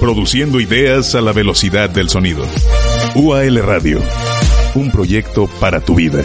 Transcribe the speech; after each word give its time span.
Produciendo 0.00 0.60
ideas 0.60 1.14
a 1.14 1.20
la 1.20 1.32
velocidad 1.32 1.90
del 1.90 2.08
sonido. 2.08 2.44
UAL 3.14 3.62
Radio, 3.62 4.00
un 4.74 4.90
proyecto 4.90 5.48
para 5.60 5.80
tu 5.80 5.94
vida. 5.94 6.24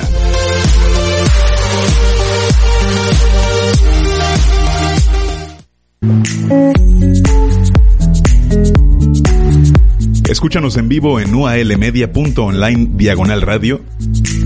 Escúchanos 10.29 10.77
en 10.77 10.89
vivo 10.89 11.19
en 11.19 11.33
ualmedia.online 11.35 12.89
diagonal 12.93 13.41
radio 13.41 13.81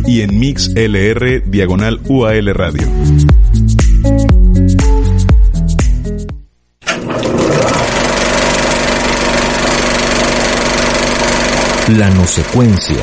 y 0.05 0.21
en 0.21 0.38
mixlr 0.38 1.49
diagonal 1.49 2.02
UAL 2.07 2.54
radio. 2.54 2.88
La 11.96 12.10
no 12.10 12.27
secuencia. 12.27 12.98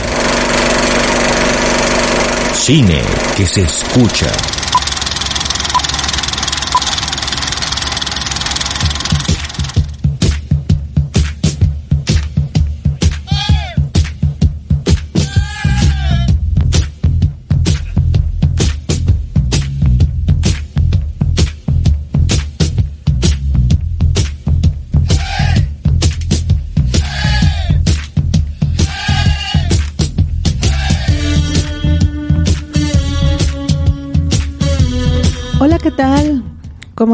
Cine 2.53 3.03
que 3.35 3.47
se 3.47 3.63
escucha. 3.63 4.54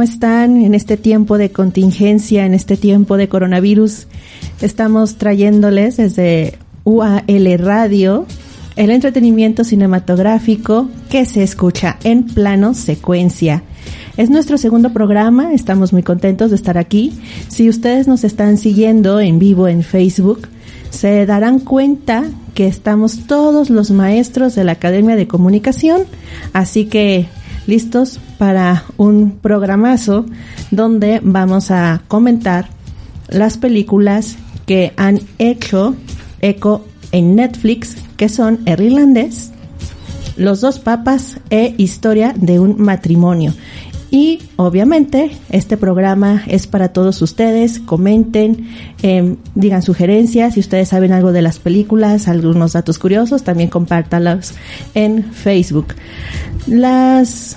¿Cómo 0.00 0.10
están 0.10 0.62
en 0.62 0.74
este 0.74 0.96
tiempo 0.96 1.36
de 1.36 1.52
contingencia, 1.52 2.46
en 2.46 2.54
este 2.54 2.78
tiempo 2.78 3.18
de 3.18 3.28
coronavirus? 3.28 4.06
Estamos 4.62 5.16
trayéndoles 5.16 5.98
desde 5.98 6.56
UAL 6.84 7.58
Radio 7.58 8.24
el 8.76 8.92
entretenimiento 8.92 9.62
cinematográfico 9.62 10.88
que 11.10 11.26
se 11.26 11.42
escucha 11.42 11.98
en 12.02 12.22
plano 12.24 12.72
secuencia. 12.72 13.62
Es 14.16 14.30
nuestro 14.30 14.56
segundo 14.56 14.94
programa, 14.94 15.52
estamos 15.52 15.92
muy 15.92 16.02
contentos 16.02 16.48
de 16.48 16.56
estar 16.56 16.78
aquí. 16.78 17.12
Si 17.48 17.68
ustedes 17.68 18.08
nos 18.08 18.24
están 18.24 18.56
siguiendo 18.56 19.20
en 19.20 19.38
vivo 19.38 19.68
en 19.68 19.82
Facebook, 19.82 20.48
se 20.88 21.26
darán 21.26 21.58
cuenta 21.58 22.24
que 22.54 22.66
estamos 22.66 23.26
todos 23.26 23.68
los 23.68 23.90
maestros 23.90 24.54
de 24.54 24.64
la 24.64 24.72
Academia 24.72 25.14
de 25.14 25.28
Comunicación, 25.28 26.04
así 26.54 26.86
que 26.86 27.28
listos 27.66 28.20
para 28.38 28.84
un 28.96 29.38
programazo 29.40 30.26
donde 30.70 31.20
vamos 31.22 31.70
a 31.70 32.02
comentar 32.08 32.68
las 33.28 33.58
películas 33.58 34.36
que 34.66 34.92
han 34.96 35.20
hecho 35.38 35.94
eco 36.40 36.84
en 37.12 37.36
Netflix, 37.36 37.96
que 38.16 38.28
son 38.28 38.60
El 38.66 38.80
Irlandés, 38.80 39.52
Los 40.36 40.60
dos 40.60 40.78
papas 40.78 41.38
e 41.50 41.74
Historia 41.76 42.32
de 42.36 42.60
un 42.60 42.80
matrimonio. 42.80 43.52
Y 44.10 44.40
obviamente 44.56 45.30
este 45.50 45.76
programa 45.76 46.42
es 46.48 46.66
para 46.66 46.92
todos 46.92 47.22
ustedes. 47.22 47.78
Comenten, 47.78 48.68
eh, 49.02 49.36
digan 49.54 49.82
sugerencias. 49.82 50.54
Si 50.54 50.60
ustedes 50.60 50.88
saben 50.88 51.12
algo 51.12 51.32
de 51.32 51.42
las 51.42 51.60
películas, 51.60 52.26
algunos 52.26 52.72
datos 52.72 52.98
curiosos, 52.98 53.44
también 53.44 53.70
compártalos 53.70 54.54
en 54.94 55.24
Facebook. 55.32 55.94
Las 56.66 57.56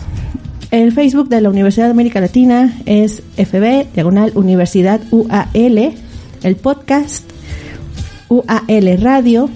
el 0.70 0.92
Facebook 0.92 1.30
de 1.30 1.42
la 1.42 1.50
Universidad 1.50 1.86
de 1.86 1.92
América 1.92 2.20
Latina 2.20 2.74
es 2.88 3.22
FB, 3.38 3.94
diagonal 3.94 4.32
Universidad 4.34 5.02
UAL, 5.12 5.94
el 6.42 6.56
podcast 6.56 7.24
UAL 8.28 8.98
Radio 9.00 9.50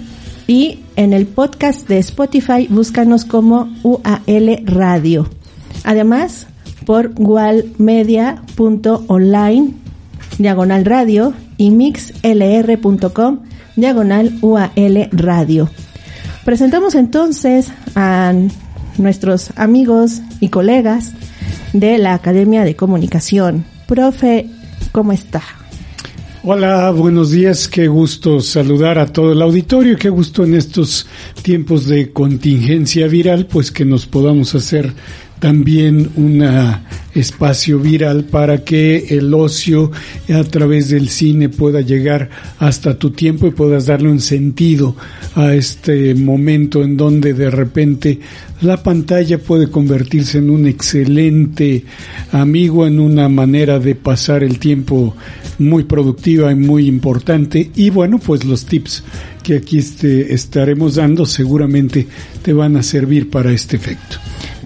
y 0.46 0.80
en 0.94 1.12
el 1.12 1.26
podcast 1.26 1.88
de 1.88 1.98
Spotify 1.98 2.68
búscanos 2.68 3.24
como 3.24 3.68
UAL 3.82 4.62
Radio. 4.64 5.28
Además, 5.84 6.47
por 6.88 7.12
gualmedia.online 7.12 9.74
diagonal 10.38 10.86
radio 10.86 11.34
y 11.58 11.70
mixlr.com 11.70 13.40
diagonal 13.76 14.38
UAL 14.40 15.10
radio. 15.12 15.68
Presentamos 16.46 16.94
entonces 16.94 17.70
a 17.94 18.32
nuestros 18.96 19.50
amigos 19.56 20.22
y 20.40 20.48
colegas 20.48 21.12
de 21.74 21.98
la 21.98 22.14
Academia 22.14 22.64
de 22.64 22.74
Comunicación. 22.74 23.66
Profe, 23.86 24.48
¿cómo 24.90 25.12
está? 25.12 25.42
Hola, 26.42 26.90
buenos 26.92 27.32
días, 27.32 27.68
qué 27.68 27.88
gusto 27.88 28.40
saludar 28.40 28.98
a 28.98 29.12
todo 29.12 29.32
el 29.32 29.42
auditorio, 29.42 29.98
qué 29.98 30.08
gusto 30.08 30.44
en 30.44 30.54
estos 30.54 31.06
tiempos 31.42 31.86
de 31.86 32.12
contingencia 32.12 33.06
viral, 33.08 33.44
pues 33.44 33.70
que 33.70 33.84
nos 33.84 34.06
podamos 34.06 34.54
hacer 34.54 34.94
también 35.38 36.10
un 36.16 36.44
espacio 37.14 37.78
viral 37.78 38.24
para 38.24 38.64
que 38.64 39.06
el 39.10 39.32
ocio 39.34 39.90
a 40.32 40.44
través 40.44 40.90
del 40.90 41.08
cine 41.08 41.48
pueda 41.48 41.80
llegar 41.80 42.30
hasta 42.58 42.98
tu 42.98 43.10
tiempo 43.10 43.46
y 43.46 43.50
puedas 43.50 43.86
darle 43.86 44.10
un 44.10 44.20
sentido 44.20 44.96
a 45.34 45.54
este 45.54 46.14
momento 46.14 46.82
en 46.82 46.96
donde 46.96 47.34
de 47.34 47.50
repente 47.50 48.20
la 48.60 48.82
pantalla 48.82 49.38
puede 49.38 49.70
convertirse 49.70 50.38
en 50.38 50.50
un 50.50 50.66
excelente 50.66 51.84
amigo, 52.32 52.86
en 52.86 52.98
una 52.98 53.28
manera 53.28 53.78
de 53.78 53.94
pasar 53.94 54.42
el 54.42 54.58
tiempo 54.58 55.14
muy 55.58 55.84
productiva 55.84 56.50
y 56.50 56.56
muy 56.56 56.86
importante. 56.86 57.70
Y 57.76 57.90
bueno, 57.90 58.18
pues 58.18 58.44
los 58.44 58.64
tips 58.66 59.04
que 59.42 59.56
aquí 59.56 59.78
este, 59.78 60.34
estaremos 60.34 60.96
dando 60.96 61.24
seguramente 61.24 62.06
te 62.42 62.52
van 62.52 62.76
a 62.76 62.82
servir 62.82 63.30
para 63.30 63.52
este 63.52 63.76
efecto. 63.76 64.16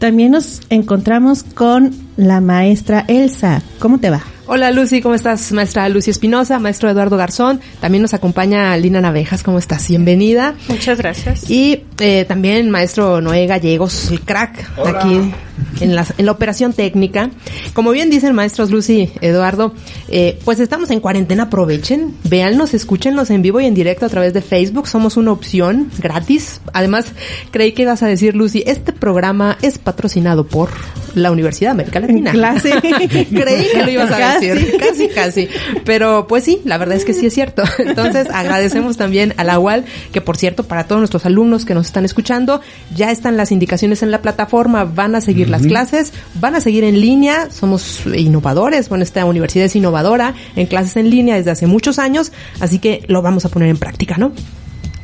También 0.02 0.32
nos 0.32 0.62
encontramos 0.68 1.44
con 1.44 1.92
la 2.16 2.40
maestra 2.40 3.04
Elsa. 3.06 3.62
¿Cómo 3.78 3.98
te 3.98 4.10
va? 4.10 4.20
Hola 4.46 4.72
Lucy, 4.72 5.00
¿cómo 5.00 5.14
estás? 5.14 5.52
Maestra 5.52 5.88
Lucy 5.88 6.10
Espinosa, 6.10 6.58
maestro 6.58 6.90
Eduardo 6.90 7.16
Garzón. 7.16 7.60
También 7.80 8.02
nos 8.02 8.12
acompaña 8.12 8.76
Lina 8.76 9.00
Navejas, 9.00 9.44
¿cómo 9.44 9.60
estás? 9.60 9.86
Bienvenida. 9.88 10.56
Muchas 10.66 10.98
gracias. 10.98 11.48
Y 11.48 11.84
eh, 12.02 12.24
también 12.26 12.68
maestro 12.70 13.20
Noé 13.20 13.46
Gallegos, 13.46 14.10
el 14.10 14.20
crack, 14.20 14.70
Hola. 14.76 14.98
aquí 15.00 15.32
en 15.80 15.94
la, 15.94 16.06
en 16.18 16.26
la 16.26 16.32
operación 16.32 16.72
técnica. 16.72 17.30
Como 17.74 17.90
bien 17.90 18.10
dicen 18.10 18.34
maestros 18.34 18.70
Lucy, 18.70 19.10
Eduardo, 19.20 19.72
eh, 20.08 20.38
pues 20.44 20.60
estamos 20.60 20.90
en 20.90 21.00
cuarentena, 21.00 21.44
aprovechen, 21.44 22.14
véannos, 22.24 22.74
escúchennos 22.74 23.30
en 23.30 23.42
vivo 23.42 23.60
y 23.60 23.66
en 23.66 23.74
directo 23.74 24.06
a 24.06 24.08
través 24.08 24.34
de 24.34 24.42
Facebook, 24.42 24.88
somos 24.88 25.16
una 25.16 25.32
opción 25.32 25.90
gratis. 25.98 26.60
Además, 26.72 27.06
creí 27.50 27.72
que 27.72 27.82
ibas 27.82 28.02
a 28.02 28.06
decir, 28.06 28.34
Lucy, 28.34 28.62
este 28.66 28.92
programa 28.92 29.56
es 29.62 29.78
patrocinado 29.78 30.46
por 30.46 30.70
la 31.14 31.30
Universidad 31.30 31.70
de 31.70 31.72
América 31.82 32.00
Latina. 32.00 32.32
Clase. 32.32 32.72
creí 32.80 33.66
que 33.72 33.82
lo 33.84 33.90
ibas 33.90 34.10
a 34.10 34.18
Casi. 34.18 34.46
decir, 34.48 34.76
casi, 34.78 35.08
casi. 35.08 35.48
Pero 35.84 36.26
pues 36.26 36.44
sí, 36.44 36.60
la 36.64 36.78
verdad 36.78 36.96
es 36.96 37.04
que 37.04 37.12
sí 37.12 37.26
es 37.26 37.34
cierto. 37.34 37.62
Entonces, 37.78 38.28
agradecemos 38.32 38.96
también 38.96 39.34
a 39.36 39.44
la 39.44 39.58
UAL, 39.58 39.84
que 40.12 40.20
por 40.20 40.36
cierto, 40.36 40.64
para 40.64 40.84
todos 40.84 41.00
nuestros 41.00 41.26
alumnos 41.26 41.64
que 41.64 41.74
nos 41.74 41.91
están 41.92 42.04
escuchando, 42.06 42.62
ya 42.96 43.10
están 43.10 43.36
las 43.36 43.52
indicaciones 43.52 44.02
en 44.02 44.10
la 44.10 44.22
plataforma, 44.22 44.84
van 44.84 45.14
a 45.14 45.20
seguir 45.20 45.50
las 45.50 45.62
clases, 45.62 46.12
van 46.40 46.54
a 46.54 46.60
seguir 46.60 46.84
en 46.84 47.00
línea, 47.00 47.50
somos 47.50 48.00
innovadores, 48.06 48.88
bueno, 48.88 49.04
esta 49.04 49.26
universidad 49.26 49.66
es 49.66 49.76
innovadora 49.76 50.34
en 50.56 50.66
clases 50.66 50.96
en 50.96 51.10
línea 51.10 51.36
desde 51.36 51.50
hace 51.50 51.66
muchos 51.66 51.98
años, 51.98 52.32
así 52.60 52.78
que 52.78 53.04
lo 53.08 53.20
vamos 53.20 53.44
a 53.44 53.50
poner 53.50 53.68
en 53.68 53.76
práctica, 53.76 54.16
¿no? 54.16 54.32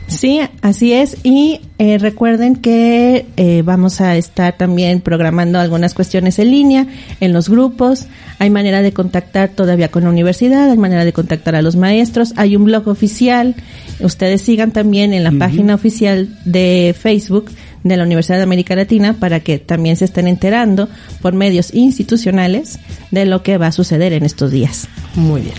Sí, 0.09 0.41
así 0.63 0.95
es. 0.95 1.19
Y 1.23 1.61
eh, 1.79 1.99
recuerden 1.99 2.57
que 2.57 3.27
eh, 3.37 3.63
vamos 3.63 4.01
a 4.01 4.17
estar 4.17 4.57
también 4.57 5.01
programando 5.01 5.61
algunas 5.61 5.95
cuestiones 5.95 6.39
en 6.39 6.51
línea, 6.51 6.87
en 7.21 7.33
los 7.33 7.49
grupos. 7.49 8.07
Hay 8.39 8.51
manera 8.51 8.81
de 8.83 8.93
contactar 8.93 9.51
todavía 9.51 9.91
con 9.91 10.05
la 10.05 10.11
universidad, 10.11 10.71
hay 10.71 10.79
manera 10.79 11.05
de 11.05 11.13
contactar 11.13 11.55
a 11.55 11.63
los 11.63 11.77
maestros. 11.77 12.33
Hay 12.37 12.57
un 12.57 12.65
blog 12.65 12.89
oficial. 12.89 13.55
Ustedes 14.01 14.43
sigan 14.43 14.73
también 14.73 15.13
en 15.13 15.25
la 15.25 15.33
página 15.33 15.75
oficial 15.75 16.29
de 16.45 16.97
Facebook 16.99 17.51
de 17.85 17.97
la 17.97 18.05
Universidad 18.05 18.39
de 18.39 18.45
América 18.45 18.75
Latina 18.75 19.15
para 19.15 19.41
que 19.41 19.59
también 19.59 19.97
se 19.97 20.07
estén 20.07 20.27
enterando 20.27 20.89
por 21.21 21.35
medios 21.35 21.75
institucionales 21.75 22.79
de 23.11 23.27
lo 23.27 23.43
que 23.43 23.59
va 23.59 23.69
a 23.69 23.73
suceder 23.73 24.13
en 24.15 24.25
estos 24.25 24.51
días. 24.51 24.89
Muy 25.15 25.43
bien. 25.43 25.55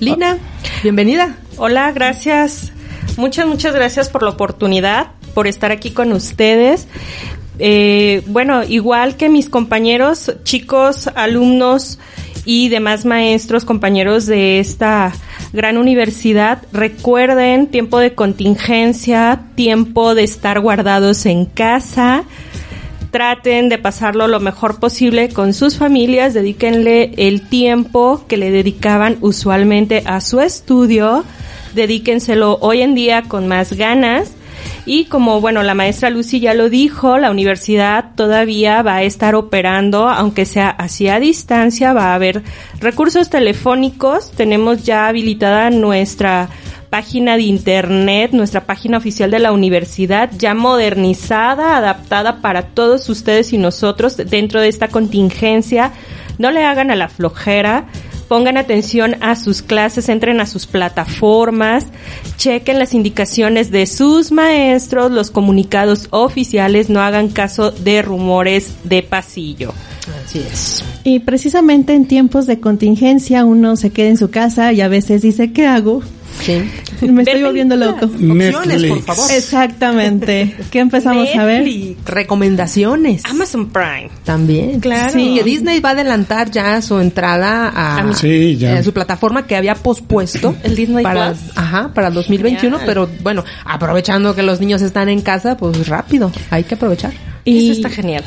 Lina, 0.00 0.38
bienvenida. 0.82 1.36
Hola, 1.56 1.92
gracias. 1.92 2.72
Muchas, 3.16 3.46
muchas 3.46 3.74
gracias 3.74 4.08
por 4.08 4.22
la 4.22 4.30
oportunidad, 4.30 5.12
por 5.34 5.46
estar 5.46 5.70
aquí 5.70 5.90
con 5.90 6.12
ustedes. 6.12 6.88
Eh, 7.58 8.22
bueno, 8.26 8.64
igual 8.64 9.16
que 9.16 9.28
mis 9.28 9.48
compañeros, 9.48 10.32
chicos, 10.44 11.08
alumnos 11.14 11.98
y 12.44 12.70
demás 12.70 13.04
maestros, 13.04 13.64
compañeros 13.64 14.26
de 14.26 14.58
esta 14.58 15.12
gran 15.52 15.76
universidad, 15.76 16.62
recuerden 16.72 17.66
tiempo 17.66 17.98
de 17.98 18.14
contingencia, 18.14 19.42
tiempo 19.54 20.14
de 20.14 20.24
estar 20.24 20.60
guardados 20.60 21.26
en 21.26 21.44
casa. 21.44 22.24
Traten 23.10 23.68
de 23.68 23.76
pasarlo 23.76 24.26
lo 24.26 24.40
mejor 24.40 24.80
posible 24.80 25.28
con 25.28 25.52
sus 25.52 25.76
familias, 25.76 26.32
dedíquenle 26.32 27.12
el 27.18 27.46
tiempo 27.46 28.24
que 28.26 28.38
le 28.38 28.50
dedicaban 28.50 29.18
usualmente 29.20 30.02
a 30.06 30.22
su 30.22 30.40
estudio 30.40 31.22
dedíquenselo 31.74 32.58
hoy 32.60 32.82
en 32.82 32.94
día 32.94 33.22
con 33.22 33.48
más 33.48 33.72
ganas. 33.72 34.32
Y 34.84 35.04
como, 35.04 35.40
bueno, 35.40 35.62
la 35.62 35.74
maestra 35.74 36.10
Lucy 36.10 36.40
ya 36.40 36.54
lo 36.54 36.68
dijo, 36.68 37.18
la 37.18 37.30
universidad 37.30 38.14
todavía 38.16 38.82
va 38.82 38.96
a 38.96 39.02
estar 39.02 39.34
operando, 39.34 40.08
aunque 40.08 40.44
sea 40.44 40.70
así 40.70 41.08
a 41.08 41.20
distancia, 41.20 41.92
va 41.92 42.12
a 42.12 42.14
haber 42.14 42.42
recursos 42.80 43.30
telefónicos. 43.30 44.32
Tenemos 44.32 44.82
ya 44.84 45.06
habilitada 45.06 45.70
nuestra 45.70 46.48
página 46.90 47.36
de 47.36 47.44
internet, 47.44 48.32
nuestra 48.32 48.66
página 48.66 48.98
oficial 48.98 49.30
de 49.30 49.38
la 49.38 49.52
universidad, 49.52 50.30
ya 50.36 50.52
modernizada, 50.52 51.76
adaptada 51.76 52.42
para 52.42 52.62
todos 52.66 53.08
ustedes 53.08 53.52
y 53.52 53.58
nosotros 53.58 54.16
dentro 54.16 54.60
de 54.60 54.68
esta 54.68 54.88
contingencia. 54.88 55.92
No 56.38 56.50
le 56.50 56.64
hagan 56.64 56.90
a 56.90 56.96
la 56.96 57.08
flojera 57.08 57.86
pongan 58.22 58.56
atención 58.56 59.16
a 59.20 59.36
sus 59.36 59.62
clases, 59.62 60.08
entren 60.08 60.40
a 60.40 60.46
sus 60.46 60.66
plataformas, 60.66 61.86
chequen 62.36 62.78
las 62.78 62.94
indicaciones 62.94 63.70
de 63.70 63.86
sus 63.86 64.32
maestros, 64.32 65.10
los 65.10 65.30
comunicados 65.30 66.08
oficiales, 66.10 66.90
no 66.90 67.00
hagan 67.00 67.28
caso 67.28 67.70
de 67.70 68.02
rumores 68.02 68.74
de 68.84 69.02
pasillo. 69.02 69.72
Así 70.24 70.38
es. 70.40 70.84
Y 71.04 71.20
precisamente 71.20 71.94
en 71.94 72.06
tiempos 72.06 72.46
de 72.46 72.60
contingencia 72.60 73.44
uno 73.44 73.76
se 73.76 73.90
queda 73.90 74.08
en 74.08 74.16
su 74.16 74.30
casa 74.30 74.72
y 74.72 74.80
a 74.80 74.88
veces 74.88 75.22
dice, 75.22 75.52
¿qué 75.52 75.66
hago? 75.66 76.02
Sí. 76.40 76.62
Me 77.10 77.22
estoy 77.22 77.42
volviendo 77.42 77.76
loco. 77.76 78.06
Opciones, 78.06 78.84
por 78.84 79.02
favor. 79.02 79.30
Exactamente. 79.32 80.54
¿Qué 80.70 80.80
empezamos 80.80 81.28
a 81.36 81.44
ver? 81.44 81.96
Recomendaciones. 82.04 83.24
Amazon 83.24 83.68
Prime. 83.70 84.10
También. 84.24 84.80
Claro. 84.80 85.12
Sí, 85.12 85.40
Disney 85.44 85.80
va 85.80 85.90
a 85.90 85.92
adelantar 85.92 86.50
ya 86.50 86.80
su 86.82 86.98
entrada 86.98 87.72
a, 87.74 88.14
Sí, 88.14 88.56
ya. 88.56 88.78
a 88.78 88.82
su 88.82 88.92
plataforma 88.92 89.46
que 89.46 89.56
había 89.56 89.74
pospuesto. 89.74 90.54
El 90.62 90.74
Disney 90.76 91.02
para, 91.02 91.32
Plus. 91.32 91.56
Ajá, 91.56 91.92
para 91.94 92.08
el 92.08 92.14
2021, 92.14 92.78
Genial. 92.78 92.82
pero 92.86 93.08
bueno, 93.22 93.44
aprovechando 93.64 94.34
que 94.34 94.42
los 94.42 94.60
niños 94.60 94.82
están 94.82 95.08
en 95.08 95.20
casa, 95.20 95.56
pues 95.56 95.88
rápido, 95.88 96.30
hay 96.50 96.64
que 96.64 96.74
aprovechar. 96.74 97.12
Y, 97.44 97.64
Eso 97.64 97.72
está 97.72 97.88
genial. 97.88 98.22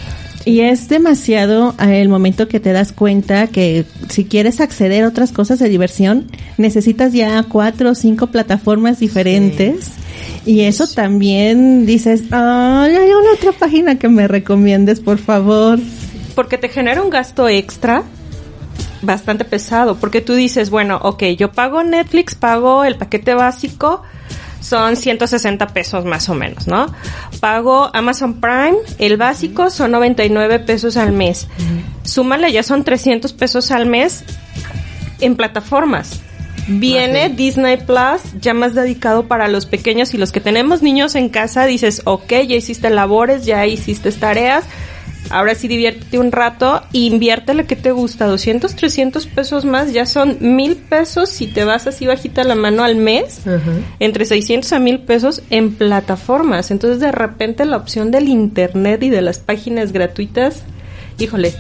Y 0.46 0.62
es 0.62 0.88
demasiado 0.88 1.74
eh, 1.80 2.02
el 2.02 2.08
momento 2.08 2.48
que 2.48 2.60
te 2.60 2.72
das 2.72 2.92
cuenta 2.92 3.48
que 3.48 3.84
si 4.10 4.26
quieres 4.26 4.62
acceder 4.62 5.04
a 5.04 5.08
otras 5.08 5.32
cosas 5.32 5.58
de 5.58 5.70
diversión, 5.70 6.28
necesitas 6.58 7.14
ya 7.14 7.44
cuatro 7.44 7.90
o 7.92 7.96
cinco 7.96 8.28
plataformas 8.28 9.00
diferentes. 9.00 9.92
Y 10.46 10.62
eso 10.62 10.86
también 10.88 11.88
dices, 11.88 12.26
ay, 12.30 12.96
hay 12.96 13.10
una 13.10 13.34
otra 13.34 13.52
página 13.54 13.98
que 13.98 14.08
me 14.08 14.28
recomiendes, 14.28 15.00
por 15.00 15.18
favor. 15.18 15.80
Porque 16.36 16.60
te 16.60 16.70
genera 16.70 17.02
un 17.02 17.10
gasto 17.10 17.50
extra 17.50 18.04
bastante 19.02 19.46
pesado. 19.46 19.96
Porque 19.96 20.22
tú 20.22 20.34
dices, 20.34 20.70
bueno, 20.70 21.00
ok, 21.02 21.24
yo 21.38 21.52
pago 21.52 21.84
Netflix, 21.84 22.36
pago 22.36 22.84
el 22.84 22.98
paquete 22.98 23.34
básico, 23.34 24.04
son 24.66 24.96
160 24.96 25.68
pesos 25.68 26.06
más 26.06 26.28
o 26.30 26.34
menos, 26.34 26.68
¿no? 26.68 26.88
Pago 27.40 27.92
Amazon 27.94 28.42
Prime, 28.42 28.78
el 28.98 29.18
básico 29.18 29.70
son 29.70 29.92
99 29.92 30.60
pesos 30.60 30.98
al 30.98 31.12
mes. 31.12 31.48
Súmale, 32.04 32.52
ya 32.52 32.64
son 32.64 32.84
300 32.84 33.32
pesos 33.34 33.72
al 33.72 33.86
mes 33.86 34.24
en 35.20 35.36
plataformas. 35.36 36.20
Viene 36.68 37.30
Disney 37.30 37.78
Plus, 37.78 38.22
ya 38.42 38.56
más 38.56 38.74
dedicado 38.74 39.28
para 39.28 39.48
los 39.48 39.68
pequeños 39.68 40.16
y 40.16 40.18
los 40.18 40.32
que 40.32 40.40
tenemos 40.40 40.82
niños 40.82 41.14
en 41.14 41.30
casa, 41.30 41.66
dices, 41.66 42.02
ok, 42.06 42.30
ya 42.48 42.56
hiciste 42.56 42.90
labores, 42.90 43.46
ya 43.46 43.68
hiciste 43.68 44.12
tareas, 44.14 44.64
ahora 45.30 45.56
sí 45.56 45.68
diviértete 45.68 46.20
un 46.20 46.32
rato, 46.32 46.82
invierte 46.92 47.54
lo 47.54 47.66
que 47.66 47.76
te 47.76 47.92
gusta, 47.92 48.26
200, 48.26 48.76
300 48.76 49.28
pesos 49.28 49.66
más, 49.66 49.94
ya 49.94 50.06
son 50.06 50.38
mil 50.40 50.76
pesos 50.76 51.30
si 51.30 51.48
te 51.48 51.64
vas 51.64 51.88
así 51.88 52.06
bajita 52.06 52.44
la 52.44 52.56
mano 52.56 52.84
al 52.84 52.96
mes, 52.96 53.42
entre 54.00 54.26
600 54.26 54.72
a 54.74 54.80
mil 54.80 55.00
pesos 55.00 55.42
en 55.50 55.74
plataformas. 55.74 56.72
Entonces 56.72 57.00
de 57.00 57.12
repente 57.12 57.66
la 57.66 57.78
opción 57.78 58.12
del 58.12 58.28
internet 58.30 59.04
y 59.04 59.10
de 59.10 59.22
las 59.22 59.40
páginas 59.40 59.92
gratuitas, 59.92 60.64
híjole, 61.18 61.54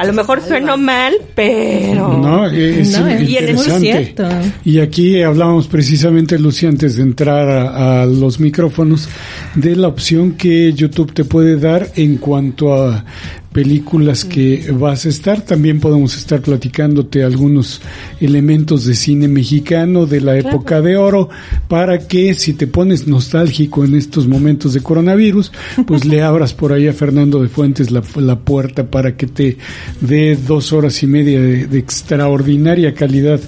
a 0.00 0.04
lo 0.06 0.12
mejor 0.14 0.40
sueno 0.40 0.76
mal, 0.76 1.12
pero... 1.34 2.16
No, 2.16 2.46
es 2.46 2.98
No, 2.98 3.06
es- 3.06 3.28
y 3.28 3.36
es 3.36 3.42
muy 3.42 3.50
interesante. 3.50 3.80
cierto. 3.80 4.28
Y 4.64 4.78
aquí 4.80 5.22
hablábamos 5.22 5.66
precisamente, 5.68 6.38
Lucy, 6.38 6.66
antes 6.66 6.96
de 6.96 7.02
entrar 7.02 7.48
a, 7.48 8.02
a 8.02 8.06
los 8.06 8.40
micrófonos, 8.40 9.08
de 9.54 9.76
la 9.76 9.88
opción 9.88 10.32
que 10.32 10.72
YouTube 10.72 11.12
te 11.12 11.24
puede 11.24 11.56
dar 11.58 11.88
en 11.96 12.16
cuanto 12.16 12.74
a 12.74 13.04
películas 13.52 14.24
que 14.24 14.70
vas 14.72 15.06
a 15.06 15.08
estar. 15.08 15.42
También 15.42 15.80
podemos 15.80 16.16
estar 16.16 16.40
platicándote 16.40 17.24
algunos 17.24 17.80
elementos 18.20 18.84
de 18.84 18.94
cine 18.94 19.28
mexicano 19.28 20.06
de 20.06 20.20
la 20.20 20.36
época 20.36 20.80
de 20.80 20.96
oro 20.96 21.28
para 21.68 22.06
que 22.06 22.34
si 22.34 22.54
te 22.54 22.66
pones 22.66 23.06
nostálgico 23.06 23.84
en 23.84 23.96
estos 23.96 24.26
momentos 24.28 24.74
de 24.74 24.82
coronavirus, 24.82 25.52
pues 25.86 26.04
le 26.04 26.22
abras 26.30 26.54
por 26.54 26.72
ahí 26.72 26.86
a 26.86 26.92
Fernando 26.92 27.42
de 27.42 27.48
Fuentes 27.48 27.90
la, 27.90 28.02
la 28.16 28.38
puerta 28.38 28.90
para 28.90 29.16
que 29.16 29.26
te 29.26 29.56
dé 30.00 30.36
dos 30.36 30.72
horas 30.72 31.02
y 31.02 31.06
media 31.06 31.40
de, 31.40 31.66
de 31.66 31.78
extraordinaria 31.78 32.94
calidad 32.94 33.40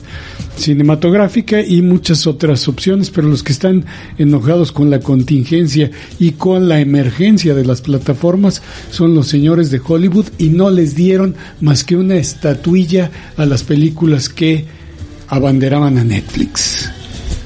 cinematográfica 0.56 1.60
y 1.60 1.82
muchas 1.82 2.27
otras 2.27 2.69
opciones, 2.69 3.10
pero 3.10 3.29
los 3.29 3.43
que 3.43 3.53
están 3.53 3.84
enojados 4.19 4.72
con 4.72 4.91
la 4.91 5.00
contingencia 5.00 5.91
y 6.19 6.32
con 6.32 6.69
la 6.69 6.81
emergencia 6.81 7.55
de 7.55 7.65
las 7.65 7.81
plataformas 7.81 8.62
son 8.91 9.15
los 9.15 9.29
señores 9.29 9.70
de 9.70 9.81
Hollywood 9.84 10.27
y 10.38 10.50
no 10.50 10.70
les 10.70 10.94
dieron 10.94 11.34
más 11.60 11.84
que 11.84 11.96
una 11.96 12.17
estatuilla 12.17 13.10
a 13.36 13.46
las 13.46 13.62
películas 13.62 14.29
que 14.29 14.67
abanderaban 15.29 15.98
a 15.98 16.05
Netflix. 16.05 16.91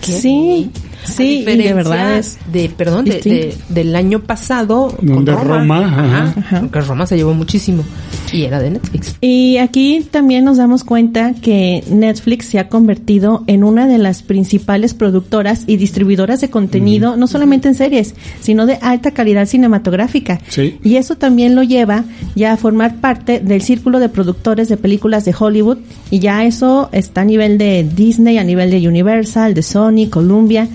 Sí, 0.02 0.70
sí, 1.04 1.44
y 1.46 1.56
de 1.56 1.72
verdad 1.72 2.18
es 2.18 2.38
de, 2.52 2.68
perdón, 2.68 3.04
de, 3.04 3.56
del 3.68 3.96
año 3.96 4.20
pasado. 4.20 4.94
con 4.96 5.06
Donde 5.06 5.32
Roma, 5.32 5.86
ajá. 5.86 6.34
Ajá, 6.36 6.60
Porque 6.60 6.80
Roma 6.80 7.06
se 7.06 7.16
llevó 7.16 7.34
muchísimo. 7.34 7.84
Y 8.32 8.44
era 8.44 8.60
de 8.60 8.70
Netflix. 8.70 9.16
Y 9.20 9.58
aquí 9.58 10.06
también 10.10 10.44
nos 10.44 10.56
damos 10.56 10.84
cuenta 10.84 11.34
que 11.34 11.84
Netflix 11.88 12.46
se 12.46 12.58
ha 12.58 12.68
convertido 12.68 13.44
en 13.46 13.64
una 13.64 13.86
de 13.86 13.98
las 13.98 14.22
principales 14.22 14.94
productoras 14.94 15.64
y 15.66 15.76
distribuidoras 15.76 16.40
de 16.40 16.50
contenido, 16.50 17.16
no 17.16 17.26
solamente 17.26 17.68
en 17.68 17.74
series, 17.74 18.14
sino 18.40 18.66
de 18.66 18.78
alta 18.82 19.12
calidad 19.12 19.46
cinematográfica. 19.46 20.40
Sí. 20.48 20.78
Y 20.82 20.96
eso 20.96 21.16
también 21.16 21.54
lo 21.54 21.62
lleva 21.62 22.04
ya 22.34 22.52
a 22.52 22.56
formar 22.56 22.96
parte 22.96 23.40
del 23.40 23.62
círculo 23.62 23.98
de 23.98 24.08
productores 24.08 24.68
de 24.68 24.76
películas 24.76 25.24
de 25.24 25.34
Hollywood 25.38 25.78
y 26.10 26.18
ya 26.18 26.44
eso 26.44 26.88
está 26.92 27.22
a 27.22 27.24
nivel 27.24 27.58
de 27.58 27.84
Disney, 27.84 28.38
a 28.38 28.44
nivel 28.44 28.70
de 28.70 28.86
Universal, 28.86 29.54
de 29.54 29.62
Sony, 29.62 30.08
Columbia 30.10 30.68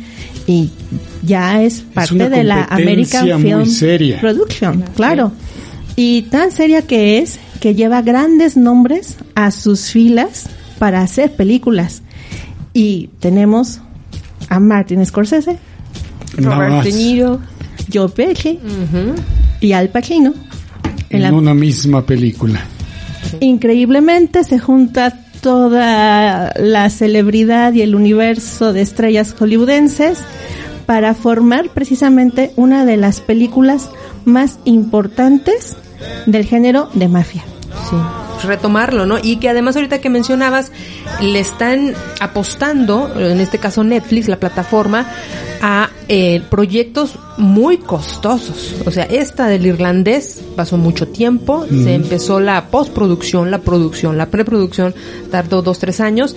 y 0.48 0.70
ya 1.24 1.62
es 1.62 1.81
parte 1.81 2.15
una 2.15 2.29
de 2.29 2.43
la 2.43 2.63
American 2.65 3.41
Film 3.41 3.65
seria. 3.65 4.20
Production, 4.20 4.84
claro. 4.96 5.31
Y 5.95 6.24
tan 6.24 6.51
seria 6.51 6.81
que 6.83 7.19
es 7.19 7.39
que 7.60 7.75
lleva 7.75 8.01
grandes 8.01 8.57
nombres 8.57 9.17
a 9.36 9.51
sus 9.51 9.91
filas 9.91 10.45
para 10.79 11.01
hacer 11.01 11.33
películas. 11.36 12.01
Y 12.74 13.10
tenemos 13.19 13.81
a 14.50 14.60
Martin 14.60 15.05
Scorsese, 15.05 15.57
Robert 16.38 16.71
más. 16.71 16.86
De 16.86 16.91
Niro. 16.93 17.39
Joe 17.93 18.10
Pesci 18.10 18.60
y 19.60 19.74
Al 19.74 19.89
Pacino. 19.89 20.33
En 21.10 21.17
en 21.17 21.24
la- 21.24 21.33
una 21.33 21.53
misma 21.53 22.05
película. 22.05 22.62
Increíblemente 23.41 24.43
se 24.43 24.60
junta 24.60 25.17
toda 25.41 26.53
la 26.57 26.89
celebridad 26.89 27.74
y 27.74 27.81
el 27.81 27.95
universo 27.95 28.71
de 28.74 28.81
estrellas 28.81 29.33
hollywoodenses 29.38 30.19
para 30.86 31.14
formar 31.14 31.70
precisamente 31.70 32.52
una 32.56 32.86
de 32.86 32.98
las 32.98 33.22
películas 33.22 33.90
más 34.26 34.60
importantes 34.66 35.78
del 36.26 36.46
género 36.46 36.90
de 36.94 37.08
mafia. 37.08 37.44
Sí, 37.90 38.48
retomarlo, 38.48 39.06
¿no? 39.06 39.18
Y 39.22 39.38
que 39.38 39.50
además 39.50 39.76
ahorita 39.76 40.02
que 40.02 40.10
mencionabas, 40.10 40.72
le 41.22 41.40
están 41.40 41.94
apostando, 42.20 43.12
en 43.20 43.40
este 43.40 43.58
caso 43.58 43.84
Netflix, 43.84 44.28
la 44.28 44.40
plataforma, 44.40 45.08
a 45.62 45.90
eh, 46.08 46.42
proyectos 46.50 47.18
muy 47.38 47.78
costosos. 47.78 48.76
O 48.86 48.92
sea, 48.92 49.04
esta 49.04 49.48
del 49.48 49.66
irlandés 49.66 50.42
pasó 50.56 50.78
mucho 50.78 51.08
tiempo, 51.08 51.66
se 51.70 51.94
empezó 51.94 52.40
la 52.40 52.68
postproducción, 52.68 53.52
la 53.52 53.60
producción, 53.60 54.18
la 54.18 54.26
preproducción, 54.28 54.94
tardó 55.30 55.62
dos, 55.62 55.80
tres 55.80 56.02
años. 56.02 56.36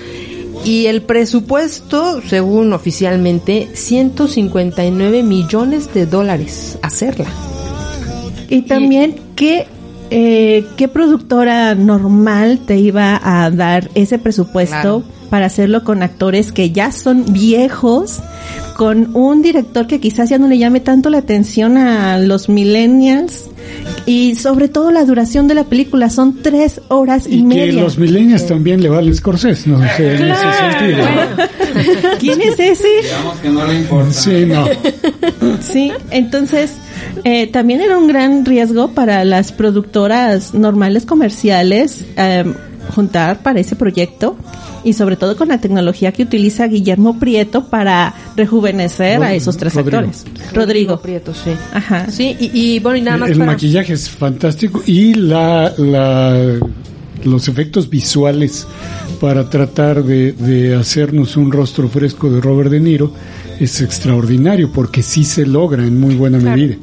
Y 0.64 0.86
el 0.86 1.02
presupuesto, 1.02 2.22
según 2.22 2.72
oficialmente, 2.72 3.68
159 3.74 5.22
millones 5.22 5.92
de 5.92 6.06
dólares 6.06 6.78
hacerla. 6.80 7.26
Y 8.48 8.62
también, 8.62 9.16
¿qué, 9.36 9.66
eh, 10.10 10.64
¿qué 10.76 10.88
productora 10.88 11.74
normal 11.74 12.60
te 12.66 12.78
iba 12.78 13.20
a 13.22 13.50
dar 13.50 13.90
ese 13.94 14.18
presupuesto 14.18 15.02
Claro. 15.02 15.04
Para 15.30 15.46
hacerlo 15.46 15.84
con 15.84 16.02
actores 16.02 16.52
que 16.52 16.70
ya 16.70 16.92
son 16.92 17.32
viejos, 17.32 18.20
con 18.76 19.10
un 19.16 19.42
director 19.42 19.86
que 19.86 20.00
quizás 20.00 20.28
ya 20.30 20.38
no 20.38 20.48
le 20.48 20.58
llame 20.58 20.80
tanto 20.80 21.10
la 21.10 21.18
atención 21.18 21.76
a 21.76 22.18
los 22.18 22.48
millennials? 22.48 23.46
Y 24.06 24.34
sobre 24.34 24.68
todo 24.68 24.90
la 24.90 25.04
duración 25.06 25.48
de 25.48 25.54
la 25.54 25.64
película, 25.64 26.10
son 26.10 26.42
tres 26.42 26.82
horas 26.88 27.26
y, 27.26 27.36
Y 27.36 27.38
que 27.38 27.44
media. 27.44 27.82
los 27.82 27.96
millennials 27.98 28.46
también 28.46 28.82
le 28.82 28.90
vale 28.90 29.12
Scorsese, 29.14 29.70
no 29.70 29.78
sé, 29.96 30.16
en 30.16 30.30
ese 30.30 30.42
sentido. 30.52 31.04
¿Quién 32.20 32.40
es 32.42 32.58
ese? 32.60 32.88
Digamos 33.02 33.36
que 33.38 33.48
no 33.48 33.66
le 33.66 33.74
importa. 33.76 34.12
Sí, 34.12 34.44
no. 34.46 34.64
Sí, 35.60 35.92
entonces 36.10 36.72
eh, 37.24 37.46
también 37.48 37.80
era 37.80 37.98
un 37.98 38.06
gran 38.06 38.44
riesgo 38.44 38.88
para 38.92 39.24
las 39.24 39.52
productoras 39.52 40.54
normales 40.54 41.04
comerciales 41.06 42.04
eh, 42.16 42.44
juntar 42.94 43.42
para 43.42 43.60
ese 43.60 43.76
proyecto 43.76 44.36
y 44.84 44.92
sobre 44.92 45.16
todo 45.16 45.36
con 45.36 45.48
la 45.48 45.58
tecnología 45.58 46.12
que 46.12 46.22
utiliza 46.22 46.66
Guillermo 46.66 47.18
Prieto 47.18 47.66
para 47.66 48.14
rejuvenecer 48.36 49.22
a 49.22 49.34
esos 49.34 49.56
tres 49.56 49.74
Rodrigo. 49.74 49.98
actores. 49.98 50.24
Rodrigo. 50.52 51.00
Prieto, 51.00 51.32
sí. 51.34 51.50
Ajá. 51.72 52.10
Sí, 52.10 52.36
y, 52.38 52.50
y 52.76 52.78
bueno, 52.80 52.98
y 52.98 53.02
nada 53.02 53.16
más 53.18 53.30
el 53.30 53.38
para... 53.38 53.52
maquillaje 53.52 53.92
es 53.94 54.08
fantástico 54.08 54.82
y 54.86 55.14
la, 55.14 55.72
la 55.78 56.58
los 57.24 57.48
efectos 57.48 57.88
visuales 57.88 58.66
para 59.20 59.48
tratar 59.48 60.04
de, 60.04 60.32
de 60.32 60.74
hacernos 60.74 61.36
un 61.36 61.50
rostro 61.50 61.88
fresco 61.88 62.30
de 62.30 62.40
Robert 62.40 62.70
De 62.70 62.80
Niro 62.80 63.12
es 63.58 63.80
extraordinario 63.80 64.70
porque 64.70 65.02
sí 65.02 65.24
se 65.24 65.46
logra 65.46 65.82
en 65.84 65.98
muy 65.98 66.14
buena 66.16 66.38
medida. 66.38 66.74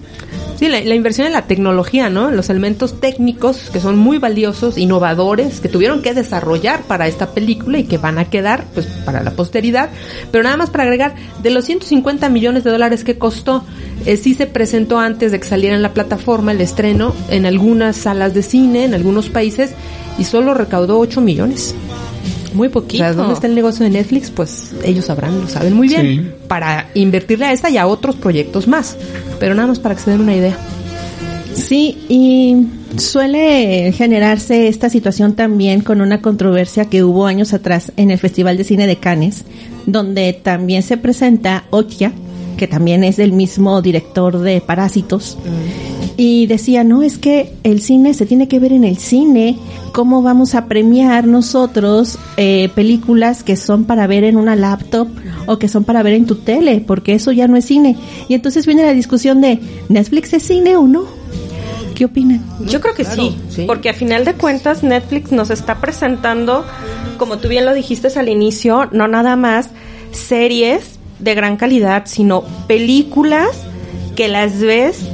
Sí, 0.62 0.70
la, 0.70 0.94
inversión 0.94 1.26
en 1.26 1.34
la 1.34 1.48
tecnología, 1.48 2.12
¿no? 2.12 2.30
Los 2.30 2.52
elementos 2.52 3.00
técnicos 3.00 3.72
que 3.74 3.80
son 3.80 3.98
muy 3.98 4.20
valiosos, 4.20 4.78
innovadores, 4.78 5.60
que 5.60 5.70
tuvieron 5.70 6.04
que 6.04 6.14
desarrollar 6.14 6.84
para 6.84 7.08
esta 7.08 7.32
película 7.32 7.80
y 7.80 7.86
que 7.86 7.98
van 7.98 8.20
a 8.20 8.26
quedar, 8.30 8.66
pues, 8.76 8.86
para 8.86 9.24
la 9.24 9.32
posteridad. 9.32 9.90
Pero 10.32 10.44
nada 10.44 10.58
más 10.58 10.70
para 10.70 10.84
agregar, 10.84 11.16
de 11.42 11.50
los 11.50 11.66
150 11.66 12.30
millones 12.30 12.64
de 12.64 12.70
dólares 12.70 13.04
que 13.04 13.18
costó, 13.18 13.64
eh, 14.06 14.18
sí 14.18 14.36
se 14.36 14.46
presentó 14.46 15.00
antes 15.00 15.32
de 15.32 15.40
que 15.40 15.48
saliera 15.48 15.76
en 15.76 15.82
la 15.82 15.96
plataforma 15.96 16.52
el 16.52 16.62
estreno 16.62 17.16
en 17.32 17.48
algunas 17.48 17.96
salas 17.96 18.36
de 18.36 18.44
cine, 18.44 18.86
en 18.86 18.94
algunos 18.94 19.30
países, 19.30 19.72
y 20.20 20.26
solo 20.26 20.54
recaudó 20.54 21.00
8 21.00 21.22
millones. 21.22 21.74
Muy 22.54 22.68
O 22.68 22.72
poquito. 22.72 23.04
sea, 23.04 23.14
¿dónde 23.14 23.34
está 23.34 23.48
el 23.48 23.56
negocio 23.56 23.84
de 23.86 23.92
Netflix? 23.92 24.30
Pues 24.30 24.72
ellos 24.84 25.06
sabrán, 25.06 25.40
lo 25.42 25.48
saben 25.48 25.74
muy 25.74 25.88
bien. 25.88 26.02
Sí. 26.02 26.32
Para 26.48 26.88
invertirle 26.94 27.46
a 27.46 27.54
esta 27.54 27.70
y 27.70 27.78
a 27.78 27.88
otros 27.88 28.16
proyectos 28.16 28.68
más. 28.68 28.98
Pero 29.40 29.56
nada 29.56 29.68
más 29.70 29.80
para 29.80 29.96
que 29.96 30.02
se 30.02 30.12
den 30.12 30.22
una 30.22 30.36
idea. 30.36 30.58
Sí, 31.54 31.98
y 32.10 32.68
suele 32.98 33.92
generarse 33.94 34.68
esta 34.68 34.90
situación 34.90 35.34
también 35.36 35.82
con 35.82 36.02
una 36.02 36.22
controversia 36.22 36.86
que 36.86 37.04
hubo 37.04 37.26
años 37.26 37.54
atrás 37.54 37.92
en 37.98 38.10
el 38.12 38.18
Festival 38.18 38.58
de 38.58 38.64
Cine 38.64 38.88
de 38.88 38.98
Cannes, 38.98 39.44
donde 39.86 40.34
también 40.34 40.82
se 40.84 40.98
presenta 40.98 41.66
Otia, 41.70 42.14
que 42.58 42.68
también 42.68 43.04
es 43.04 43.18
del 43.18 43.34
mismo 43.34 43.82
director 43.82 44.40
de 44.40 44.62
Parásitos, 44.62 45.38
y 46.18 46.46
decía, 46.48 46.84
no, 46.84 47.04
es 47.04 47.18
que 47.18 47.54
el 47.64 47.82
cine 47.82 48.14
se 48.14 48.26
tiene 48.26 48.48
que 48.48 48.60
ver 48.60 48.74
en 48.74 48.84
el 48.84 48.98
cine, 48.98 49.58
¿cómo 49.92 50.22
vamos 50.22 50.56
a 50.56 50.66
premiar 50.66 51.28
nosotros 51.28 52.18
eh, 52.38 52.70
películas 52.76 53.44
que 53.44 53.56
son 53.56 53.86
para 53.86 54.08
ver 54.08 54.24
en 54.24 54.38
una 54.38 54.56
laptop 54.56 55.08
o 55.48 55.58
que 55.58 55.68
son 55.68 55.84
para 55.84 56.04
ver 56.04 56.14
en 56.14 56.26
tu 56.26 56.36
tele? 56.36 56.84
Porque 56.86 57.14
eso 57.14 57.32
ya 57.32 57.48
no 57.48 57.58
es 57.58 57.66
cine. 57.66 57.96
Y 58.28 58.34
entonces 58.34 58.66
viene 58.66 58.84
la 58.84 58.94
discusión 58.94 59.42
de, 59.42 59.60
¿Netflix 59.90 60.34
es 60.34 60.44
cine 60.44 60.76
o 60.76 60.88
no? 60.88 61.06
¿Qué 61.96 62.06
opinan? 62.06 62.44
Yo 62.68 62.82
creo 62.82 62.96
que 62.96 63.06
sí, 63.06 63.38
sí. 63.50 63.66
porque 63.68 63.90
a 63.90 63.94
final 63.94 64.26
de 64.26 64.34
cuentas 64.34 64.82
Netflix 64.84 65.32
nos 65.32 65.50
está 65.50 65.80
presentando, 65.80 66.66
como 67.18 67.38
tú 67.38 67.48
bien 67.48 67.66
lo 67.66 67.74
dijiste 67.74 68.08
al 68.18 68.30
inicio, 68.30 68.90
no 68.92 69.08
nada 69.08 69.36
más 69.36 69.70
series 70.12 71.00
de 71.20 71.36
gran 71.36 71.58
calidad, 71.58 72.04
sino 72.06 72.44
películas 72.68 73.50
que 74.16 74.28
las 74.28 74.60
ves 74.60 75.06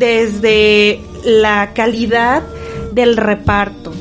desde 0.00 1.00
la 1.24 1.72
calidad 1.74 2.42
del 2.90 3.16
reparto, 3.16 3.92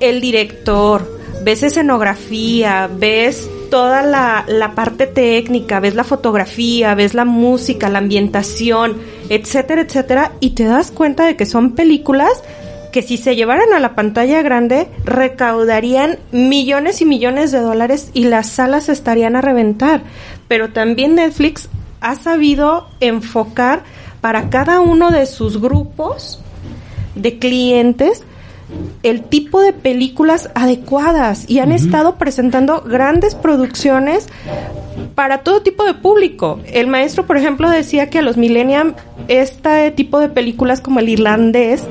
el 0.00 0.20
director, 0.20 1.06
ves 1.44 1.62
escenografía, 1.62 2.90
ves 2.92 3.48
toda 3.70 4.02
la, 4.02 4.44
la 4.48 4.74
parte 4.74 5.06
técnica, 5.06 5.80
ves 5.80 5.94
la 5.94 6.02
fotografía, 6.02 6.94
ves 6.94 7.14
la 7.14 7.24
música, 7.24 7.88
la 7.88 7.98
ambientación, 7.98 8.96
etcétera, 9.28 9.82
etcétera, 9.82 10.32
y 10.40 10.50
te 10.50 10.64
das 10.64 10.90
cuenta 10.90 11.26
de 11.26 11.36
que 11.36 11.46
son 11.46 11.72
películas 11.72 12.42
que 12.90 13.02
si 13.02 13.16
se 13.16 13.36
llevaran 13.36 13.72
a 13.74 13.80
la 13.80 13.94
pantalla 13.94 14.42
grande 14.42 14.88
recaudarían 15.04 16.18
millones 16.30 17.00
y 17.00 17.06
millones 17.06 17.52
de 17.52 17.60
dólares 17.60 18.10
y 18.14 18.24
las 18.24 18.48
salas 18.48 18.88
estarían 18.88 19.36
a 19.36 19.40
reventar. 19.40 20.02
Pero 20.48 20.72
también 20.72 21.14
Netflix 21.14 21.68
ha 22.00 22.16
sabido 22.16 22.88
enfocar 23.00 23.84
para 24.22 24.48
cada 24.48 24.80
uno 24.80 25.10
de 25.10 25.26
sus 25.26 25.60
grupos 25.60 26.38
de 27.14 27.38
clientes 27.38 28.22
el 29.02 29.24
tipo 29.24 29.60
de 29.60 29.74
películas 29.74 30.48
adecuadas 30.54 31.44
y 31.50 31.58
han 31.58 31.72
estado 31.72 32.14
presentando 32.16 32.80
grandes 32.80 33.34
producciones 33.34 34.28
para 35.14 35.38
todo 35.42 35.60
tipo 35.60 35.84
de 35.84 35.92
público. 35.92 36.60
El 36.66 36.86
maestro, 36.86 37.26
por 37.26 37.36
ejemplo, 37.36 37.68
decía 37.68 38.08
que 38.08 38.20
a 38.20 38.22
los 38.22 38.38
millennials 38.38 38.94
este 39.28 39.90
tipo 39.90 40.20
de 40.20 40.30
películas 40.30 40.80
como 40.80 41.00
el 41.00 41.10
irlandés 41.10 41.82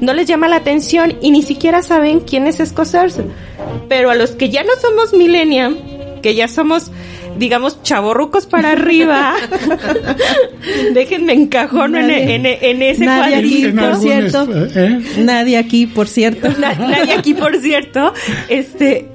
no 0.00 0.12
les 0.12 0.28
llama 0.28 0.46
la 0.46 0.56
atención 0.56 1.14
y 1.20 1.30
ni 1.32 1.42
siquiera 1.42 1.82
saben 1.82 2.20
quién 2.20 2.46
es 2.46 2.58
Scorsese. 2.64 3.24
Pero 3.88 4.10
a 4.10 4.14
los 4.14 4.32
que 4.32 4.50
ya 4.50 4.62
no 4.62 4.72
somos 4.80 5.14
millennials, 5.14 5.76
que 6.22 6.34
ya 6.34 6.46
somos 6.46 6.92
digamos, 7.36 7.82
chavorrucos 7.82 8.46
para 8.46 8.72
arriba. 8.72 9.34
Déjenme 10.94 11.32
encajono 11.34 11.98
en, 11.98 12.06
Nadie- 12.08 12.34
en, 12.34 12.46
en 12.46 12.82
ese 12.82 13.04
nadie 13.04 13.36
aquí, 13.36 13.68
por 13.68 13.96
cierto. 14.00 14.48
¿eh? 14.74 15.00
Nadie 15.18 15.58
aquí, 15.58 15.86
por 15.86 16.08
cierto. 16.08 16.48
Na- 16.58 16.74
nadie 16.74 17.12
aquí, 17.12 17.34
por 17.34 17.56
cierto, 17.58 18.12
este, 18.48 19.06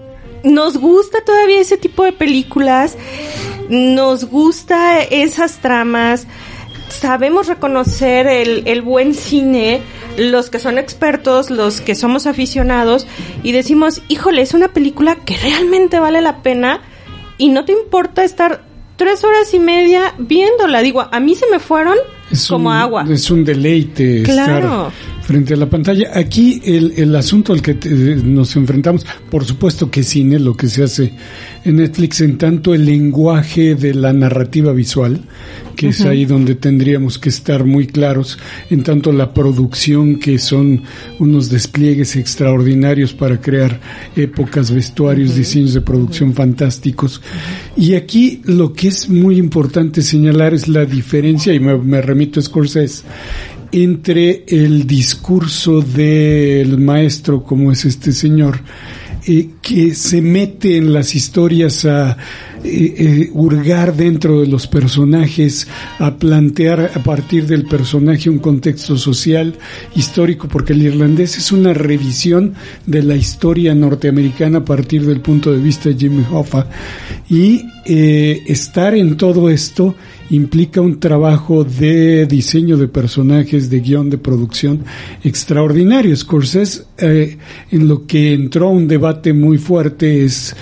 nos 0.43 0.77
gusta 0.77 1.19
todavía 1.25 1.59
ese 1.59 1.77
tipo 1.77 2.03
de 2.03 2.11
películas, 2.13 2.97
nos 3.69 4.25
gusta 4.25 5.01
esas 5.01 5.59
tramas, 5.59 6.27
sabemos 6.89 7.47
reconocer 7.47 8.27
el, 8.27 8.63
el 8.65 8.81
buen 8.81 9.13
cine, 9.13 9.81
los 10.17 10.49
que 10.49 10.59
son 10.59 10.77
expertos, 10.77 11.49
los 11.49 11.81
que 11.81 11.95
somos 11.95 12.27
aficionados, 12.27 13.07
y 13.41 13.51
decimos, 13.51 14.01
híjole, 14.09 14.41
es 14.41 14.53
una 14.53 14.67
película 14.69 15.15
que 15.15 15.35
realmente 15.37 15.99
vale 15.99 16.21
la 16.21 16.43
pena 16.43 16.81
y 17.37 17.49
no 17.49 17.65
te 17.65 17.71
importa 17.73 18.23
estar 18.23 18.63
tres 18.95 19.23
horas 19.23 19.53
y 19.53 19.59
media 19.59 20.13
viéndola. 20.19 20.81
Digo, 20.81 21.07
a 21.11 21.19
mí 21.19 21.35
se 21.35 21.45
me 21.51 21.59
fueron 21.59 21.97
Es 22.31 22.47
como 22.47 22.69
un, 22.69 22.75
agua. 22.75 23.05
Es 23.09 23.29
un 23.31 23.43
deleite 23.43 24.23
Claro. 24.23 24.87
estar 24.87 24.91
frente 25.23 25.53
a 25.53 25.57
la 25.57 25.65
pantalla. 25.69 26.11
Aquí 26.13 26.61
el, 26.65 26.93
el 26.97 27.15
asunto 27.15 27.53
al 27.53 27.61
que 27.61 27.73
te- 27.75 27.89
nos 27.89 28.55
enfrentamos, 28.55 29.05
por 29.31 29.45
supuesto 29.45 29.89
que 29.89 30.03
cine, 30.03 30.37
lo 30.39 30.55
que 30.55 30.67
se 30.67 30.83
hace 30.83 31.13
en 31.65 31.77
Netflix, 31.77 32.21
en 32.21 32.37
tanto 32.37 32.73
el 32.73 32.85
lenguaje 32.85 33.75
de 33.75 33.93
la 33.95 34.13
narrativa 34.13 34.71
visual, 34.73 35.21
que 35.83 35.89
es 35.89 36.01
ahí 36.05 36.23
donde 36.23 36.55
tendríamos 36.55 37.19
que 37.19 37.27
estar 37.27 37.65
muy 37.65 37.87
claros, 37.87 38.39
en 38.69 38.83
tanto 38.83 39.11
la 39.11 39.33
producción, 39.33 40.17
que 40.17 40.39
son 40.39 40.83
unos 41.19 41.49
despliegues 41.49 42.15
extraordinarios 42.15 43.11
para 43.11 43.41
crear 43.41 43.81
épocas, 44.15 44.71
vestuarios, 44.71 45.35
diseños 45.35 45.73
de 45.73 45.81
producción 45.81 46.33
fantásticos. 46.33 47.21
Y 47.75 47.95
aquí 47.95 48.41
lo 48.45 48.71
que 48.71 48.87
es 48.87 49.09
muy 49.09 49.37
importante 49.37 50.01
señalar 50.01 50.53
es 50.53 50.69
la 50.69 50.85
diferencia, 50.85 51.53
y 51.53 51.59
me, 51.59 51.77
me 51.77 52.01
remito 52.01 52.39
a 52.39 52.43
Scorsese, 52.43 53.03
entre 53.73 54.45
el 54.47 54.87
discurso 54.87 55.81
del 55.81 56.77
maestro, 56.79 57.43
como 57.43 57.73
es 57.73 57.83
este 57.83 58.13
señor, 58.13 58.61
eh, 59.27 59.49
que 59.61 59.93
se 59.95 60.21
mete 60.21 60.77
en 60.77 60.93
las 60.93 61.13
historias 61.13 61.83
a 61.83 62.15
eh, 62.63 62.95
eh, 62.97 63.29
hurgar 63.33 63.95
dentro 63.95 64.41
de 64.41 64.47
los 64.47 64.67
personajes, 64.67 65.67
a 65.99 66.15
plantear 66.15 66.91
a 66.95 67.03
partir 67.03 67.45
del 67.47 67.65
personaje 67.65 68.29
un 68.29 68.39
contexto 68.39 68.97
social, 68.97 69.55
histórico, 69.95 70.47
porque 70.47 70.73
el 70.73 70.81
irlandés 70.81 71.37
es 71.37 71.51
una 71.51 71.73
revisión 71.73 72.53
de 72.85 73.03
la 73.03 73.15
historia 73.15 73.75
norteamericana 73.75 74.59
a 74.59 74.65
partir 74.65 75.05
del 75.05 75.21
punto 75.21 75.51
de 75.51 75.59
vista 75.59 75.89
de 75.89 75.95
Jimmy 75.95 76.25
Hoffa. 76.31 76.67
Y 77.29 77.63
eh, 77.85 78.43
estar 78.47 78.95
en 78.95 79.17
todo 79.17 79.49
esto 79.49 79.93
implica 80.29 80.79
un 80.79 81.01
trabajo 81.01 81.65
de 81.65 82.25
diseño 82.25 82.77
de 82.77 82.87
personajes, 82.87 83.69
de 83.69 83.81
guion, 83.81 84.09
de 84.09 84.17
producción 84.17 84.83
extraordinario. 85.23 86.15
Scorsese, 86.15 86.83
eh, 86.97 87.37
en 87.71 87.87
lo 87.87 88.07
que 88.07 88.33
entró 88.33 88.69
un 88.69 88.87
debate 88.87 89.33
muy 89.33 89.57
fuerte 89.57 90.23
es 90.23 90.55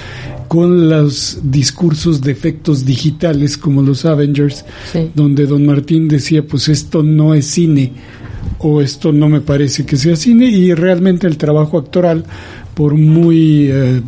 con 0.52 0.90
los 0.90 1.40
discursos 1.44 2.20
de 2.20 2.34
efectos 2.34 2.84
digitales 2.86 3.58
como 3.58 3.82
los 3.82 4.04
Avengers, 4.04 4.66
Sí. 4.92 5.10
donde 5.16 5.46
don 5.46 5.66
Martín 5.66 6.10
decía, 6.10 6.46
pues 6.46 6.68
esto 6.68 7.02
no 7.04 7.34
es 7.34 7.46
cine 7.46 7.94
o 8.60 8.82
esto 8.82 9.14
no 9.14 9.30
me 9.30 9.40
parece 9.40 9.86
que 9.86 9.96
sea 9.96 10.18
cine 10.18 10.48
y 10.48 10.74
realmente 10.74 11.26
el 11.26 11.38
trabajo 11.38 11.78
actoral, 11.78 12.26
por 12.74 12.96
muy... 12.96 13.70
eh, 13.72 14.02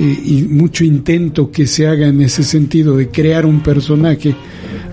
eh, 0.00 0.20
y 0.24 0.42
mucho 0.50 0.82
intento 0.82 1.48
que 1.52 1.68
se 1.68 1.86
haga 1.86 2.08
en 2.08 2.22
ese 2.22 2.42
sentido 2.42 2.96
de 2.96 3.08
crear 3.10 3.46
un 3.46 3.60
personaje. 3.62 4.34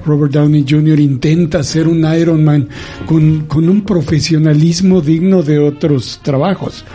Robert 0.06 0.34
Downey 0.34 0.66
Jr. 0.70 1.00
intenta 1.00 1.62
hacer 1.62 1.88
un 1.88 2.06
Iron 2.16 2.44
Man 2.44 2.68
con, 3.08 3.46
con 3.48 3.68
un 3.68 3.82
profesionalismo 3.82 5.02
digno 5.02 5.42
de 5.42 5.58
otros 5.58 6.20
trabajos. 6.22 6.86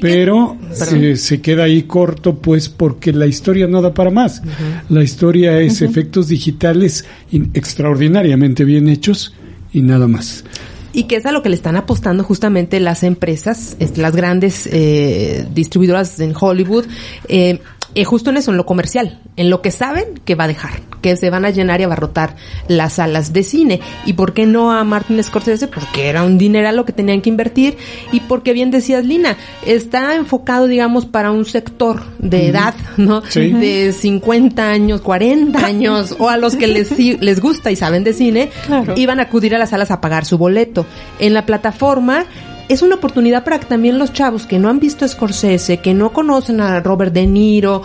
Pero 0.00 0.56
se, 0.72 1.16
se 1.16 1.40
queda 1.40 1.64
ahí 1.64 1.82
corto, 1.84 2.36
pues, 2.36 2.68
porque 2.68 3.12
la 3.12 3.26
historia 3.26 3.66
no 3.66 3.82
da 3.82 3.94
para 3.94 4.10
más. 4.10 4.42
La 4.88 5.02
historia 5.02 5.60
es 5.60 5.82
efectos 5.82 6.28
digitales 6.28 7.04
in- 7.30 7.50
extraordinariamente 7.54 8.64
bien 8.64 8.88
hechos 8.88 9.34
y 9.72 9.82
nada 9.82 10.06
más. 10.06 10.44
Y 10.92 11.04
que 11.04 11.16
es 11.16 11.26
a 11.26 11.32
lo 11.32 11.42
que 11.42 11.50
le 11.50 11.56
están 11.56 11.76
apostando 11.76 12.24
justamente 12.24 12.80
las 12.80 13.02
empresas, 13.02 13.76
las 13.96 14.16
grandes 14.16 14.66
eh, 14.72 15.46
distribuidoras 15.54 16.18
en 16.20 16.32
Hollywood, 16.38 16.86
eh, 17.28 17.60
eh, 17.96 18.04
justo 18.04 18.30
en 18.30 18.36
eso, 18.36 18.50
en 18.52 18.56
lo 18.58 18.66
comercial, 18.66 19.18
en 19.36 19.50
lo 19.50 19.62
que 19.62 19.70
saben 19.72 20.04
que 20.24 20.34
va 20.34 20.44
a 20.44 20.48
dejar, 20.48 20.82
que 21.00 21.16
se 21.16 21.30
van 21.30 21.44
a 21.44 21.50
llenar 21.50 21.80
y 21.80 21.84
abarrotar 21.84 22.36
las 22.68 22.92
salas 22.94 23.32
de 23.32 23.42
cine. 23.42 23.80
¿Y 24.04 24.12
por 24.12 24.34
qué 24.34 24.46
no 24.46 24.70
a 24.70 24.84
Martin 24.84 25.22
Scorsese? 25.24 25.66
Porque 25.66 26.08
era 26.08 26.22
un 26.22 26.36
dineral 26.38 26.76
lo 26.76 26.84
que 26.84 26.92
tenían 26.92 27.22
que 27.22 27.30
invertir 27.30 27.76
y 28.12 28.20
porque 28.20 28.52
bien 28.52 28.70
decías, 28.70 29.04
Lina, 29.04 29.36
está 29.64 30.14
enfocado, 30.14 30.66
digamos, 30.66 31.06
para 31.06 31.30
un 31.30 31.44
sector 31.46 32.02
de 32.18 32.48
edad, 32.48 32.74
¿no? 32.98 33.22
Sí. 33.28 33.50
De 33.50 33.92
50 33.92 34.68
años, 34.68 35.00
40 35.00 35.58
años, 35.66 36.14
o 36.18 36.28
a 36.28 36.36
los 36.36 36.54
que 36.54 36.66
les, 36.66 36.90
les 36.98 37.40
gusta 37.40 37.70
y 37.70 37.76
saben 37.76 38.04
de 38.04 38.12
cine, 38.12 38.50
Claro. 38.66 38.92
iban 38.96 39.20
a 39.20 39.24
acudir 39.24 39.54
a 39.54 39.58
las 39.58 39.70
salas 39.70 39.90
a 39.90 40.00
pagar 40.02 40.24
su 40.26 40.36
boleto. 40.38 40.84
En 41.18 41.32
la 41.34 41.46
plataforma 41.46 42.26
es 42.68 42.82
una 42.82 42.96
oportunidad 42.96 43.44
para 43.44 43.58
que 43.60 43.66
también 43.66 43.98
los 43.98 44.12
chavos 44.12 44.46
que 44.46 44.58
no 44.58 44.68
han 44.68 44.80
visto 44.80 45.06
Scorsese, 45.06 45.78
que 45.78 45.94
no 45.94 46.12
conocen 46.12 46.60
a 46.60 46.80
Robert 46.80 47.12
De 47.12 47.26
Niro, 47.26 47.82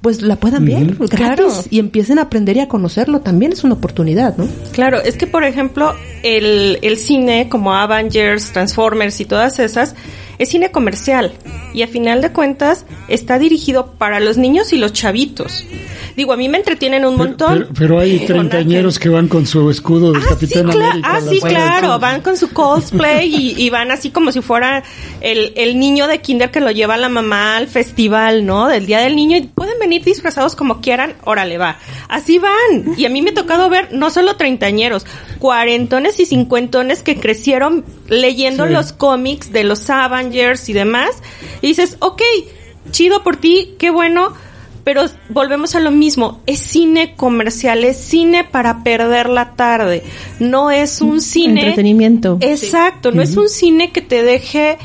pues 0.00 0.20
la 0.20 0.36
puedan 0.36 0.66
ver 0.66 0.94
gratis 0.96 1.08
Claro. 1.10 1.48
y 1.70 1.78
empiecen 1.78 2.18
a 2.18 2.22
aprender 2.22 2.56
y 2.58 2.60
a 2.60 2.68
conocerlo. 2.68 3.20
También 3.20 3.52
es 3.52 3.64
una 3.64 3.74
oportunidad, 3.74 4.36
¿no? 4.36 4.46
Claro, 4.72 5.00
es 5.02 5.16
que 5.16 5.26
por 5.26 5.44
ejemplo, 5.44 5.94
el, 6.22 6.78
el 6.82 6.98
cine 6.98 7.48
como 7.48 7.74
Avengers, 7.74 8.52
Transformers 8.52 9.18
y 9.20 9.24
todas 9.24 9.58
esas, 9.58 9.94
es 10.38 10.48
cine 10.48 10.70
comercial. 10.70 11.32
Y 11.74 11.82
a 11.82 11.88
final 11.88 12.20
de 12.22 12.30
cuentas 12.32 12.84
está 13.08 13.38
dirigido 13.38 13.92
para 13.98 14.20
los 14.20 14.36
niños 14.36 14.72
y 14.72 14.78
los 14.78 14.92
chavitos. 14.92 15.64
Digo, 16.16 16.32
a 16.32 16.36
mí 16.36 16.48
me 16.48 16.58
entretienen 16.58 17.04
un 17.04 17.16
Pero, 17.16 17.28
montón. 17.28 17.58
pero- 17.58 17.68
pero 17.76 17.98
hay 18.00 18.20
treintañeros 18.20 18.98
que 19.00 19.08
van 19.08 19.26
con 19.26 19.46
su 19.46 19.68
escudo 19.70 20.12
del 20.12 20.22
Ah, 20.22 20.26
sí, 20.26 20.34
Capitán 20.34 20.66
cla- 20.68 20.86
América. 20.90 21.10
ah, 21.12 21.20
sí, 21.20 21.40
de 21.40 21.48
claro, 21.48 21.98
van 21.98 22.20
con 22.20 22.36
su 22.36 22.50
cosplay 22.50 23.34
y, 23.34 23.54
y 23.64 23.70
van 23.70 23.90
así 23.90 24.10
como 24.10 24.30
si 24.30 24.40
fuera 24.40 24.84
el, 25.20 25.52
el 25.56 25.78
niño 25.78 26.06
de 26.06 26.20
kinder 26.20 26.52
que 26.52 26.60
lo 26.60 26.70
lleva 26.70 26.96
la 26.96 27.08
mamá 27.08 27.56
al 27.56 27.66
festival, 27.66 28.46
¿no? 28.46 28.68
Del 28.68 28.86
Día 28.86 29.00
del 29.00 29.16
Niño 29.16 29.36
y 29.36 29.42
pueden 29.42 29.78
venir 29.80 30.04
disfrazados 30.04 30.54
como 30.54 30.80
quieran, 30.80 31.14
órale 31.24 31.58
va. 31.58 31.78
Así 32.08 32.38
van. 32.38 32.94
Y 32.96 33.04
a 33.06 33.08
mí 33.08 33.20
me 33.20 33.30
ha 33.30 33.34
tocado 33.34 33.68
ver 33.68 33.88
no 33.92 34.10
solo 34.10 34.36
treintañeros, 34.36 35.04
cuarentones 35.44 36.18
y 36.20 36.24
cincuentones 36.24 37.02
que 37.02 37.20
crecieron 37.20 37.84
leyendo 38.08 38.66
Sí. 38.66 38.72
los 38.72 38.94
cómics 38.94 39.52
de 39.52 39.62
los 39.62 39.90
Avengers 39.90 40.70
y 40.70 40.72
demás. 40.72 41.10
Y 41.60 41.66
dices, 41.66 41.98
ok, 41.98 42.22
chido 42.90 43.22
por 43.22 43.36
ti, 43.36 43.74
qué 43.78 43.90
bueno. 43.90 44.32
Pero 44.84 45.04
volvemos 45.28 45.74
a 45.74 45.80
lo 45.80 45.90
mismo, 45.90 46.40
es 46.46 46.60
cine 46.60 47.14
comercial, 47.14 47.84
es 47.84 47.98
cine 47.98 48.44
para 48.44 48.82
perder 48.82 49.28
la 49.28 49.54
tarde, 49.54 50.02
no 50.40 50.70
es 50.70 51.02
un 51.02 51.20
cine... 51.20 51.60
Entretenimiento. 51.60 52.38
Exacto, 52.40 53.12
no 53.12 53.20
es 53.20 53.36
un 53.36 53.50
cine 53.50 53.92
que 53.92 54.00
te 54.00 54.22
deje 54.22 54.78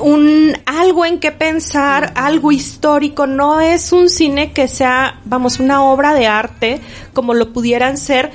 un 0.00 0.56
algo 0.66 1.04
en 1.04 1.20
que 1.20 1.30
pensar, 1.30 2.12
algo 2.16 2.50
histórico, 2.50 3.28
no 3.28 3.60
es 3.60 3.92
un 3.92 4.08
cine 4.08 4.52
que 4.52 4.66
sea, 4.66 5.20
vamos, 5.24 5.60
una 5.60 5.84
obra 5.84 6.14
de 6.14 6.26
arte 6.26 6.80
como 7.12 7.34
lo 7.34 7.52
pudieran 7.52 7.96
ser 7.96 8.30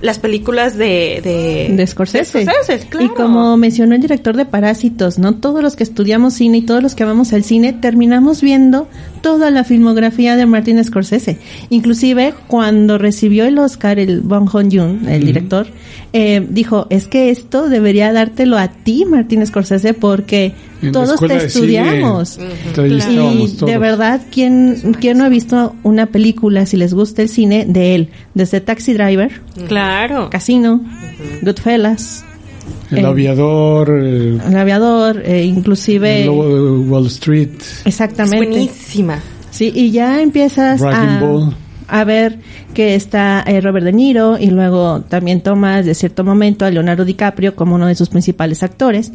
las 0.00 0.18
películas 0.18 0.76
de 0.76 1.20
de, 1.22 1.74
de 1.74 1.86
Scorsese. 1.86 2.38
de 2.38 2.44
Scorsese, 2.44 2.86
claro. 2.88 3.06
Y 3.06 3.08
como 3.10 3.56
mencionó 3.56 3.94
el 3.94 4.00
director 4.00 4.36
de 4.36 4.46
Parásitos, 4.46 5.18
¿no? 5.18 5.34
Todos 5.34 5.62
los 5.62 5.76
que 5.76 5.84
estudiamos 5.84 6.34
cine 6.34 6.58
y 6.58 6.62
todos 6.62 6.82
los 6.82 6.94
que 6.94 7.02
amamos 7.02 7.32
el 7.32 7.44
cine 7.44 7.72
terminamos 7.72 8.40
viendo 8.40 8.88
toda 9.20 9.50
la 9.50 9.64
filmografía 9.64 10.36
de 10.36 10.46
Martin 10.46 10.82
Scorsese. 10.84 11.38
Inclusive 11.70 12.34
cuando 12.46 12.98
recibió 12.98 13.44
el 13.44 13.58
Oscar 13.58 13.98
el 13.98 14.20
Bong 14.20 14.48
Joon-yoon, 14.48 15.08
el 15.08 15.24
director, 15.24 15.66
eh, 16.12 16.44
dijo, 16.48 16.86
es 16.90 17.06
que 17.08 17.30
esto 17.30 17.68
debería 17.68 18.12
dártelo 18.12 18.56
a 18.58 18.68
ti, 18.68 19.04
Martin 19.04 19.46
Scorsese, 19.46 19.94
porque 19.94 20.54
En 20.82 20.92
todos 20.92 21.20
te 21.20 21.36
estudiamos. 21.36 22.38
Y 22.38 22.72
todos. 22.74 23.66
de 23.66 23.78
verdad, 23.78 24.20
¿quién, 24.30 24.94
¿quién 25.00 25.18
no 25.18 25.24
ha 25.24 25.28
visto 25.28 25.74
una 25.82 26.06
película, 26.06 26.66
si 26.66 26.76
les 26.76 26.94
gusta 26.94 27.22
el 27.22 27.28
cine, 27.28 27.64
de 27.68 27.94
él? 27.94 28.08
Desde 28.34 28.60
Taxi 28.60 28.92
Driver, 28.94 29.40
Claro. 29.66 30.30
Casino, 30.30 30.80
Goodfellas, 31.42 32.24
El 32.90 32.98
Eh, 32.98 33.06
aviador, 33.06 33.90
El 33.90 34.56
Aviador, 34.56 35.22
eh, 35.24 35.44
inclusive... 35.44 36.20
el 36.20 36.26
lobo 36.26 36.48
de 36.48 36.88
Wall 36.88 37.06
Street, 37.06 37.50
Es 37.60 37.86
Exactamente. 37.86 38.36
buenísima. 38.46 39.20
Sí, 39.50 39.72
y 39.74 39.90
ya 39.90 40.22
empiezas 40.22 40.82
a, 40.82 41.18
Ball. 41.20 41.54
a 41.88 42.04
ver 42.04 42.38
que 42.74 42.94
está 42.94 43.42
eh, 43.46 43.60
Robert 43.60 43.84
De 43.84 43.92
Niro 43.92 44.38
y 44.38 44.46
luego 44.50 45.00
también 45.08 45.40
tomas 45.40 45.84
de 45.86 45.94
cierto 45.94 46.22
momento 46.24 46.64
a 46.64 46.70
Leonardo 46.70 47.04
DiCaprio 47.04 47.56
como 47.56 47.74
uno 47.74 47.86
de 47.86 47.94
sus 47.94 48.08
principales 48.08 48.62
actores, 48.62 49.12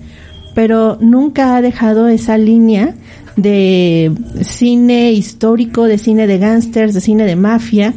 pero 0.55 0.97
nunca 1.01 1.55
ha 1.55 1.61
dejado 1.61 2.07
esa 2.07 2.37
línea 2.37 2.93
de 3.37 4.11
cine 4.41 5.11
histórico, 5.13 5.85
de 5.85 5.97
cine 5.97 6.27
de 6.27 6.37
gángsters, 6.37 6.93
de 6.93 7.01
cine 7.01 7.25
de 7.25 7.35
mafia, 7.35 7.93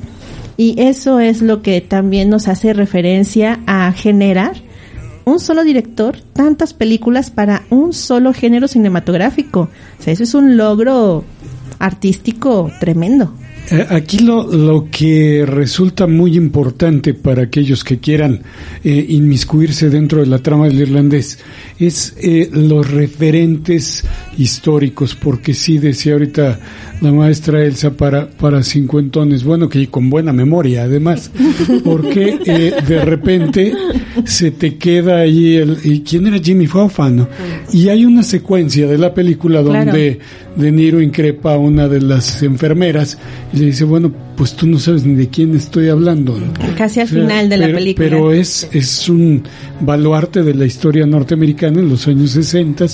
y 0.56 0.80
eso 0.80 1.20
es 1.20 1.42
lo 1.42 1.60
que 1.60 1.80
también 1.82 2.30
nos 2.30 2.48
hace 2.48 2.72
referencia 2.72 3.60
a 3.66 3.92
generar 3.92 4.52
un 5.26 5.40
solo 5.40 5.64
director, 5.64 6.16
tantas 6.32 6.72
películas 6.72 7.30
para 7.30 7.64
un 7.68 7.92
solo 7.92 8.32
género 8.32 8.68
cinematográfico. 8.68 9.68
O 9.98 10.02
sea, 10.02 10.12
eso 10.12 10.22
es 10.22 10.34
un 10.34 10.56
logro 10.56 11.24
artístico 11.80 12.70
tremendo. 12.78 13.34
Eh, 13.70 13.86
Aquí 13.90 14.18
lo, 14.20 14.46
lo 14.46 14.88
que 14.90 15.44
resulta 15.46 16.06
muy 16.06 16.36
importante 16.36 17.14
para 17.14 17.42
aquellos 17.42 17.82
que 17.82 17.98
quieran 17.98 18.42
eh, 18.84 19.06
inmiscuirse 19.08 19.90
dentro 19.90 20.20
de 20.20 20.26
la 20.26 20.38
trama 20.38 20.66
del 20.68 20.80
irlandés 20.82 21.38
es 21.78 22.14
eh, 22.20 22.48
los 22.52 22.90
referentes 22.90 24.04
históricos, 24.38 25.14
porque 25.14 25.52
sí 25.54 25.78
decía 25.78 26.12
ahorita 26.14 26.58
la 27.00 27.12
maestra 27.12 27.62
Elsa 27.62 27.90
para, 27.90 28.28
para 28.30 28.62
cincuentones, 28.62 29.44
bueno, 29.44 29.68
que 29.68 29.88
con 29.88 30.08
buena 30.08 30.32
memoria 30.32 30.84
además, 30.84 31.30
porque 31.84 32.38
eh, 32.46 32.74
de 32.86 33.04
repente 33.04 33.72
se 34.24 34.52
te 34.52 34.76
queda 34.76 35.18
ahí 35.18 35.56
el, 35.56 35.78
¿y 35.84 36.00
quién 36.00 36.26
era 36.26 36.38
Jimmy 36.38 36.66
Hoffa? 36.72 37.10
no? 37.10 37.28
Y 37.72 37.88
hay 37.88 38.04
una 38.04 38.22
secuencia 38.22 38.86
de 38.86 38.96
la 38.98 39.12
película 39.12 39.62
Claro. 39.62 39.84
donde 39.86 40.18
de 40.56 40.72
Niro 40.72 41.00
increpa 41.02 41.54
a 41.54 41.58
una 41.58 41.86
de 41.88 42.00
las 42.00 42.42
enfermeras 42.42 43.18
y 43.56 43.60
le 43.60 43.66
dice, 43.66 43.84
bueno, 43.84 44.12
pues 44.36 44.54
tú 44.54 44.66
no 44.66 44.78
sabes 44.78 45.04
ni 45.04 45.14
de 45.14 45.28
quién 45.28 45.54
estoy 45.56 45.88
hablando. 45.88 46.38
¿no? 46.38 46.52
Casi 46.76 47.00
al 47.00 47.06
O 47.06 47.10
sea, 47.10 47.20
final 47.22 47.48
de 47.48 47.56
la 47.56 47.66
pero- 47.66 47.78
película. 47.78 48.08
Pero 48.08 48.32
es, 48.32 48.68
es 48.72 49.08
un 49.08 49.42
baluarte 49.80 50.42
de 50.42 50.54
la 50.54 50.66
historia 50.66 51.06
norteamericana 51.06 51.80
en 51.80 51.88
los 51.88 52.06
años 52.06 52.32
60, 52.32 52.86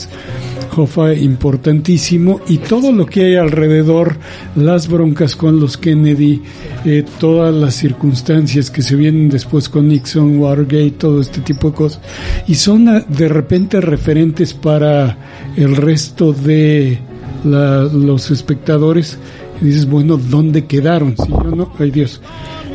Hoffa 0.74 1.12
importantísimo, 1.14 2.40
y 2.48 2.56
todo 2.58 2.92
lo 2.92 3.04
que 3.04 3.24
hay 3.26 3.34
alrededor, 3.36 4.16
las 4.56 4.88
broncas 4.88 5.36
con 5.36 5.60
los 5.60 5.76
Kennedy, 5.76 6.40
eh, 6.86 7.04
todas 7.20 7.54
las 7.54 7.74
circunstancias 7.74 8.70
que 8.70 8.80
se 8.80 8.96
vienen 8.96 9.28
después 9.28 9.68
con 9.68 9.88
Nixon, 9.88 10.38
Watergate, 10.38 10.92
todo 10.92 11.20
este 11.20 11.40
tipo 11.42 11.68
de 11.70 11.74
cosas, 11.76 12.00
y 12.48 12.54
son 12.54 12.88
ah, 12.88 13.04
de 13.06 13.28
repente 13.28 13.80
referentes 13.82 14.54
para 14.54 15.18
el 15.56 15.76
resto 15.76 16.32
de 16.32 16.98
la- 17.44 17.82
los 17.84 18.30
espectadores 18.30 19.18
dices, 19.66 19.86
bueno, 19.86 20.16
¿dónde 20.16 20.64
quedaron? 20.66 21.16
Si 21.16 21.28
yo 21.28 21.54
no, 21.54 21.72
ay 21.78 21.90
Dios, 21.90 22.20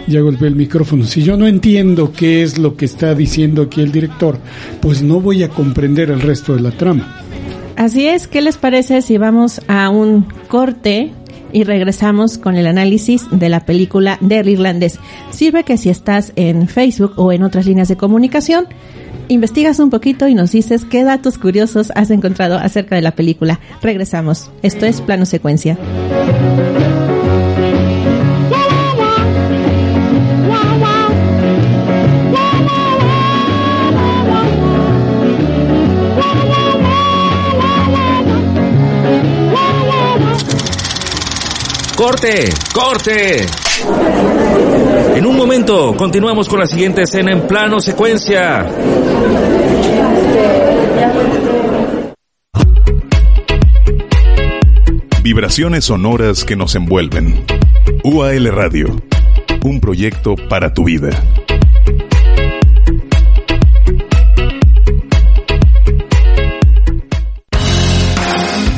ya 0.08 0.22
golpeé 0.22 0.48
el 0.48 0.56
micrófono. 0.56 1.06
Si 1.06 1.22
yo 1.22 1.38
no 1.38 1.48
entiendo 1.48 2.12
qué 2.12 2.42
es 2.42 2.58
lo 2.58 2.76
que 2.76 2.86
está 2.86 3.14
diciendo 3.14 3.64
aquí 3.64 3.82
el 3.82 3.92
director, 3.92 4.38
pues 4.82 5.02
no 5.02 5.20
voy 5.20 5.44
a 5.44 5.50
comprender 5.50 6.10
el 6.10 6.22
resto 6.22 6.56
de 6.56 6.62
la 6.62 6.72
trama. 6.72 7.24
Así 7.76 8.08
es, 8.08 8.28
¿qué 8.28 8.42
les 8.42 8.58
parece 8.58 9.02
si 9.02 9.18
vamos 9.18 9.62
a 9.68 9.90
un 9.90 10.26
corte 10.48 11.12
y 11.54 11.64
regresamos 11.64 12.38
con 12.38 12.56
el 12.56 12.66
análisis 12.66 13.28
de 13.32 13.50
la 13.50 13.66
película 13.66 14.18
del 14.20 14.50
irlandés? 14.50 15.00
Sirve 15.30 15.64
que 15.64 15.78
si 15.78 15.90
estás 15.90 16.34
en 16.36 16.68
Facebook 16.68 17.14
o 17.18 17.32
en 17.32 17.44
otras 17.44 17.68
líneas 17.68 17.88
de 17.88 17.98
comunicación, 17.98 18.68
investigas 19.28 19.80
un 19.80 19.90
poquito 19.90 20.28
y 20.28 20.34
nos 20.34 20.52
dices 20.52 20.86
qué 20.86 21.04
datos 21.04 21.38
curiosos 21.38 21.92
has 21.96 22.10
encontrado 22.10 22.58
acerca 22.58 22.96
de 22.96 23.02
la 23.02 23.12
película. 23.12 23.60
Regresamos. 23.82 24.50
Esto 24.64 24.86
es 24.86 25.02
plano 25.02 25.26
secuencia. 25.26 25.78
¡Corte! 42.08 42.46
¡Corte! 42.74 43.46
En 45.18 45.26
un 45.26 45.36
momento 45.36 45.94
continuamos 45.98 46.48
con 46.48 46.62
la 46.62 46.66
siguiente 46.66 47.02
escena 47.02 47.34
en 47.34 47.46
plano 47.46 47.82
secuencia. 47.82 48.66
Vibraciones 55.22 55.84
sonoras 55.84 56.46
que 56.46 56.56
nos 56.56 56.76
envuelven. 56.76 57.46
UAL 58.06 58.54
Radio. 58.54 58.96
Un 59.66 59.82
proyecto 59.82 60.36
para 60.48 60.74
tu 60.74 60.86
vida. 60.86 61.10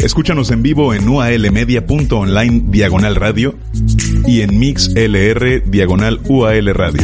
Escúchanos 0.04 0.52
en 0.52 0.62
vivo 0.62 0.94
en 0.94 1.08
ualmedia.online 1.08 2.62
diagonal 2.66 3.16
radio 3.16 3.56
y 4.24 4.42
en 4.42 4.56
mixlr 4.56 5.68
diagonal 5.68 6.20
UAL 6.28 6.72
radio. 6.74 7.02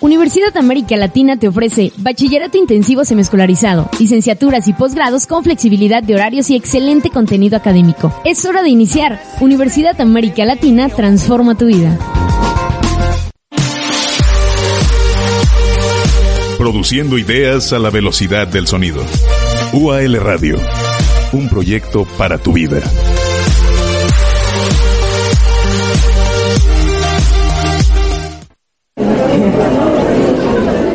Universidad 0.00 0.56
América 0.56 0.96
Latina 0.96 1.36
te 1.36 1.48
ofrece 1.48 1.92
bachillerato 1.96 2.58
intensivo 2.58 3.04
semiescolarizado, 3.04 3.90
licenciaturas 3.98 4.68
y 4.68 4.74
posgrados 4.74 5.26
con 5.26 5.42
flexibilidad 5.42 6.04
de 6.04 6.14
horarios 6.14 6.50
y 6.50 6.54
excelente 6.54 7.10
contenido 7.10 7.56
académico. 7.56 8.12
Es 8.24 8.44
hora 8.44 8.62
de 8.62 8.68
iniciar. 8.68 9.20
Universidad 9.40 10.00
América 10.00 10.44
Latina 10.44 10.88
transforma 10.88 11.56
tu 11.56 11.66
vida. 11.66 11.98
Produciendo 16.58 17.18
ideas 17.18 17.72
a 17.74 17.78
la 17.78 17.90
velocidad 17.90 18.48
del 18.48 18.66
sonido. 18.66 19.04
UAL 19.74 20.18
Radio. 20.20 20.58
Un 21.32 21.50
proyecto 21.50 22.06
para 22.16 22.38
tu 22.38 22.54
vida. 22.54 22.80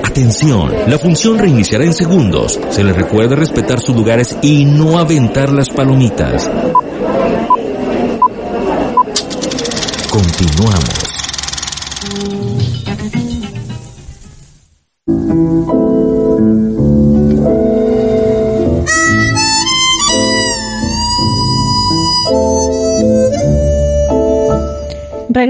Atención, 0.04 0.72
la 0.88 0.98
función 0.98 1.38
reiniciará 1.38 1.86
en 1.86 1.94
segundos. 1.94 2.60
Se 2.72 2.84
les 2.84 2.96
recuerda 2.96 3.36
respetar 3.36 3.80
sus 3.80 3.96
lugares 3.96 4.36
y 4.42 4.66
no 4.66 4.98
aventar 4.98 5.52
las 5.52 5.70
palomitas. 5.70 6.50
Continuamos. 10.10 11.11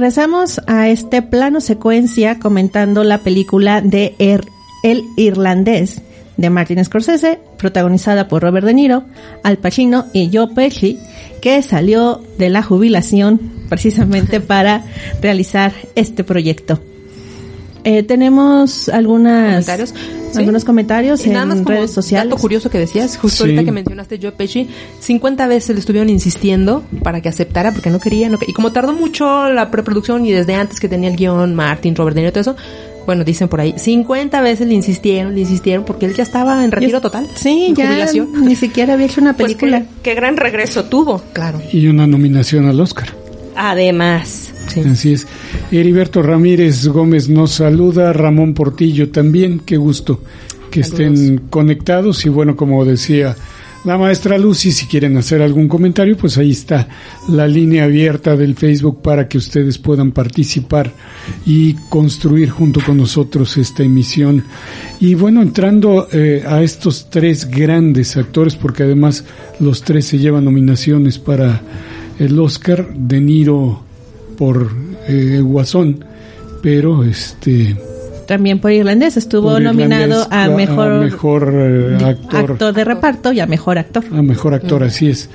Regresamos 0.01 0.59
a 0.65 0.89
este 0.89 1.21
plano 1.21 1.61
secuencia 1.61 2.39
comentando 2.39 3.03
la 3.03 3.19
película 3.19 3.81
de 3.81 4.15
Er- 4.17 4.47
El 4.81 5.03
Irlandés 5.15 6.01
de 6.37 6.49
Martin 6.49 6.83
Scorsese, 6.83 7.37
protagonizada 7.59 8.27
por 8.27 8.41
Robert 8.41 8.65
De 8.65 8.73
Niro, 8.73 9.03
Al 9.43 9.59
Pacino 9.59 10.07
y 10.11 10.31
Joe 10.35 10.47
Pesci, 10.55 10.97
que 11.39 11.61
salió 11.61 12.19
de 12.39 12.49
la 12.49 12.63
jubilación 12.63 13.39
precisamente 13.69 14.39
para 14.39 14.85
realizar 15.21 15.71
este 15.93 16.23
proyecto. 16.23 16.79
Eh, 17.83 18.01
tenemos 18.01 18.89
algunas 18.89 19.51
¿Comentarios? 19.67 19.93
Sí. 20.33 20.39
algunos 20.39 20.65
comentarios 20.65 21.25
Y 21.25 21.29
nada 21.29 21.45
más 21.45 21.57
en 21.59 21.63
como 21.63 21.77
redes 21.77 21.91
sociales. 21.91 22.29
Dato 22.29 22.41
curioso 22.41 22.69
que 22.69 22.77
decías, 22.79 23.17
justo 23.17 23.43
Sí. 23.43 23.49
ahorita 23.51 23.63
que 23.65 23.71
mencionaste 23.71 24.19
Joe 24.21 24.31
Pesci, 24.31 24.67
50 24.99 25.47
veces 25.47 25.69
le 25.75 25.79
estuvieron 25.79 26.09
insistiendo 26.09 26.83
para 27.03 27.21
que 27.21 27.29
aceptara 27.29 27.71
porque 27.71 27.89
no 27.89 27.99
quería, 27.99 28.29
no 28.29 28.37
y 28.45 28.53
como 28.53 28.71
tardó 28.71 28.93
mucho 28.93 29.49
la 29.49 29.71
preproducción 29.71 30.25
y 30.25 30.31
desde 30.31 30.55
antes 30.55 30.79
que 30.79 30.87
tenía 30.87 31.09
el 31.09 31.15
guion 31.15 31.55
Martin, 31.55 31.95
Robert 31.95 32.15
De 32.15 32.21
Niro, 32.21 32.31
todo 32.33 32.41
eso, 32.41 32.55
bueno, 33.05 33.23
dicen 33.23 33.47
por 33.47 33.59
ahí, 33.59 33.73
50 33.77 34.41
veces 34.41 34.67
le 34.67 34.75
insistieron, 34.75 35.33
le 35.33 35.41
insistieron 35.41 35.85
porque 35.85 36.05
él 36.05 36.13
ya 36.15 36.21
estaba 36.23 36.63
en 36.63 36.71
retiro 36.71 37.01
total. 37.01 37.27
Sí, 37.35 37.65
en 37.69 37.75
ya 37.75 37.87
jubilación. 37.87 38.45
ni 38.45 38.55
siquiera 38.55 38.93
había 38.93 39.07
hecho 39.07 39.21
una 39.21 39.33
Pues 39.33 39.47
película. 39.55 39.79
qué, 39.81 40.11
qué 40.11 40.15
gran 40.15 40.37
regreso 40.37 40.83
tuvo. 40.85 41.21
Claro. 41.33 41.59
Y 41.73 41.87
una 41.87 42.05
nominación 42.05 42.67
al 42.67 42.79
Oscar. 42.79 43.09
Además. 43.55 44.53
Así 44.89 45.13
es. 45.13 45.27
Heriberto 45.71 46.21
Ramírez 46.21 46.87
Gómez 46.87 47.29
nos 47.29 47.51
saluda, 47.51 48.13
Ramón 48.13 48.53
Portillo 48.53 49.09
también, 49.09 49.61
qué 49.65 49.77
gusto 49.77 50.21
que 50.69 50.79
estén 50.79 51.37
conectados 51.49 52.25
y 52.25 52.29
bueno, 52.29 52.55
como 52.55 52.85
decía 52.85 53.35
la 53.83 53.97
maestra 53.97 54.37
Lucy, 54.37 54.71
si 54.71 54.85
quieren 54.85 55.17
hacer 55.17 55.41
algún 55.41 55.67
comentario, 55.67 56.15
pues 56.15 56.37
ahí 56.37 56.51
está 56.51 56.87
la 57.29 57.47
línea 57.47 57.85
abierta 57.85 58.37
del 58.37 58.55
Facebook 58.55 59.01
para 59.01 59.27
que 59.27 59.39
ustedes 59.39 59.79
puedan 59.79 60.11
participar 60.11 60.93
y 61.47 61.73
construir 61.89 62.51
junto 62.51 62.79
con 62.79 62.97
nosotros 62.97 63.57
esta 63.57 63.81
emisión. 63.81 64.43
Y 64.99 65.15
bueno, 65.15 65.41
entrando 65.41 66.07
eh, 66.11 66.43
a 66.45 66.61
estos 66.61 67.09
tres 67.09 67.49
grandes 67.49 68.15
actores, 68.17 68.55
porque 68.55 68.83
además 68.83 69.25
los 69.59 69.81
tres 69.81 70.05
se 70.05 70.19
llevan 70.19 70.45
nominaciones 70.45 71.17
para 71.17 71.59
el 72.19 72.39
Oscar, 72.39 72.93
De 72.93 73.19
Niro 73.19 73.81
por 74.37 74.69
eh, 75.07 75.39
Guasón, 75.41 76.03
pero 76.61 77.03
este 77.03 77.75
También 78.27 78.59
por 78.59 78.71
irlandés 78.71 79.17
estuvo 79.17 79.51
por 79.51 79.61
nominado 79.61 80.21
irlandés, 80.21 80.27
a 80.31 80.49
mejor, 80.49 80.99
mejor, 80.99 81.53
eh, 81.53 81.97
actor, 82.03 82.51
actor 82.51 82.73
de 82.73 82.83
reparto 82.83 83.31
y 83.33 83.39
a 83.39 83.45
mejor 83.45 83.77
actor. 83.77 84.03
a 84.11 84.21
mejor 84.21 84.53
actor, 84.53 84.83
así 84.83 85.09
es. 85.09 85.29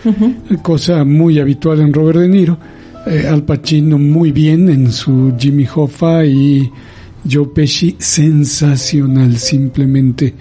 Cosa 0.62 1.04
muy 1.04 1.38
habitual 1.38 1.80
en 1.80 1.92
Robert 1.92 2.18
De 2.20 2.28
Niro. 2.28 2.58
Eh, 3.06 3.26
Al 3.28 3.44
Pacino 3.44 3.98
muy 3.98 4.32
bien 4.32 4.68
en 4.68 4.90
su 4.90 5.34
Jimmy 5.38 5.66
Hoffa 5.72 6.24
y 6.24 6.68
Joe 7.30 7.46
Pesci 7.54 7.96
sensacional 7.98 9.36
simplemente 9.36 10.34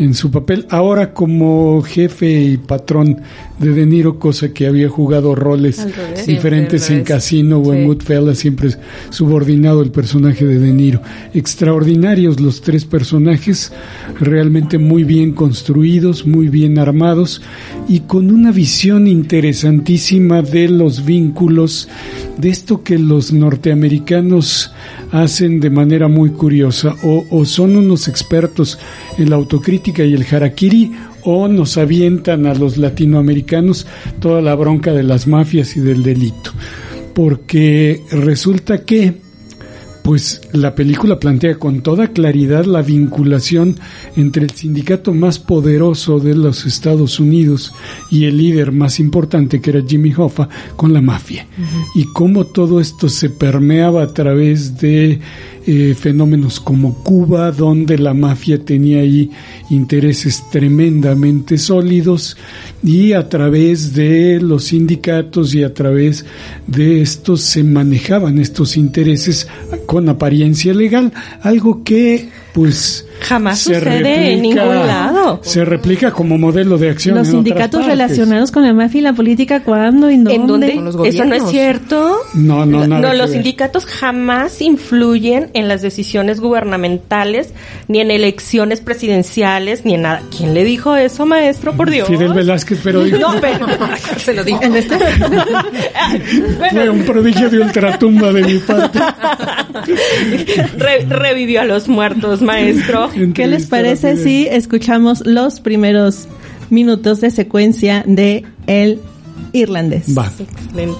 en 0.00 0.14
su 0.14 0.30
papel. 0.30 0.66
Ahora 0.70 1.12
como 1.12 1.82
jefe 1.82 2.42
y 2.42 2.56
patrón 2.56 3.20
de 3.58 3.72
De 3.72 3.84
Niro, 3.84 4.18
cosa 4.18 4.52
que 4.54 4.66
había 4.66 4.88
jugado 4.88 5.34
roles 5.34 5.84
revés. 5.94 6.26
diferentes 6.26 6.88
en. 6.88 7.04
Casino 7.04 7.58
o 7.58 7.72
en 7.74 7.80
Sí. 7.80 7.86
Goodfellas, 7.86 8.38
siempre 8.38 8.70
subordinado 9.10 9.82
el 9.82 9.90
personaje 9.90 10.46
de 10.46 10.58
De 10.58 10.72
Niro. 10.72 11.02
Extraordinarios 11.34 12.40
los 12.40 12.62
tres 12.62 12.86
personajes, 12.86 13.72
realmente 14.18 14.78
muy 14.78 15.04
bien 15.04 15.32
construidos, 15.32 16.26
muy 16.26 16.48
bien 16.48 16.78
armados 16.78 17.42
y 17.86 18.00
con 18.00 18.30
una 18.30 18.50
visión 18.52 19.06
interesantísima 19.06 20.40
de 20.40 20.68
los 20.68 21.04
vínculos, 21.04 21.88
de 22.38 22.48
esto 22.48 22.82
que 22.82 22.98
los 22.98 23.32
norteamericanos 23.32 24.72
hacen 25.12 25.60
de 25.60 25.70
manera 25.70 26.08
muy 26.08 26.30
curiosa, 26.30 26.94
o, 27.02 27.26
o 27.30 27.44
son 27.44 27.76
unos 27.76 28.08
expertos 28.08 28.78
en 29.18 29.28
la 29.28 29.36
autocrítica 29.36 29.89
y 29.98 30.14
el 30.14 30.26
harakiri, 30.30 30.92
o 31.22 31.48
nos 31.48 31.76
avientan 31.76 32.46
a 32.46 32.54
los 32.54 32.78
latinoamericanos 32.78 33.86
toda 34.20 34.40
la 34.40 34.54
bronca 34.54 34.92
de 34.92 35.02
las 35.02 35.26
mafias 35.26 35.76
y 35.76 35.80
del 35.80 36.02
delito. 36.02 36.52
Porque 37.14 38.00
resulta 38.10 38.84
que 38.84 39.14
pues 40.02 40.40
la 40.52 40.74
película 40.74 41.18
plantea 41.18 41.56
con 41.56 41.82
toda 41.82 42.08
claridad 42.08 42.64
la 42.64 42.82
vinculación 42.82 43.76
entre 44.16 44.44
el 44.44 44.50
sindicato 44.50 45.12
más 45.12 45.38
poderoso 45.38 46.18
de 46.18 46.34
los 46.34 46.66
Estados 46.66 47.20
Unidos 47.20 47.72
y 48.10 48.24
el 48.24 48.38
líder 48.38 48.72
más 48.72 48.98
importante 48.98 49.60
que 49.60 49.70
era 49.70 49.84
Jimmy 49.86 50.12
Hoffa 50.16 50.48
con 50.76 50.92
la 50.92 51.00
mafia 51.00 51.46
y 51.94 52.04
cómo 52.12 52.46
todo 52.46 52.80
esto 52.80 53.08
se 53.08 53.30
permeaba 53.30 54.02
a 54.02 54.12
través 54.12 54.80
de 54.80 55.20
eh, 55.72 55.94
fenómenos 55.94 56.58
como 56.58 56.94
Cuba 57.04 57.52
donde 57.52 57.96
la 57.96 58.12
mafia 58.12 58.58
tenía 58.58 59.02
ahí 59.02 59.30
intereses 59.70 60.42
tremendamente 60.50 61.58
sólidos 61.58 62.36
y 62.82 63.12
a 63.12 63.28
través 63.28 63.94
de 63.94 64.40
los 64.40 64.64
sindicatos 64.64 65.54
y 65.54 65.62
a 65.62 65.72
través 65.72 66.24
de 66.66 67.02
estos 67.02 67.42
se 67.42 67.62
manejaban 67.62 68.40
estos 68.40 68.76
intereses 68.76 69.46
con 69.86 70.08
apariencia 70.08 70.74
legal, 70.74 71.12
algo 71.40 71.84
que 71.84 72.30
pues 72.52 73.06
Jamás 73.20 73.58
se 73.60 73.74
sucede 73.74 74.32
en 74.32 74.42
ningún 74.42 74.86
lado. 74.86 75.40
Se 75.42 75.64
replica 75.64 76.10
como 76.10 76.38
modelo 76.38 76.78
de 76.78 76.90
acción. 76.90 77.16
Los 77.16 77.28
en 77.28 77.34
sindicatos 77.34 77.86
relacionados 77.86 78.50
con 78.50 78.62
la 78.64 78.72
mafia 78.72 78.98
y 78.98 79.02
la 79.02 79.12
política, 79.12 79.62
¿cuándo? 79.62 80.08
¿En 80.08 80.24
dónde? 80.24 80.34
¿En 80.34 80.46
dónde? 80.46 80.74
Con 80.74 80.84
los 80.86 80.96
Eso 81.06 81.24
no 81.24 81.34
es 81.34 81.44
cierto. 81.48 82.16
No, 82.34 82.64
no, 82.66 82.86
nada 82.86 83.00
No, 83.00 83.12
los 83.12 83.28
ver. 83.28 83.36
sindicatos 83.36 83.86
jamás 83.86 84.60
influyen 84.62 85.50
en 85.54 85.68
las 85.68 85.82
decisiones 85.82 86.40
gubernamentales, 86.40 87.52
ni 87.88 88.00
en 88.00 88.10
elecciones 88.10 88.80
presidenciales, 88.80 89.84
ni 89.84 89.94
en 89.94 90.02
nada. 90.02 90.22
¿Quién 90.36 90.54
le 90.54 90.64
dijo 90.64 90.96
eso, 90.96 91.26
maestro? 91.26 91.72
Por 91.74 91.90
Dios. 91.90 92.08
Fidel 92.08 92.32
Velázquez, 92.32 92.80
pero 92.82 93.04
dijo, 93.04 93.18
No, 93.18 93.34
pero... 93.40 93.66
Se 94.18 94.32
lo 94.34 94.42
digo. 94.44 94.60
fue 96.70 96.88
un 96.88 97.02
prodigio 97.04 97.48
de 97.50 97.60
ultratumba 97.60 98.32
de 98.32 98.42
mi 98.42 98.58
parte. 98.58 98.98
Re- 100.78 101.06
revivió 101.08 101.60
a 101.60 101.64
los 101.64 101.88
muertos, 101.88 102.42
maestro. 102.42 103.09
¿Qué 103.34 103.46
les 103.46 103.66
parece 103.66 104.16
si 104.16 104.46
escuchamos 104.46 105.26
los 105.26 105.60
primeros 105.60 106.28
minutos 106.70 107.20
de 107.20 107.30
secuencia 107.30 108.04
de 108.06 108.44
El 108.66 109.00
Irlandés? 109.52 110.16
Va. 110.16 110.30
Excelente. 110.38 110.98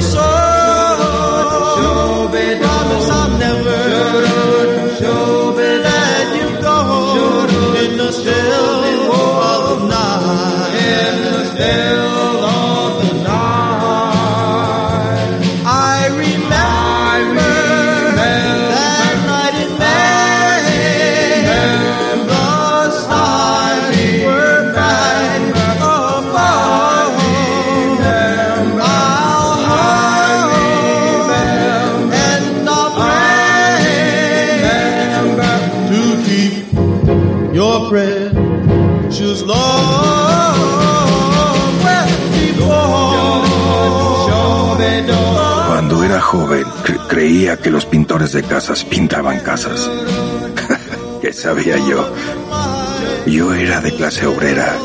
Show 0.00 0.50
joven, 46.30 46.64
cre- 46.84 47.08
creía 47.08 47.56
que 47.56 47.70
los 47.70 47.84
pintores 47.86 48.30
de 48.32 48.44
casas 48.44 48.84
pintaban 48.84 49.40
casas. 49.40 49.90
¿Qué 51.20 51.32
sabía 51.32 51.76
yo? 51.88 52.08
Yo 53.26 53.52
era 53.52 53.80
de 53.80 53.92
clase 53.96 54.26
obrera, 54.26 54.76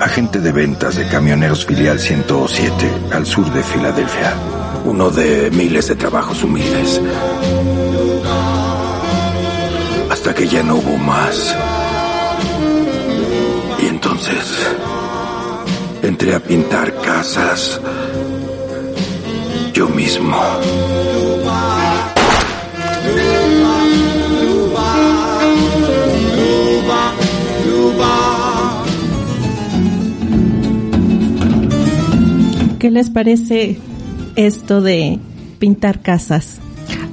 agente 0.00 0.40
de 0.40 0.50
ventas 0.50 0.96
de 0.96 1.06
camioneros 1.06 1.64
filial 1.64 2.00
107 2.00 2.90
al 3.12 3.24
sur 3.24 3.48
de 3.52 3.62
Filadelfia, 3.62 4.34
uno 4.84 5.10
de 5.10 5.48
miles 5.52 5.86
de 5.86 5.94
trabajos 5.94 6.42
humildes. 6.42 7.00
Hasta 10.10 10.34
que 10.34 10.48
ya 10.48 10.64
no 10.64 10.74
hubo 10.76 10.96
más. 10.98 11.54
Y 13.80 13.86
entonces 13.86 14.66
entré 16.02 16.34
a 16.34 16.40
pintar 16.40 16.94
casas 17.00 17.80
mismo. 19.94 20.36
¿Qué 32.78 32.90
les 32.90 33.10
parece 33.10 33.76
esto 34.36 34.80
de 34.80 35.18
pintar 35.58 36.00
casas 36.00 36.58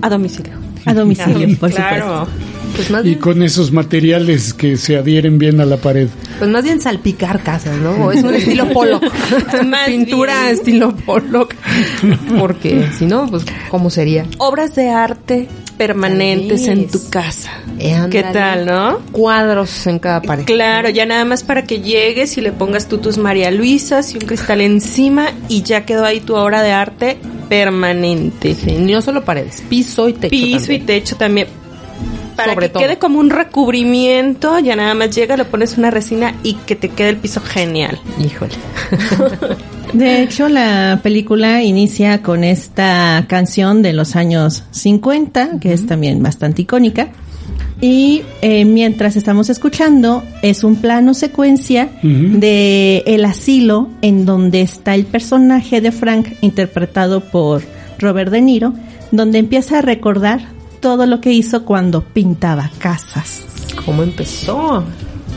A 0.02 0.10
domicilio. 0.10 0.54
a 0.86 0.94
domicilio, 0.94 1.58
por 1.58 1.72
claro. 1.72 2.26
supuesto? 2.26 2.46
Pues 2.76 2.92
más 2.92 3.02
Y 3.06 3.10
bien, 3.10 3.20
con 3.20 3.42
esos 3.42 3.72
materiales 3.72 4.54
que 4.54 4.76
se 4.78 4.98
adhieren 4.98 5.38
bien 5.40 5.62
a 5.62 5.66
la 5.66 5.78
pared. 5.78 6.10
pues 6.38 6.50
más 6.52 6.64
bien 6.64 6.82
salpicar 6.82 7.42
casas, 7.42 7.78
¿no? 7.78 8.12
Es 8.12 8.22
un 8.24 8.36
estilo 8.36 8.68
Pollock. 8.74 9.02
Pintura 9.88 10.42
bien. 10.44 10.56
estilo 10.56 10.94
Pollock. 10.96 11.56
Porque 12.40 12.90
si 12.98 13.06
no, 13.06 13.28
pues 13.28 13.44
¿cómo 13.70 13.90
sería? 13.90 14.26
Obras 14.38 14.76
de 14.76 14.90
arte 14.90 15.48
permanentes 15.78 16.68
en 16.68 16.88
tu 16.88 17.10
casa. 17.10 17.52
Eh. 17.80 18.08
¿Qué 18.10 18.24
tal, 18.24 18.66
no? 18.66 19.00
Cuadros 19.12 19.88
en 19.88 20.00
cada 20.00 20.22
pared. 20.22 20.46
Claro, 20.46 20.90
ya 20.90 21.06
nada 21.06 21.26
más 21.26 21.44
para 21.44 21.64
que 21.64 21.82
llegues 21.82 22.38
y 22.38 22.42
le 22.42 22.52
pongas 22.52 22.88
tú 22.88 22.98
tus 23.00 23.18
María 23.18 23.52
Luisas 23.52 24.14
y 24.14 24.18
un 24.18 24.22
cristal 24.22 24.62
encima 24.62 25.28
y 25.50 25.64
ya 25.64 25.86
quedó 25.86 26.06
ahí 26.06 26.22
tu 26.22 26.36
obra 26.36 26.62
de 26.64 26.72
arte 26.72 27.18
permanente. 27.50 28.56
Sí, 28.56 28.78
no 28.80 29.02
solo 29.02 29.24
paredes, 29.24 29.62
piso 29.70 30.08
y 30.08 30.14
techo. 30.14 30.30
Piso 30.30 30.58
también. 30.60 30.82
y 30.82 30.86
techo 30.86 31.16
también. 31.18 31.48
Para 32.36 32.54
Sobre 32.54 32.68
que 32.68 32.74
todo. 32.74 32.84
quede 32.84 32.98
como 32.98 33.20
un 33.20 33.30
recubrimiento, 33.30 34.60
ya 34.60 34.76
nada 34.76 34.94
más 34.94 35.16
llega, 35.16 35.38
le 35.38 35.46
pones 35.46 35.78
una 35.78 35.90
resina 35.90 36.36
y 36.44 36.56
que 36.56 36.76
te 36.76 36.90
quede 36.90 37.10
el 37.10 37.18
piso 37.18 37.42
genial. 37.42 38.00
Híjole. 38.20 38.54
De 39.96 40.24
hecho, 40.24 40.50
la 40.50 41.00
película 41.02 41.64
inicia 41.64 42.22
con 42.22 42.44
esta 42.44 43.24
canción 43.30 43.82
de 43.82 43.94
los 43.94 44.18
años 44.18 44.66
50, 44.72 45.62
que 45.62 45.72
es 45.72 45.86
también 45.86 46.22
bastante 46.22 46.64
icónica. 46.64 47.14
Y 47.80 48.24
eh, 48.42 48.66
mientras 48.66 49.16
estamos 49.16 49.50
escuchando, 49.50 50.22
es 50.42 50.66
un 50.66 50.76
plano 50.76 51.14
secuencia 51.14 51.90
de 52.04 53.04
el 53.06 53.24
asilo 53.24 53.88
en 54.02 54.26
donde 54.26 54.62
está 54.62 54.96
el 54.96 55.06
personaje 55.06 55.80
de 55.80 55.94
Frank, 55.94 56.28
interpretado 56.42 57.22
por 57.22 57.64
Robert 57.98 58.32
De 58.32 58.42
Niro, 58.42 58.74
donde 59.12 59.40
empieza 59.40 59.80
a 59.80 59.82
recordar 59.82 60.42
todo 60.82 61.06
lo 61.06 61.22
que 61.22 61.32
hizo 61.32 61.64
cuando 61.64 62.04
pintaba 62.04 62.70
casas. 62.80 63.44
¿Cómo 63.86 64.04
empezó? 64.04 64.84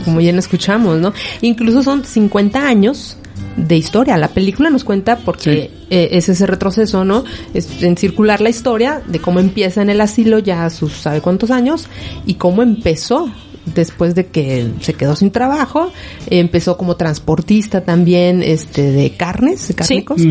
Como 0.03 0.19
ya 0.19 0.33
lo 0.33 0.39
escuchamos, 0.39 0.99
¿no? 0.99 1.13
Incluso 1.41 1.81
son 1.81 2.03
50 2.03 2.67
años 2.67 3.15
de 3.57 3.75
historia. 3.77 4.17
La 4.17 4.29
película 4.29 4.69
nos 4.69 4.83
cuenta 4.83 5.17
porque 5.17 5.71
eh, 5.89 6.09
es 6.11 6.29
ese 6.29 6.45
retroceso, 6.45 7.03
¿no? 7.03 7.23
Es 7.53 7.81
en 7.83 7.97
circular 7.97 8.41
la 8.41 8.49
historia 8.49 9.01
de 9.05 9.19
cómo 9.19 9.39
empieza 9.39 9.81
en 9.81 9.89
el 9.89 10.01
asilo 10.01 10.39
ya 10.39 10.65
a 10.65 10.69
sus 10.69 10.93
sabe 10.93 11.21
cuántos 11.21 11.51
años 11.51 11.87
y 12.25 12.35
cómo 12.35 12.61
empezó 12.63 13.29
después 13.65 14.15
de 14.15 14.27
que 14.27 14.71
se 14.81 14.93
quedó 14.93 15.15
sin 15.15 15.31
trabajo, 15.31 15.91
empezó 16.27 16.77
como 16.77 16.95
transportista 16.95 17.81
también 17.81 18.41
este 18.41 18.91
de 18.91 19.11
carnes, 19.11 19.67
de 19.67 19.73
cárnicos. 19.75 20.21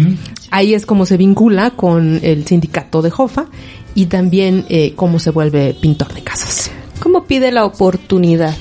Ahí 0.51 0.75
es 0.75 0.87
como 0.87 1.07
se 1.07 1.17
vincula 1.17 1.73
con 1.73 2.21
el 2.23 2.47
sindicato 2.47 3.03
de 3.03 3.11
Jofa 3.11 3.47
y 3.95 4.07
también 4.07 4.65
eh, 4.69 4.95
cómo 4.97 5.19
se 5.19 5.31
vuelve 5.31 5.75
pintor 5.81 6.13
de 6.15 6.23
casas. 6.23 6.71
¿Cómo 7.01 7.25
pide 7.25 7.53
la 7.53 7.65
oportunidad? 7.65 8.57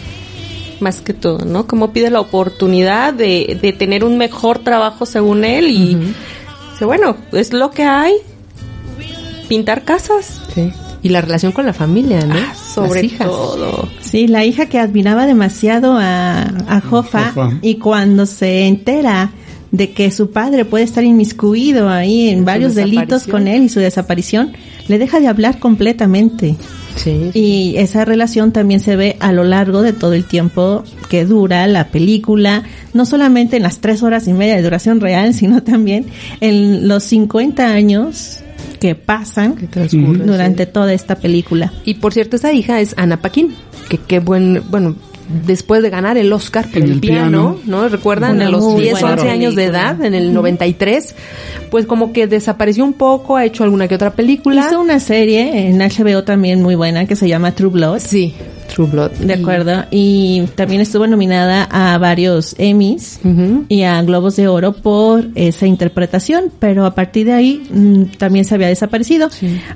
Más 0.80 1.02
que 1.02 1.14
todo, 1.14 1.46
¿no? 1.46 1.66
¿Cómo 1.68 1.92
pide 1.92 2.10
la 2.10 2.20
oportunidad 2.20 3.14
de, 3.14 3.58
de 3.62 3.74
tener 3.74 4.04
un 4.04 4.18
mejor 4.18 4.60
trabajo 4.60 5.06
según 5.06 5.44
él? 5.44 5.68
Y 5.72 5.96
dice, 6.74 6.86
bueno, 6.86 7.18
es 7.32 7.54
lo 7.54 7.72
que 7.72 7.84
hay. 7.84 8.14
Pintar 9.48 9.84
casas. 9.84 10.42
Sí. 10.54 10.72
Y 11.04 11.10
la 11.10 11.22
relación 11.22 11.52
con 11.52 11.66
la 11.66 11.74
familia, 11.74 12.26
¿no? 12.26 12.36
Ah, 12.36 12.54
sobre 12.54 13.04
Las 13.04 13.12
hijas. 13.14 13.28
todo. 13.28 13.88
Sí, 14.02 14.28
la 14.28 14.44
hija 14.46 14.66
que 14.66 14.78
admiraba 14.80 15.26
demasiado 15.26 15.96
a, 15.98 16.42
a 16.42 16.82
Jofa 16.82 17.32
Jofa. 17.32 17.58
y 17.62 17.76
cuando 17.76 18.26
se 18.26 18.66
entera 18.68 19.32
de 19.72 19.92
que 19.92 20.12
su 20.12 20.32
padre 20.32 20.66
puede 20.66 20.84
estar 20.84 21.04
inmiscuido 21.04 21.90
ahí 21.90 22.30
en 22.30 22.46
varios 22.46 22.74
delitos 22.76 23.26
con 23.28 23.48
él 23.48 23.64
y 23.64 23.70
su 23.70 23.80
desaparición, 23.80 24.54
le 24.88 24.98
deja 24.98 25.20
de 25.20 25.28
hablar 25.28 25.60
completamente. 25.60 26.56
Sí. 26.98 27.32
Y 27.34 27.76
esa 27.78 28.06
relación 28.06 28.52
también 28.52 28.80
se 28.80 28.96
ve 28.96 29.16
a 29.20 29.32
lo 29.32 29.44
largo 29.44 29.82
de 29.82 29.94
todo 29.94 30.14
el 30.14 30.26
tiempo 30.26 30.84
que 31.10 31.26
dura 31.26 31.66
la 31.68 31.88
película, 31.88 32.64
no 32.94 33.06
solamente 33.06 33.58
en 33.58 33.64
las 33.64 33.80
tres 33.80 34.04
horas 34.04 34.28
y 34.28 34.34
media 34.34 34.56
de 34.56 34.64
duración 34.64 35.00
real, 35.00 35.34
sino 35.34 35.64
también 35.64 36.08
en 36.42 36.88
los 36.88 37.04
50 37.04 37.66
años 37.66 38.40
que 38.80 38.96
pasan 38.96 39.56
durante 40.26 40.66
toda 40.66 40.94
esta 40.94 41.16
película. 41.16 41.72
Y 41.86 41.96
por 41.96 42.14
cierto, 42.14 42.36
esa 42.36 42.54
hija 42.54 42.80
es 42.80 42.94
Ana 42.98 43.22
Paquin, 43.22 43.54
que 43.90 43.98
qué 43.98 44.20
buen, 44.20 44.64
bueno, 44.70 44.96
después 45.28 45.82
de 45.82 45.90
ganar 45.90 46.18
el 46.18 46.32
Oscar 46.32 46.68
por 46.68 46.78
En 46.78 46.84
el, 46.84 46.92
el 46.94 47.00
piano, 47.00 47.56
piano. 47.56 47.60
¿no? 47.66 47.90
Recuerdan 47.90 48.36
Una 48.36 48.48
a 48.48 48.50
los 48.50 48.64
muy 48.64 48.82
10, 48.82 48.92
buena 48.94 49.12
11 49.14 49.30
años 49.30 49.56
de 49.56 49.66
edad, 49.66 50.04
en 50.04 50.14
el 50.14 50.34
93, 50.34 51.16
pues 51.70 51.86
como 51.86 52.14
que 52.14 52.28
desapareció 52.28 52.84
un 52.84 52.94
poco, 52.94 53.36
ha 53.36 53.46
hecho 53.46 53.64
alguna 53.64 53.88
que 53.88 53.96
otra 53.96 54.12
película. 54.12 54.66
Hizo 54.68 54.80
una 54.80 55.00
serie 55.00 55.68
en 55.68 55.80
HBO 55.80 56.24
también 56.24 56.62
muy 56.62 56.76
buena 56.76 57.06
que 57.06 57.16
se 57.16 57.28
llama 57.28 57.52
True 57.54 57.72
Blood. 57.72 58.00
Sí, 58.00 58.36
True 58.78 58.90
Blood. 58.92 59.12
De 59.14 59.34
acuerdo. 59.34 59.86
Y 59.90 60.44
también 60.54 60.82
estuvo 60.82 61.08
nominada 61.08 61.64
a 61.64 61.98
varios 61.98 62.54
Emmys 62.60 63.20
Ujú. 63.24 63.66
y 63.68 63.82
a 63.82 64.00
Globos 64.04 64.36
de 64.36 64.48
Oro 64.48 64.74
por 64.74 65.26
esa 65.34 65.66
interpretación, 65.66 66.52
pero 66.60 66.86
a 66.86 66.94
partir 66.94 67.26
de 67.26 67.34
ahí 67.34 67.64
mm, 67.74 68.04
también 68.20 68.46
se 68.46 68.54
había 68.54 68.68
desaparecido. 68.68 69.30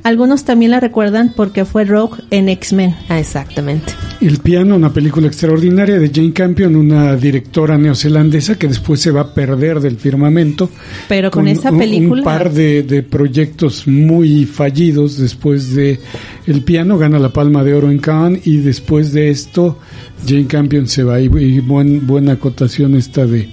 Algunos 0.04 0.44
también 0.46 0.70
la 0.70 0.80
recuerdan 0.80 1.34
porque 1.36 1.66
fue 1.66 1.84
Rogue 1.86 2.22
en 2.30 2.48
X-Men. 2.50 2.96
Ah, 3.10 3.20
exactamente. 3.20 3.92
El 4.22 4.38
piano, 4.38 4.76
una 4.76 4.94
película 4.94 5.26
extraordinaria 5.26 5.98
de 5.98 6.12
Jane 6.14 6.32
Campion, 6.34 6.76
una 6.76 7.16
directora 7.16 7.80
neozelandesa 7.80 8.60
que 8.60 8.68
después 8.68 9.00
se 9.00 9.10
va 9.10 9.22
a 9.22 9.34
perder 9.34 9.80
del 9.80 9.98
firmamento. 9.98 10.70
Pero 11.10 11.32
con 11.32 11.48
esa 11.48 11.72
un- 11.72 11.80
película- 11.80 12.22
Un 12.22 12.24
par 12.24 12.52
de, 12.54 12.84
de 12.84 13.02
proyectos 13.02 13.88
muy 13.88 14.46
fallidos 14.46 15.18
después 15.18 15.74
de 15.74 16.00
El 16.46 16.62
piano, 16.64 16.98
gana 17.00 17.18
la 17.18 17.30
Palma 17.30 17.64
de 17.64 17.74
Oro 17.74 17.90
en 17.90 17.98
Cannes 17.98 18.46
y 18.46 18.58
después 18.58 18.91
de 19.00 19.30
esto 19.30 19.80
Jane 20.28 20.48
Campion 20.48 20.88
se 20.88 21.04
va 21.04 21.20
y, 21.22 21.26
y 21.26 21.60
buen- 21.60 22.06
buena 22.06 22.34
acotación 22.34 22.96
esta 22.96 23.26
de, 23.26 23.50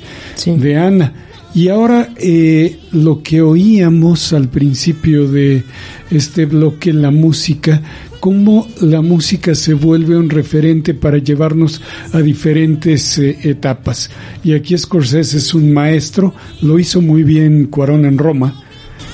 de 0.46 0.77
Ana. 0.77 1.12
Y 1.55 1.68
ahora 1.68 2.11
eh, 2.18 2.79
lo 2.92 3.22
que 3.22 3.40
oíamos 3.40 4.33
al 4.35 4.48
principio 4.48 5.27
de 5.29 5.62
este 6.11 6.44
bloque, 6.44 6.92
la 6.92 7.11
música, 7.11 7.81
cómo 8.20 8.68
la 8.83 9.01
música 9.01 9.55
se 9.55 9.72
vuelve 9.72 10.16
un 10.16 10.29
referente 10.29 10.92
para 10.92 11.18
llevarnos 11.18 11.81
a 12.12 12.20
diferentes 12.20 13.18
eh, 13.18 13.38
etapas. 13.44 14.11
Y 14.44 14.53
aquí 14.53 14.77
Scorsese 14.77 15.38
es 15.38 15.55
un 15.55 15.72
maestro, 15.72 16.35
lo 16.61 16.79
hizo 16.79 17.01
muy 17.01 17.22
bien 17.22 17.66
Cuarón 17.66 18.05
en 18.05 18.18
Roma. 18.18 18.62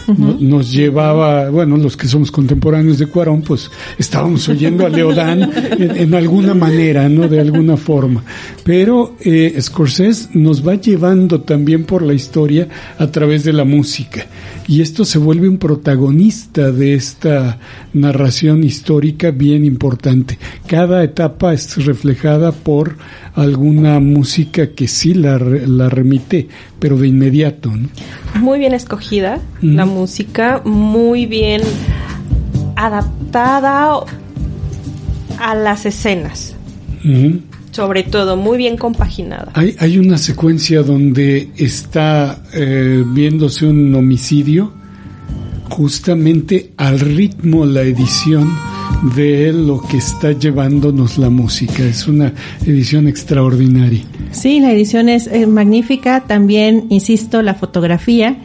No- 0.06 0.36
Nos 0.38 0.72
llevaba, 0.72 1.48
bueno, 1.50 1.76
los 1.76 1.96
que 1.96 2.06
somos 2.08 2.30
contemporáneos 2.30 2.98
de 2.98 3.06
Cuarón, 3.06 3.42
pues 3.42 3.70
estábamos 3.98 4.48
oyendo 4.48 4.84
a 4.84 4.88
Leodán 4.88 5.42
en, 5.78 5.96
en 5.96 6.14
alguna 6.14 6.54
manera, 6.54 7.08
¿no? 7.08 7.28
De 7.28 7.40
alguna 7.40 7.76
forma. 7.76 8.22
Pero 8.64 9.16
eh, 9.20 9.56
Scorsese 9.60 10.28
nos 10.34 10.66
va 10.66 10.74
llevando 10.74 11.40
también 11.40 11.84
por 11.84 12.02
la 12.02 12.14
historia 12.14 12.68
a 12.98 13.06
través 13.08 13.44
de 13.44 13.52
la 13.52 13.64
música. 13.64 14.26
Y 14.66 14.80
esto 14.80 15.04
se 15.04 15.18
vuelve 15.18 15.48
un 15.48 15.58
protagonista 15.58 16.70
de 16.72 16.94
esta 16.94 17.58
narración 17.92 18.64
histórica 18.64 19.30
bien 19.30 19.64
importante. 19.64 20.38
Cada 20.66 21.04
etapa 21.04 21.52
es 21.52 21.84
reflejada 21.84 22.52
por 22.52 22.96
alguna 23.34 24.00
música 24.00 24.70
que 24.70 24.86
sí 24.86 25.14
la, 25.14 25.38
la 25.38 25.88
remite, 25.88 26.48
pero 26.78 26.96
de 26.96 27.08
inmediato, 27.08 27.70
¿no? 27.70 27.88
Muy 28.40 28.58
bien 28.58 28.74
escogida 28.74 29.40
la 29.60 29.86
música, 29.86 30.60
muy 30.64 31.26
bien 31.26 31.62
adaptada 32.76 34.00
a 35.38 35.54
las 35.54 35.86
escenas. 35.86 36.54
Sobre 37.70 38.04
todo, 38.04 38.36
muy 38.36 38.56
bien 38.56 38.76
compaginada. 38.76 39.50
Hay, 39.54 39.76
hay 39.78 39.98
una 39.98 40.16
secuencia 40.16 40.82
donde 40.82 41.50
está 41.56 42.42
eh, 42.54 43.02
viéndose 43.04 43.66
un 43.66 43.94
homicidio 43.94 44.72
justamente 45.68 46.72
al 46.76 47.00
ritmo, 47.00 47.66
la 47.66 47.82
edición 47.82 48.48
de 49.14 49.52
lo 49.52 49.80
que 49.80 49.98
está 49.98 50.32
llevándonos 50.32 51.18
la 51.18 51.30
música. 51.30 51.84
Es 51.84 52.08
una 52.08 52.32
edición 52.64 53.06
extraordinaria. 53.08 54.02
Sí, 54.32 54.60
la 54.60 54.72
edición 54.72 55.08
es 55.08 55.26
eh, 55.26 55.46
magnífica. 55.46 56.20
También, 56.20 56.86
insisto, 56.88 57.42
la 57.42 57.54
fotografía. 57.54 58.36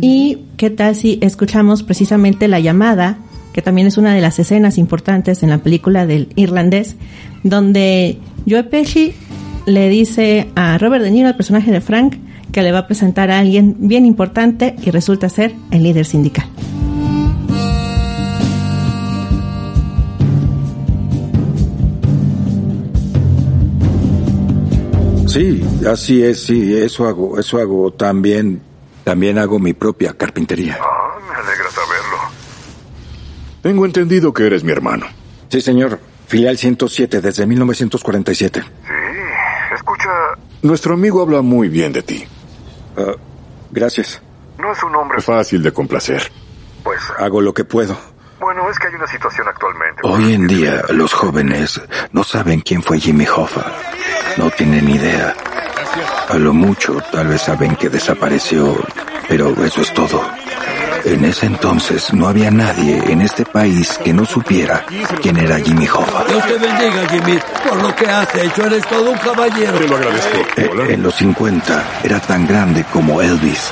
Y 0.00 0.38
qué 0.56 0.70
tal 0.70 0.94
si 0.94 1.18
escuchamos 1.22 1.82
precisamente 1.82 2.48
la 2.48 2.60
llamada, 2.60 3.18
que 3.52 3.62
también 3.62 3.86
es 3.86 3.96
una 3.96 4.14
de 4.14 4.20
las 4.20 4.38
escenas 4.38 4.76
importantes 4.78 5.42
en 5.42 5.50
la 5.50 5.58
película 5.58 6.06
del 6.06 6.28
irlandés, 6.36 6.96
donde 7.42 8.18
Joe 8.48 8.64
Pesci 8.64 9.14
le 9.64 9.88
dice 9.88 10.48
a 10.54 10.76
Robert 10.78 11.02
De 11.02 11.10
Niro, 11.10 11.28
el 11.28 11.36
personaje 11.36 11.72
de 11.72 11.80
Frank, 11.80 12.16
que 12.52 12.62
le 12.62 12.72
va 12.72 12.80
a 12.80 12.86
presentar 12.86 13.30
a 13.30 13.38
alguien 13.38 13.76
bien 13.78 14.06
importante 14.06 14.76
y 14.84 14.90
resulta 14.90 15.28
ser 15.28 15.54
el 15.70 15.82
líder 15.82 16.04
sindical. 16.04 16.46
Sí, 25.36 25.62
así 25.86 26.24
es, 26.24 26.44
sí, 26.44 26.74
eso 26.74 27.06
hago, 27.06 27.38
eso 27.38 27.58
hago. 27.58 27.92
También, 27.92 28.62
también 29.04 29.36
hago 29.38 29.58
mi 29.58 29.74
propia 29.74 30.14
carpintería. 30.14 30.78
Me 31.28 31.34
alegra 31.34 31.70
saberlo. 31.70 32.16
Tengo 33.60 33.84
entendido 33.84 34.32
que 34.32 34.46
eres 34.46 34.64
mi 34.64 34.72
hermano. 34.72 35.04
Sí, 35.50 35.60
señor. 35.60 36.00
Filial 36.26 36.56
107 36.56 37.20
desde 37.20 37.46
1947. 37.46 38.62
Escucha. 39.74 40.08
Nuestro 40.62 40.94
amigo 40.94 41.20
habla 41.20 41.42
muy 41.42 41.68
bien 41.68 41.92
de 41.92 42.02
ti. 42.02 42.24
Ah, 42.96 43.12
gracias. 43.70 44.22
No 44.58 44.72
es 44.72 44.82
un 44.82 44.96
hombre 44.96 45.20
fácil 45.20 45.62
de 45.62 45.70
complacer. 45.70 46.32
Pues 46.82 47.00
hago 47.18 47.42
lo 47.42 47.52
que 47.52 47.64
puedo. 47.64 47.94
Bueno, 48.40 48.70
es 48.70 48.78
que 48.78 48.86
hay 48.86 48.94
una 48.94 49.06
situación 49.06 49.46
actualmente. 49.48 50.00
Hoy 50.02 50.32
en 50.32 50.46
día 50.46 50.82
los 50.94 51.12
jóvenes 51.12 51.78
no 52.12 52.24
saben 52.24 52.60
quién 52.62 52.82
fue 52.82 52.98
Jimmy 52.98 53.26
Hoffa. 53.26 53.66
No 54.36 54.50
tienen 54.50 54.88
idea. 54.88 55.34
A 56.28 56.36
lo 56.36 56.52
mucho 56.52 56.98
tal 57.10 57.28
vez 57.28 57.42
saben 57.42 57.76
que 57.76 57.88
desapareció, 57.88 58.76
pero 59.28 59.54
eso 59.64 59.80
es 59.80 59.94
todo. 59.94 60.22
En 61.04 61.24
ese 61.24 61.46
entonces 61.46 62.12
no 62.12 62.26
había 62.26 62.50
nadie 62.50 63.00
en 63.06 63.22
este 63.22 63.44
país 63.44 63.98
que 64.02 64.12
no 64.12 64.24
supiera 64.24 64.84
quién 65.22 65.36
era 65.36 65.58
Jimmy 65.60 65.86
Hoffa. 65.88 66.24
Dios 66.24 66.44
te 66.46 66.54
bendiga, 66.54 67.08
Jimmy, 67.08 67.38
por 67.68 67.80
lo 67.80 67.94
que 67.94 68.06
has 68.06 68.34
hecho. 68.34 68.66
Eres 68.66 68.86
todo 68.88 69.12
un 69.12 69.18
caballero. 69.18 69.78
Te 69.78 69.88
lo 69.88 69.96
agradezco. 69.96 70.38
Eh, 70.56 70.70
en 70.90 71.02
los 71.02 71.14
50 71.14 72.00
era 72.02 72.18
tan 72.20 72.46
grande 72.46 72.84
como 72.92 73.22
Elvis. 73.22 73.70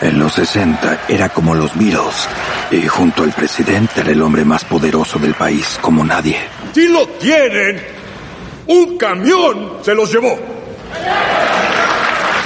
En 0.00 0.18
los 0.18 0.32
60 0.34 1.02
era 1.08 1.28
como 1.28 1.54
los 1.54 1.76
Beatles. 1.76 2.28
Y 2.70 2.86
junto 2.86 3.24
al 3.24 3.32
presidente 3.32 4.00
era 4.00 4.12
el 4.12 4.22
hombre 4.22 4.44
más 4.44 4.64
poderoso 4.64 5.18
del 5.18 5.34
país, 5.34 5.78
como 5.82 6.02
nadie. 6.04 6.38
¡Sí 6.72 6.88
lo 6.88 7.06
tienen! 7.08 7.97
¡Un 8.68 8.98
camión 8.98 9.78
se 9.82 9.94
los 9.94 10.12
llevó! 10.12 10.38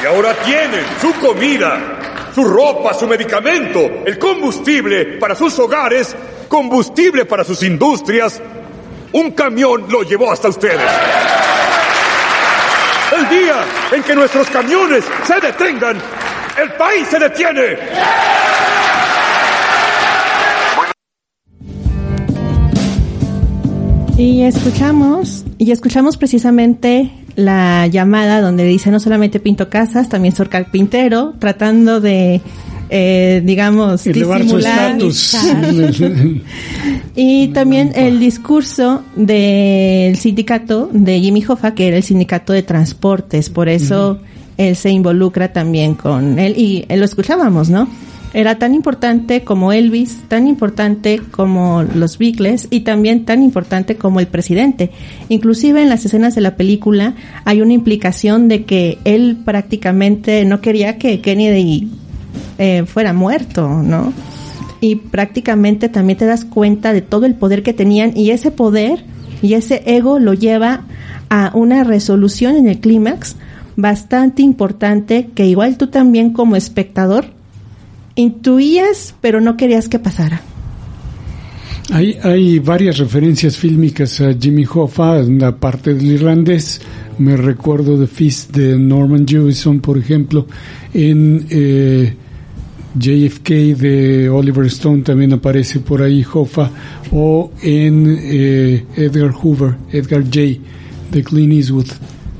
Y 0.03 0.07
ahora 0.07 0.35
tienen 0.35 0.85
su 1.01 1.13
comida, 1.15 2.31
su 2.35 2.45
ropa, 2.45 2.95
su 2.95 3.07
medicamento, 3.07 3.81
el 4.07 4.19
combustible 4.19 5.19
para 5.19 5.35
sus 5.35 5.59
hogares, 5.59 6.15
combustible 6.49 7.25
para 7.25 7.45
sus 7.45 7.63
industrias. 7.63 8.41
Un 9.13 9.33
camión 9.33 9.87
lo 9.89 10.03
llevó 10.03 10.31
hasta 10.33 10.49
ustedes. 10.49 10.91
El 13.17 13.29
día 13.29 13.65
en 13.91 14.03
que 14.03 14.15
nuestros 14.15 14.49
camiones 14.49 15.05
se 15.25 15.41
detengan, 15.41 16.01
el 16.57 16.73
país 16.75 17.09
se 17.09 17.19
detiene. 17.19 17.79
Y 24.17 24.43
escuchamos, 24.43 25.45
y 25.59 25.71
escuchamos 25.71 26.17
precisamente 26.17 27.11
la 27.35 27.87
llamada 27.87 28.41
donde 28.41 28.65
dice 28.65 28.91
no 28.91 29.01
solamente 29.01 29.41
pinto 29.41 29.71
casas, 29.71 30.09
también 30.09 30.35
soy 30.35 30.49
carpintero, 30.49 31.35
tratando 31.39 32.01
de, 32.01 32.41
eh, 32.91 33.43
digamos, 33.45 34.07
Elevar 34.07 34.47
su 34.47 34.59
estatus. 34.59 35.37
Y 37.17 37.49
también 37.49 37.93
el 37.95 38.21
discurso 38.21 39.03
del 39.17 40.17
sindicato 40.17 40.89
de 40.93 41.21
Jimmy 41.21 41.45
Hoffa, 41.47 41.75
que 41.75 41.89
era 41.89 41.97
el 41.97 42.03
sindicato 42.03 42.53
de 42.53 42.63
transportes, 42.63 43.51
por 43.51 43.69
eso 43.69 44.19
él 44.57 44.77
se 44.77 44.91
involucra 44.91 45.53
también 45.53 45.95
con 45.95 46.39
él 46.39 46.55
y 46.57 46.85
eh, 46.89 46.97
lo 46.97 47.05
escuchábamos, 47.05 47.71
¿no? 47.71 47.89
Era 48.35 48.59
tan 48.59 48.75
importante 48.75 49.43
como 49.45 49.73
Elvis, 49.73 50.23
tan 50.29 50.47
importante 50.47 51.21
como 51.31 51.83
los 51.83 52.19
Beatles 52.19 52.67
y 52.71 52.81
también 52.81 53.25
tan 53.25 53.43
importante 53.43 53.97
como 53.97 54.21
el 54.21 54.27
presidente. 54.27 54.91
Inclusive 55.29 55.83
en 55.83 55.89
las 55.89 56.05
escenas 56.05 56.35
de 56.35 56.41
la 56.41 56.57
película 56.57 57.15
hay 57.45 57.61
una 57.61 57.75
implicación 57.75 58.49
de 58.49 58.65
que 58.65 58.99
él 59.05 59.39
prácticamente 59.45 60.45
no 60.45 60.61
quería 60.61 60.97
que 60.97 61.21
Kennedy 61.21 61.91
eh, 62.59 62.85
fuera 62.87 63.13
muerto, 63.13 63.69
¿no? 63.69 64.13
y 64.83 64.97
prácticamente 64.97 65.89
también 65.89 66.19
te 66.19 66.27
das 66.27 66.45
cuenta 66.45 66.93
de 66.93 67.03
todo 67.03 67.25
el 67.25 67.37
poder 67.37 67.63
que 67.63 67.73
tenían 67.73 68.17
y 68.17 68.31
ese 68.31 68.51
poder 68.51 69.05
y 69.41 69.55
ese 69.55 69.83
ego 69.87 70.19
lo 70.19 70.35
lleva 70.35 70.83
a 71.31 71.53
una 71.55 71.85
resolución 71.85 72.57
en 72.57 72.67
el 72.67 72.81
clímax 72.81 73.37
bastante 73.77 74.43
importante 74.43 75.31
que 75.37 75.47
igual 75.47 75.79
tú 75.79 75.87
también 75.87 76.33
como 76.33 76.57
espectador 76.57 77.27
intuías 78.15 79.15
pero 79.21 79.41
no 79.41 79.57
querías 79.57 79.89
que 79.89 79.99
pasara. 79.99 80.43
Hay, 81.91 82.17
hay 82.23 82.59
varias 82.59 82.99
referencias 82.99 83.57
fílmicas 83.57 84.21
a 84.21 84.33
Jimmy 84.35 84.65
Hoffa 84.73 85.19
en 85.19 85.39
la 85.39 85.55
parte 85.57 85.95
del 85.95 86.07
irlandés. 86.13 86.81
Me 87.19 87.37
recuerdo 87.37 87.99
de 87.99 88.07
Fist 88.07 88.53
de 88.53 88.79
Norman 88.79 89.27
Jewison, 89.27 89.81
por 89.81 89.99
ejemplo. 89.99 90.47
En 90.95 91.47
eh, 91.51 92.15
JFK 92.99 93.49
de 93.77 94.31
Oliver 94.31 94.67
Stone 94.67 95.03
también 95.03 95.33
aparece 95.33 95.81
por 95.81 96.03
ahí 96.03 96.25
Hoffa. 96.33 96.71
O 97.11 97.53
en 97.63 98.19
eh, 98.19 98.85
Edgar 98.97 99.33
Hoover, 99.33 99.77
Edgar 99.91 100.23
J. 100.23 100.61
de 101.11 101.23
Clint 101.25 101.53
Eastwood. 101.53 101.89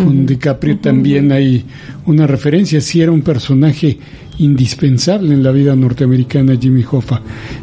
Con 0.05 0.27
DiCaprio 0.27 0.79
también 0.79 1.33
hay 1.33 1.65
una 2.07 2.27
referencia. 2.27 2.81
Sí 2.81 3.01
era 3.01 3.13
un 3.13 3.23
personaje 3.23 3.99
indispensable 4.39 5.35
en 5.35 5.43
la 5.43 5.51
vida 5.53 5.77
norteamericana 5.77 6.57
Jimmy 6.61 6.85
Hoffa. 6.91 7.23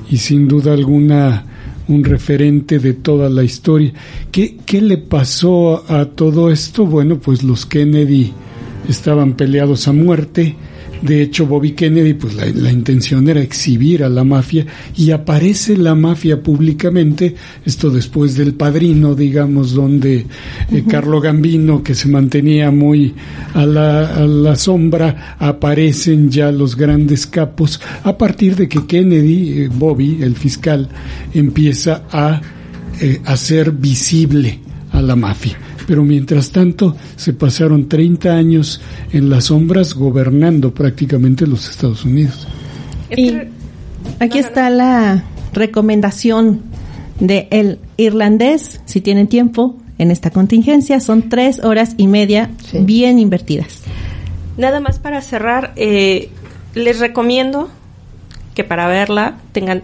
Y 0.10 0.18
sin 0.18 0.48
duda 0.48 0.74
alguna 0.74 1.46
un 1.90 2.04
referente 2.04 2.80
de 2.80 2.94
toda 2.94 3.30
la 3.30 3.44
historia. 3.44 3.92
¿Qué, 4.32 4.58
¿Qué 4.66 4.82
le 4.82 4.98
pasó 4.98 5.84
a 5.92 6.06
todo 6.06 6.52
esto? 6.52 6.86
Bueno, 6.86 7.20
pues 7.20 7.44
los 7.44 7.66
Kennedy 7.66 8.32
estaban 8.88 9.34
peleados 9.34 9.88
a 9.88 9.94
muerte. 9.94 10.56
De 11.02 11.22
hecho, 11.22 11.46
Bobby 11.46 11.72
Kennedy, 11.72 12.14
pues 12.14 12.36
la, 12.36 12.46
la 12.46 12.72
intención 12.72 13.28
era 13.30 13.42
exhibir 13.42 14.04
a 14.04 14.10
la 14.10 14.24
mafia 14.24 14.66
y 14.98 15.12
aparece 15.12 15.78
la 15.78 15.96
mafia 15.96 16.44
públicamente, 16.44 17.36
esto 17.66 17.90
después 17.90 18.36
del 18.36 18.54
padrino, 18.54 19.16
digamos, 19.16 19.74
donde 19.74 20.26
eh, 20.72 20.84
Carlo 20.90 21.22
Gambino, 21.22 21.82
que 21.82 21.96
se 21.96 22.10
mantenía 22.10 22.70
muy 22.72 23.14
a 23.54 23.66
la, 23.66 24.16
a 24.16 24.28
la 24.28 24.56
sombra, 24.56 25.38
aparecen 25.40 26.30
ya 26.30 26.52
los 26.52 26.76
grandes 26.76 27.26
capos 27.28 27.80
a 28.04 28.18
partir 28.18 28.56
de 28.56 28.68
que 28.68 28.86
Kennedy, 28.86 29.64
eh, 29.64 29.70
Bobby, 29.74 30.20
el 30.22 30.36
fiscal, 30.36 30.90
empieza 31.34 32.04
a 32.12 32.42
eh, 33.00 33.22
hacer 33.26 33.72
visible 33.72 34.60
a 34.92 35.02
la 35.02 35.16
mafia. 35.16 35.58
Pero 35.90 36.04
mientras 36.04 36.52
tanto 36.52 36.96
se 37.16 37.34
pasaron 37.34 37.90
30 37.90 38.32
años 38.32 38.80
en 39.12 39.28
las 39.28 39.46
sombras 39.46 39.96
gobernando 39.96 40.72
prácticamente 40.72 41.48
los 41.48 41.68
Estados 41.68 42.06
Unidos. 42.06 42.48
Y 43.10 43.34
aquí 44.20 44.38
está 44.38 44.70
la 44.70 45.24
recomendación 45.52 46.62
de 47.20 47.48
el 47.50 47.80
irlandés, 47.98 48.82
si 48.86 49.02
tienen 49.02 49.26
tiempo 49.26 49.78
en 49.98 50.12
esta 50.12 50.30
contingencia, 50.30 51.00
son 51.00 51.28
tres 51.28 51.60
horas 51.64 51.96
y 51.98 52.06
media 52.06 52.52
bien 52.72 53.18
invertidas. 53.18 53.82
Nada 54.58 54.80
más 54.80 55.00
para 55.00 55.22
cerrar, 55.22 55.74
eh, 55.76 56.30
les 56.76 57.00
recomiendo 57.00 57.68
que 58.54 58.64
para 58.64 58.88
verla 58.88 59.40
tengan 59.54 59.82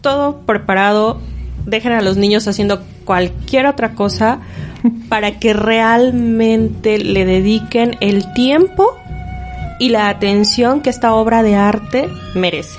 todo 0.00 0.40
preparado, 0.40 1.20
dejen 1.64 1.92
a 1.92 2.02
los 2.02 2.16
niños 2.16 2.48
haciendo 2.48 2.82
cualquier 3.06 3.64
otra 3.64 3.94
cosa 3.94 4.40
para 5.08 5.38
que 5.38 5.54
realmente 5.54 6.98
le 6.98 7.24
dediquen 7.24 7.96
el 8.00 8.30
tiempo 8.34 8.94
y 9.80 9.88
la 9.88 10.10
atención 10.10 10.82
que 10.82 10.90
esta 10.90 11.14
obra 11.14 11.42
de 11.42 11.54
arte 11.54 12.08
merece. 12.34 12.78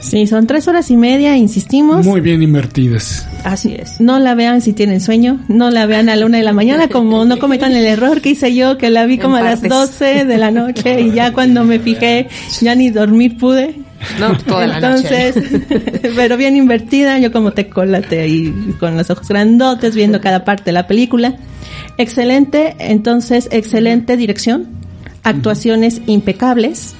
Sí, 0.00 0.26
son 0.26 0.46
tres 0.46 0.68
horas 0.68 0.90
y 0.90 0.96
media, 0.96 1.36
insistimos. 1.36 2.06
Muy 2.06 2.20
bien 2.20 2.42
invertidas. 2.42 3.26
Así 3.44 3.74
es. 3.74 4.00
No 4.00 4.18
la 4.18 4.34
vean 4.34 4.60
si 4.60 4.72
tienen 4.72 5.00
sueño, 5.00 5.40
no 5.48 5.70
la 5.70 5.86
vean 5.86 6.08
a 6.08 6.16
la 6.16 6.26
una 6.26 6.38
de 6.38 6.44
la 6.44 6.52
mañana, 6.52 6.88
como 6.88 7.24
no 7.24 7.38
cometan 7.38 7.74
el 7.74 7.84
error 7.84 8.20
que 8.20 8.30
hice 8.30 8.54
yo, 8.54 8.78
que 8.78 8.90
la 8.90 9.06
vi 9.06 9.18
como 9.18 9.36
a 9.36 9.42
las 9.42 9.60
partes. 9.60 9.98
12 9.98 10.24
de 10.24 10.38
la 10.38 10.50
noche 10.50 11.00
y 11.00 11.12
ya 11.12 11.32
cuando 11.32 11.64
me 11.64 11.78
fijé, 11.80 12.28
ya 12.60 12.74
ni 12.74 12.90
dormir 12.90 13.36
pude. 13.36 13.74
No, 14.18 14.36
toda 14.38 14.66
la 14.66 14.80
noche. 14.80 15.28
Entonces, 15.28 15.60
pero 16.16 16.36
bien 16.36 16.56
invertida, 16.56 17.18
yo 17.18 17.32
como 17.32 17.52
te 17.52 17.68
colate 17.68 18.20
ahí 18.20 18.54
con 18.78 18.96
los 18.96 19.10
ojos 19.10 19.28
grandotes 19.28 19.94
viendo 19.94 20.20
cada 20.20 20.44
parte 20.44 20.64
de 20.66 20.72
la 20.72 20.86
película. 20.86 21.36
Excelente, 21.96 22.76
entonces, 22.78 23.48
excelente 23.50 24.16
dirección, 24.16 24.68
actuaciones 25.24 26.00
impecables, 26.06 26.94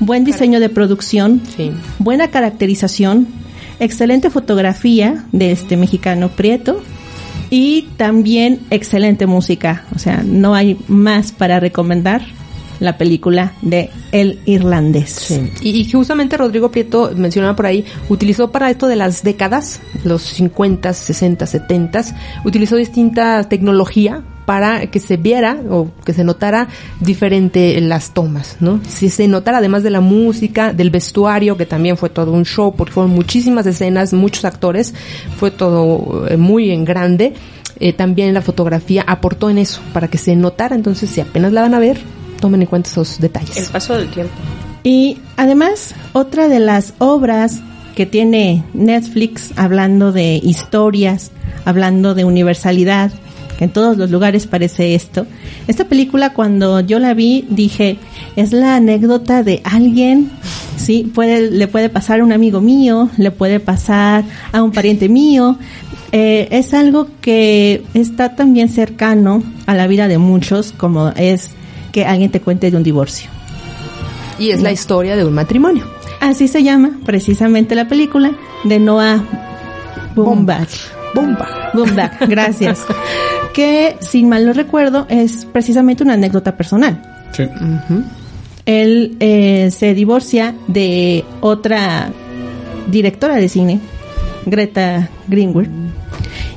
buen 0.00 0.24
diseño 0.24 0.60
de 0.60 0.68
producción, 0.68 1.42
buena 1.98 2.28
caracterización, 2.28 3.26
excelente 3.80 4.30
fotografía 4.30 5.24
de 5.32 5.50
este 5.50 5.76
mexicano 5.76 6.28
Prieto 6.28 6.82
y 7.50 7.82
también 7.96 8.60
excelente 8.70 9.26
música. 9.26 9.84
O 9.94 9.98
sea, 9.98 10.22
no 10.24 10.54
hay 10.54 10.78
más 10.88 11.32
para 11.32 11.60
recomendar 11.60 12.22
la 12.80 12.98
película 12.98 13.54
de 13.62 13.90
El 14.12 14.40
Irlandés. 14.46 15.30
Y, 15.60 15.70
y 15.70 15.90
justamente 15.90 16.36
Rodrigo 16.36 16.70
Prieto 16.70 17.10
mencionaba 17.16 17.56
por 17.56 17.66
ahí, 17.66 17.84
utilizó 18.08 18.50
para 18.50 18.70
esto 18.70 18.86
de 18.86 18.96
las 18.96 19.22
décadas, 19.22 19.80
los 20.04 20.22
50, 20.22 20.92
60, 20.92 21.46
70, 21.46 22.04
utilizó 22.44 22.76
distinta 22.76 23.42
tecnología 23.48 24.22
para 24.44 24.86
que 24.88 25.00
se 25.00 25.16
viera 25.16 25.58
o 25.70 25.90
que 26.04 26.12
se 26.12 26.24
notara 26.24 26.68
diferente 27.00 27.78
en 27.78 27.88
las 27.88 28.12
tomas, 28.12 28.56
¿no? 28.60 28.80
Si 28.86 29.08
se 29.08 29.26
notara 29.28 29.58
además 29.58 29.82
de 29.82 29.90
la 29.90 30.00
música, 30.00 30.72
del 30.72 30.90
vestuario, 30.90 31.56
que 31.56 31.66
también 31.66 31.96
fue 31.96 32.10
todo 32.10 32.32
un 32.32 32.44
show, 32.44 32.74
porque 32.76 32.92
fueron 32.92 33.12
muchísimas 33.12 33.66
escenas, 33.66 34.12
muchos 34.12 34.44
actores, 34.44 34.94
fue 35.38 35.50
todo 35.50 36.26
eh, 36.28 36.36
muy 36.36 36.70
en 36.70 36.84
grande. 36.84 37.32
Eh, 37.80 37.92
también 37.92 38.34
la 38.34 38.42
fotografía 38.42 39.02
aportó 39.06 39.50
en 39.50 39.58
eso, 39.58 39.80
para 39.92 40.08
que 40.08 40.18
se 40.18 40.36
notara, 40.36 40.76
entonces 40.76 41.10
si 41.10 41.20
apenas 41.20 41.52
la 41.52 41.62
van 41.62 41.74
a 41.74 41.78
ver, 41.78 41.98
tomen 42.44 42.60
en 42.60 42.66
cuenta 42.66 42.90
esos 42.90 43.18
detalles. 43.20 43.56
El 43.56 43.66
paso 43.72 43.96
del 43.96 44.10
tiempo. 44.10 44.34
Y 44.82 45.16
además, 45.38 45.94
otra 46.12 46.46
de 46.46 46.60
las 46.60 46.92
obras 46.98 47.62
que 47.96 48.04
tiene 48.04 48.64
Netflix 48.74 49.52
hablando 49.56 50.12
de 50.12 50.42
historias, 50.42 51.30
hablando 51.64 52.14
de 52.14 52.26
universalidad, 52.26 53.10
que 53.56 53.64
en 53.64 53.70
todos 53.70 53.96
los 53.96 54.10
lugares 54.10 54.46
parece 54.46 54.94
esto. 54.94 55.26
Esta 55.68 55.86
película 55.86 56.34
cuando 56.34 56.80
yo 56.80 56.98
la 56.98 57.14
vi 57.14 57.46
dije, 57.48 57.96
es 58.36 58.52
la 58.52 58.76
anécdota 58.76 59.42
de 59.42 59.62
alguien, 59.64 60.30
sí, 60.76 61.10
puede, 61.14 61.50
le 61.50 61.66
puede 61.66 61.88
pasar 61.88 62.20
a 62.20 62.24
un 62.24 62.32
amigo 62.32 62.60
mío, 62.60 63.08
le 63.16 63.30
puede 63.30 63.58
pasar 63.58 64.22
a 64.52 64.62
un 64.62 64.70
pariente 64.70 65.08
mío. 65.08 65.56
Eh, 66.12 66.48
es 66.50 66.74
algo 66.74 67.08
que 67.22 67.82
está 67.94 68.36
también 68.36 68.68
cercano 68.68 69.42
a 69.64 69.74
la 69.74 69.86
vida 69.86 70.08
de 70.08 70.18
muchos, 70.18 70.72
como 70.72 71.08
es 71.16 71.52
que 71.94 72.04
alguien 72.04 72.28
te 72.32 72.40
cuente 72.40 72.72
de 72.72 72.76
un 72.76 72.82
divorcio. 72.82 73.30
Y 74.36 74.50
es 74.50 74.60
la 74.60 74.72
historia 74.72 75.14
de 75.14 75.24
un 75.24 75.32
matrimonio. 75.32 75.86
Así 76.20 76.48
se 76.48 76.64
llama 76.64 76.90
precisamente 77.06 77.76
la 77.76 77.86
película 77.86 78.32
de 78.64 78.80
Noah 78.80 79.22
Baumbach. 80.16 80.68
Bomba. 81.14 81.70
Baumbach, 81.72 82.20
gracias. 82.28 82.84
que, 83.54 83.96
sin 84.00 84.28
mal 84.28 84.44
no 84.44 84.52
recuerdo, 84.52 85.06
es 85.08 85.44
precisamente 85.44 86.02
una 86.02 86.14
anécdota 86.14 86.56
personal. 86.56 87.00
Sí. 87.30 87.44
Él 88.66 89.16
eh, 89.20 89.70
se 89.70 89.94
divorcia 89.94 90.56
de 90.66 91.24
otra 91.42 92.10
directora 92.90 93.36
de 93.36 93.48
cine, 93.48 93.78
Greta 94.46 95.08
Greenwood. 95.28 95.68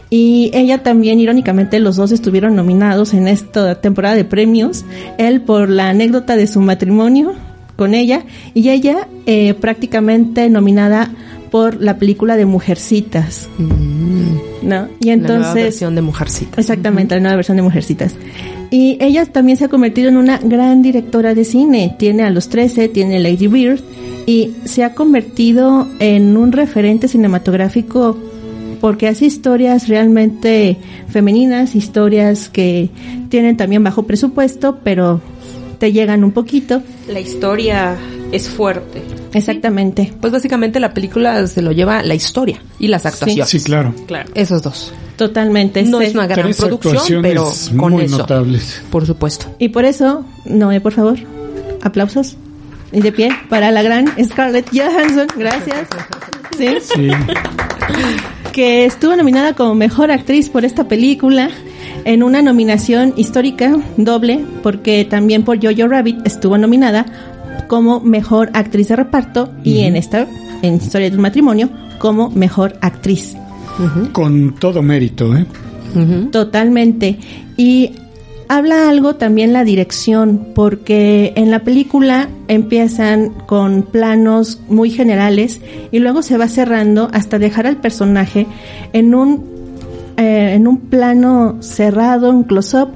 Y 0.09 0.51
ella 0.53 0.83
también, 0.83 1.19
irónicamente, 1.19 1.79
los 1.79 1.97
dos 1.97 2.11
estuvieron 2.11 2.55
nominados 2.55 3.13
en 3.13 3.27
esta 3.27 3.81
temporada 3.81 4.15
de 4.15 4.23
premios. 4.25 4.85
Él 5.17 5.41
por 5.41 5.69
la 5.69 5.89
anécdota 5.89 6.35
de 6.35 6.47
su 6.47 6.61
matrimonio 6.61 7.33
con 7.75 7.93
ella 7.93 8.23
y 8.53 8.69
ella 8.69 9.07
eh, 9.25 9.53
prácticamente 9.53 10.49
nominada 10.49 11.11
por 11.51 11.81
la 11.81 11.97
película 11.97 12.37
de 12.37 12.45
Mujercitas. 12.45 13.49
¿No? 13.57 14.87
Y 14.99 15.07
La 15.07 15.13
entonces 15.13 15.39
nueva 15.39 15.53
versión 15.53 15.95
de 15.95 16.01
Mujercitas. 16.01 16.57
Exactamente, 16.57 17.15
la 17.15 17.21
nueva 17.21 17.35
versión 17.37 17.57
de 17.57 17.63
Mujercitas. 17.63 18.15
Y 18.69 18.97
ella 18.99 19.25
también 19.25 19.57
se 19.57 19.65
ha 19.65 19.69
convertido 19.69 20.09
en 20.09 20.17
una 20.17 20.39
gran 20.39 20.81
directora 20.81 21.33
de 21.33 21.45
cine. 21.45 21.95
Tiene 21.97 22.23
a 22.23 22.29
los 22.29 22.49
13, 22.49 22.89
tiene 22.89 23.19
Lady 23.19 23.47
Bird 23.47 23.79
y 24.25 24.55
se 24.65 24.83
ha 24.83 24.93
convertido 24.93 25.87
en 25.99 26.35
un 26.35 26.51
referente 26.51 27.07
cinematográfico 27.07 28.17
porque 28.79 29.07
hace 29.07 29.25
historias 29.25 29.87
realmente 29.87 30.77
femeninas, 31.09 31.75
historias 31.75 32.49
que 32.49 32.89
tienen 33.29 33.57
también 33.57 33.83
bajo 33.83 34.03
presupuesto, 34.03 34.79
pero 34.83 35.21
te 35.79 35.91
llegan 35.91 36.23
un 36.23 36.31
poquito. 36.31 36.81
La 37.07 37.19
historia 37.19 37.95
es 38.31 38.49
fuerte. 38.49 39.01
Exactamente. 39.33 40.11
Pues 40.19 40.33
básicamente 40.33 40.79
la 40.79 40.93
película 40.93 41.45
se 41.47 41.61
lo 41.61 41.71
lleva 41.71 42.01
la 42.03 42.15
historia 42.15 42.61
y 42.79 42.87
las 42.87 43.05
actuaciones. 43.05 43.49
Sí, 43.49 43.59
claro. 43.61 43.93
Claro. 44.07 44.29
Esos 44.33 44.61
dos. 44.63 44.91
Totalmente. 45.15 45.83
No 45.83 45.99
Sí. 45.99 46.05
es 46.05 46.13
una 46.13 46.27
gran 46.27 46.45
Tres 46.45 46.57
producción, 46.57 47.21
pero 47.21 47.51
con 47.77 47.93
muy 47.93 48.03
eso. 48.05 48.17
notables. 48.19 48.81
Por 48.89 49.05
supuesto. 49.05 49.47
Y 49.59 49.69
por 49.69 49.85
eso, 49.85 50.25
Noé, 50.45 50.81
por 50.81 50.93
favor, 50.93 51.17
aplausos. 51.81 52.37
Y 52.91 53.01
de 53.01 53.11
pie 53.11 53.29
para 53.49 53.69
la 53.71 53.81
gran 53.83 54.07
Scarlett 54.23 54.69
Johansson. 54.73 55.27
Gracias. 55.37 55.87
Sí. 56.57 56.67
Sí. 56.81 57.09
Que 58.57 58.85
estuvo 58.85 59.15
nominada 59.15 59.53
como 59.53 59.75
mejor 59.75 60.09
actriz 60.09 60.49
por 60.49 60.65
esta 60.65 60.87
película 60.87 61.51
en 62.05 62.23
una 62.23 62.41
nominación 62.41 63.13
histórica 63.15 63.77
doble, 63.97 64.43
porque 64.63 65.05
también 65.05 65.43
por 65.43 65.63
Jojo 65.63 65.87
Rabbit 65.87 66.25
estuvo 66.25 66.57
nominada 66.57 67.05
como 67.67 67.99
mejor 67.99 68.49
actriz 68.55 68.87
de 68.87 68.95
reparto 68.95 69.53
y 69.63 69.81
en 69.81 69.95
esta, 69.95 70.25
en 70.63 70.77
Historia 70.77 71.11
de 71.11 71.17
un 71.17 71.21
matrimonio, 71.21 71.69
como 71.99 72.31
mejor 72.31 72.73
actriz. 72.81 73.35
Con 74.11 74.55
todo 74.55 74.81
mérito, 74.81 75.37
¿eh? 75.37 75.45
Totalmente. 76.31 77.19
Y 77.57 77.91
habla 78.47 78.89
algo 78.89 79.15
también 79.15 79.53
la 79.53 79.63
dirección, 79.63 80.47
porque 80.55 81.33
en 81.35 81.51
la 81.51 81.63
película 81.63 82.29
empiezan 82.47 83.29
con 83.29 83.83
planos 83.83 84.59
muy 84.69 84.89
generales 84.89 85.61
y 85.91 85.99
luego 85.99 86.21
se 86.21 86.37
va 86.37 86.47
cerrando 86.47 87.09
hasta 87.13 87.39
dejar 87.39 87.67
al 87.67 87.77
personaje 87.77 88.47
en 88.93 89.15
un, 89.15 89.45
eh, 90.17 90.53
en 90.53 90.67
un 90.67 90.77
plano 90.77 91.57
cerrado, 91.61 92.29
un 92.29 92.43
close-up, 92.43 92.89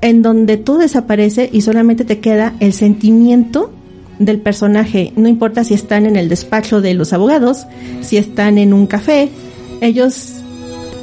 en 0.00 0.22
donde 0.22 0.56
todo 0.56 0.78
desaparece 0.78 1.48
y 1.52 1.62
solamente 1.62 2.04
te 2.04 2.20
queda 2.20 2.54
el 2.60 2.72
sentimiento 2.72 3.72
del 4.18 4.40
personaje. 4.40 5.12
No 5.16 5.28
importa 5.28 5.64
si 5.64 5.74
están 5.74 6.06
en 6.06 6.16
el 6.16 6.28
despacho 6.28 6.80
de 6.80 6.94
los 6.94 7.12
abogados, 7.12 7.66
si 8.02 8.16
están 8.16 8.58
en 8.58 8.72
un 8.72 8.86
café, 8.86 9.28
ellos 9.80 10.42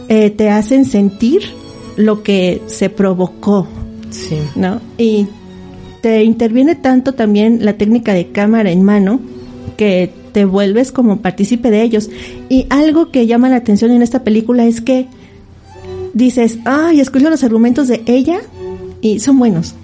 eh, 0.10 0.30
te 0.30 0.50
hacen 0.50 0.86
sentir 0.86 1.44
lo 1.98 2.24
que 2.24 2.62
se 2.68 2.90
provocó, 2.90 3.68
Sí. 4.10 4.38
¿no? 4.56 4.80
Y 4.98 5.28
te 6.02 6.24
interviene 6.24 6.76
tanto 6.76 7.14
también 7.14 7.64
la 7.66 7.74
técnica 7.74 8.14
de 8.14 8.28
cámara 8.28 8.72
en 8.72 8.84
mano 8.84 9.20
que 9.78 10.12
te 10.34 10.46
vuelves 10.46 10.92
como 10.92 11.22
partícipe 11.22 11.72
de 11.72 11.82
ellos. 11.82 12.10
Y 12.50 12.68
algo 12.70 13.10
que 13.10 13.26
llama 13.26 13.50
la 13.50 13.58
atención 13.58 13.92
en 13.92 14.02
esta 14.02 14.24
película 14.24 14.66
es 14.66 14.82
que 14.82 15.08
dices, 16.14 16.60
ay, 16.66 17.00
escucho 17.00 17.30
los 17.30 17.44
argumentos 17.44 17.88
de 17.88 18.04
ella 18.06 18.42
y 19.02 19.20
son 19.20 19.40
buenos. 19.40 19.76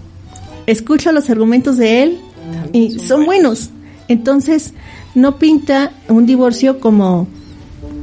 Escucho 0.67 1.11
los 1.11 1.29
argumentos 1.29 1.77
de 1.77 2.03
él 2.03 2.17
y 2.73 2.99
son 2.99 3.25
buenos. 3.25 3.69
Entonces, 4.07 4.73
no 5.15 5.37
pinta 5.37 5.91
un 6.07 6.25
divorcio 6.25 6.79
como 6.79 7.27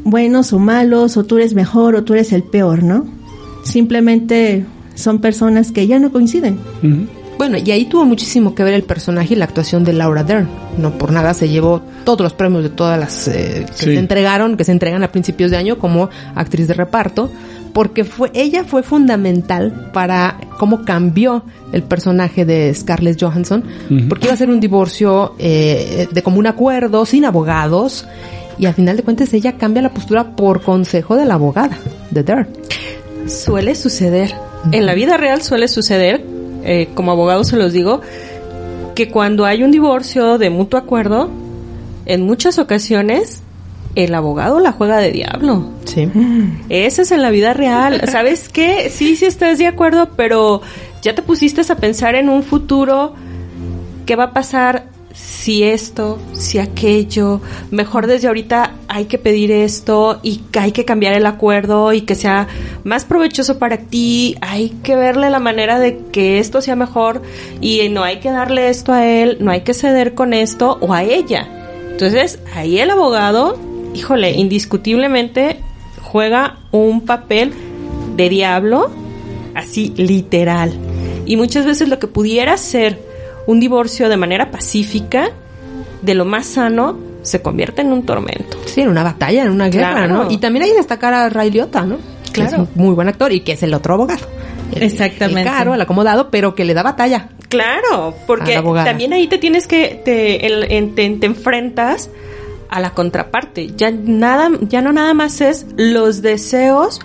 buenos 0.05 0.53
o 0.53 0.59
malos, 0.59 1.17
o 1.17 1.25
tú 1.25 1.37
eres 1.37 1.55
mejor 1.55 1.97
o 1.97 2.05
tú 2.05 2.15
eres 2.15 2.33
el 2.33 2.45
peor, 2.45 2.83
¿no? 2.83 3.05
Simplemente 3.67 4.65
son 4.95 5.21
personas 5.21 5.73
que 5.73 5.87
ya 5.87 5.99
no 5.99 6.11
coinciden. 6.13 6.59
Bueno, 7.39 7.59
y 7.63 7.71
ahí 7.71 7.85
tuvo 7.85 8.07
muchísimo 8.07 8.55
que 8.55 8.65
ver 8.65 8.73
el 8.73 8.83
personaje 8.83 9.35
y 9.35 9.37
la 9.37 9.45
actuación 9.45 9.85
de 9.85 9.93
Laura 9.93 10.25
Dern. 10.25 10.49
No 10.79 10.97
por 10.97 11.13
nada 11.13 11.35
se 11.35 11.51
llevó 11.51 11.83
todos 12.05 12.21
los 12.23 12.33
premios 12.33 12.63
de 12.63 12.71
todas 12.71 12.99
las 12.99 13.29
eh, 13.29 13.67
que 13.67 13.73
Sí. 13.75 13.85
se 13.85 13.99
entregaron, 13.99 14.57
que 14.57 14.65
se 14.65 14.73
entregan 14.73 15.03
a 15.03 15.09
principios 15.13 15.51
de 15.51 15.59
año 15.59 15.79
como 15.79 16.09
actriz 16.35 16.67
de 16.67 16.73
reparto, 16.73 17.31
porque 17.75 18.05
fue 18.05 18.31
ella 18.33 18.65
fue 18.65 18.83
fundamental 18.83 19.91
para 19.93 20.39
cómo 20.59 20.83
cambió 20.87 21.45
el 21.73 21.83
personaje 21.83 22.47
de 22.47 22.73
Scarlett 22.75 23.21
Johansson, 23.21 23.65
porque 24.09 24.27
iba 24.29 24.35
a 24.35 24.39
ser 24.39 24.49
un 24.49 24.61
divorcio 24.61 25.35
eh, 25.39 26.09
de 26.11 26.23
común 26.23 26.47
acuerdo, 26.47 27.05
sin 27.05 27.27
abogados, 27.27 28.07
y 28.59 28.65
al 28.65 28.73
final 28.73 28.97
de 28.97 29.03
cuentas 29.03 29.35
ella 29.35 29.59
cambia 29.59 29.83
la 29.83 29.91
postura 29.91 30.35
por 30.37 30.63
consejo 30.63 31.17
de 31.17 31.27
la 31.27 31.35
abogada, 31.35 31.77
de 32.11 32.23
Dern. 32.23 32.49
Suele 33.27 33.75
suceder. 33.75 34.35
En 34.73 34.87
la 34.87 34.95
vida 34.95 35.17
real 35.17 35.43
suele 35.43 35.69
suceder, 35.69 36.25
eh, 36.65 36.89
como 36.95 37.13
abogado 37.13 37.45
se 37.45 37.57
los 37.57 37.73
digo, 37.73 38.01
que 38.95 39.11
cuando 39.11 39.45
hay 39.45 39.63
un 39.63 39.71
divorcio 39.71 40.39
de 40.39 40.51
mutuo 40.51 40.79
acuerdo, 40.79 41.31
en 42.07 42.23
muchas 42.23 42.59
ocasiones 42.59 43.43
el 43.97 44.15
abogado 44.15 44.61
la 44.61 44.73
juega 44.73 44.99
de 44.99 45.11
diablo. 45.11 45.71
Sí. 45.85 46.09
Ese 46.69 47.03
es 47.03 47.11
en 47.11 47.23
la 47.23 47.31
vida 47.31 47.55
real. 47.55 48.01
¿Sabes 48.11 48.49
qué? 48.49 48.91
Sí, 48.91 49.17
sí 49.17 49.25
estás 49.25 49.59
de 49.59 49.67
acuerdo, 49.67 50.11
pero 50.17 50.61
ya 51.03 51.15
te 51.15 51.23
pusiste 51.23 51.61
a 51.71 51.77
pensar 51.77 52.15
en 52.15 52.29
un 52.29 52.43
futuro. 52.43 53.15
¿Qué 54.05 54.15
va 54.15 54.25
a 54.25 54.33
pasar 54.33 54.87
si 55.15 55.63
esto, 55.63 56.19
si 56.33 56.59
aquello? 56.59 57.41
Mejor 57.71 58.07
desde 58.07 58.29
ahorita 58.29 58.75
hay 58.87 59.07
que 59.07 59.19
pedir 59.19 59.51
esto 59.51 60.21
y 60.23 60.39
que 60.51 60.59
hay 60.61 60.73
que 60.73 60.85
cambiar 60.85 61.15
el 61.15 61.27
acuerdo 61.27 61.93
y 61.93 62.03
que 62.03 62.15
sea 62.15 62.47
más 62.87 63.05
provechoso 63.05 63.59
para 63.59 63.79
ti. 63.79 64.37
Hay 64.41 64.71
que 64.85 64.95
verle 64.95 65.29
la 65.29 65.41
manera 65.41 65.81
de 65.81 65.99
que 66.13 66.39
esto 66.39 66.63
sea 66.63 66.77
mejor 66.77 67.21
y 67.61 67.89
no 67.89 68.05
hay 68.05 68.21
que 68.21 68.31
darle 68.31 68.69
esto 68.69 68.93
a 68.93 69.05
él, 69.05 69.39
no 69.41 69.51
hay 69.51 69.63
que 69.63 69.75
ceder 69.75 70.15
con 70.15 70.33
esto 70.33 70.79
o 70.81 70.95
a 70.95 71.03
ella. 71.03 71.49
Entonces, 71.91 72.39
ahí 72.55 72.79
el 72.79 72.91
abogado, 72.91 73.59
híjole, 73.93 74.31
indiscutiblemente 74.33 75.59
juega 76.01 76.59
un 76.71 77.01
papel 77.01 77.53
de 78.15 78.29
diablo, 78.29 78.89
así 79.57 79.93
literal. 79.97 80.73
Y 81.27 81.37
muchas 81.37 81.67
veces 81.67 81.89
lo 81.89 81.99
que 81.99 82.07
pudiera 82.07 82.57
ser 82.57 83.03
un 83.49 83.59
divorcio 83.59 84.09
de 84.09 84.17
manera 84.17 84.53
pacífica, 84.53 85.31
de 86.03 86.15
lo 86.15 86.25
más 86.25 86.47
sano, 86.47 86.97
se 87.23 87.43
convierte 87.43 87.83
en 87.83 87.93
un 87.93 88.05
tormento. 88.05 88.59
Sí, 88.67 88.83
en 88.83 88.91
una 88.91 89.03
batalla, 89.03 89.43
en 89.43 89.51
una 89.51 89.69
guerra, 89.69 90.07
Claro. 90.07 90.25
¿no? 90.25 90.31
Y 90.31 90.39
también 90.39 90.67
hay 90.67 90.71
que 90.71 90.77
destacar 90.77 91.13
a 91.15 91.29
Ray 91.29 91.51
Liotta, 91.51 91.83
¿no? 91.83 91.97
Que 92.37 92.49
Claro. 92.49 92.63
Es 92.65 92.69
un 92.77 92.83
muy 92.83 92.95
buen 92.95 93.09
actor 93.09 93.33
y 93.33 93.41
que 93.41 93.53
es 93.53 93.63
el 93.63 93.75
otro 93.75 93.95
abogado. 93.95 94.27
El- 94.75 94.83
Exactamente. 94.83 95.41
El 95.43 95.47
caro, 95.47 95.75
el 95.75 95.81
acomodado, 95.81 96.31
pero 96.31 96.55
que 96.55 96.65
le 96.65 96.75
da 96.75 96.83
batalla. 96.83 97.29
Claro, 97.49 98.15
porque 98.27 98.53
también 98.85 99.13
ahí 99.13 99.27
te 99.29 99.39
tienes 99.39 99.67
que 99.67 100.01
te, 100.05 100.47
el- 100.47 100.71
en- 100.71 100.95
te, 100.95 101.09
te 101.11 101.27
enfrentas 101.27 102.11
a 102.69 102.81
la 102.81 102.91
contraparte. 102.91 103.71
Ya 103.77 103.91
nada, 103.93 104.51
ya 104.63 104.83
no 104.83 104.93
nada 104.93 105.15
más 105.15 105.41
es 105.41 105.67
los 105.77 106.21
deseos 106.23 107.01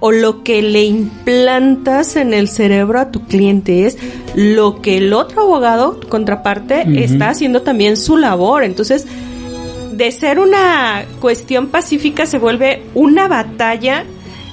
o 0.00 0.12
lo 0.12 0.44
que 0.44 0.60
le 0.60 0.84
implantas 0.84 2.16
en 2.16 2.34
el 2.34 2.48
cerebro 2.48 3.00
a 3.00 3.10
tu 3.10 3.24
cliente 3.26 3.86
es 3.86 3.96
lo 4.34 4.82
que 4.82 4.98
el 4.98 5.12
otro 5.14 5.42
abogado 5.42 5.92
tu 5.92 6.08
contraparte 6.08 6.84
está 7.02 7.30
haciendo 7.30 7.62
también 7.62 7.96
su 7.96 8.18
labor. 8.18 8.62
Entonces, 8.62 9.06
de 9.92 10.12
ser 10.12 10.38
una 10.38 11.06
cuestión 11.20 11.68
pacífica 11.68 12.26
se 12.26 12.36
vuelve 12.38 12.82
una 12.94 13.26
batalla 13.28 14.04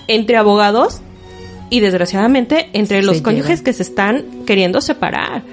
entre 0.07 0.37
abogados 0.37 1.01
y 1.69 1.79
desgraciadamente 1.79 2.69
entre 2.73 3.01
los 3.01 3.21
cónyuges 3.21 3.61
que 3.61 3.73
se 3.73 3.83
están 3.83 4.23
queriendo 4.45 4.81
separar. 4.81 5.43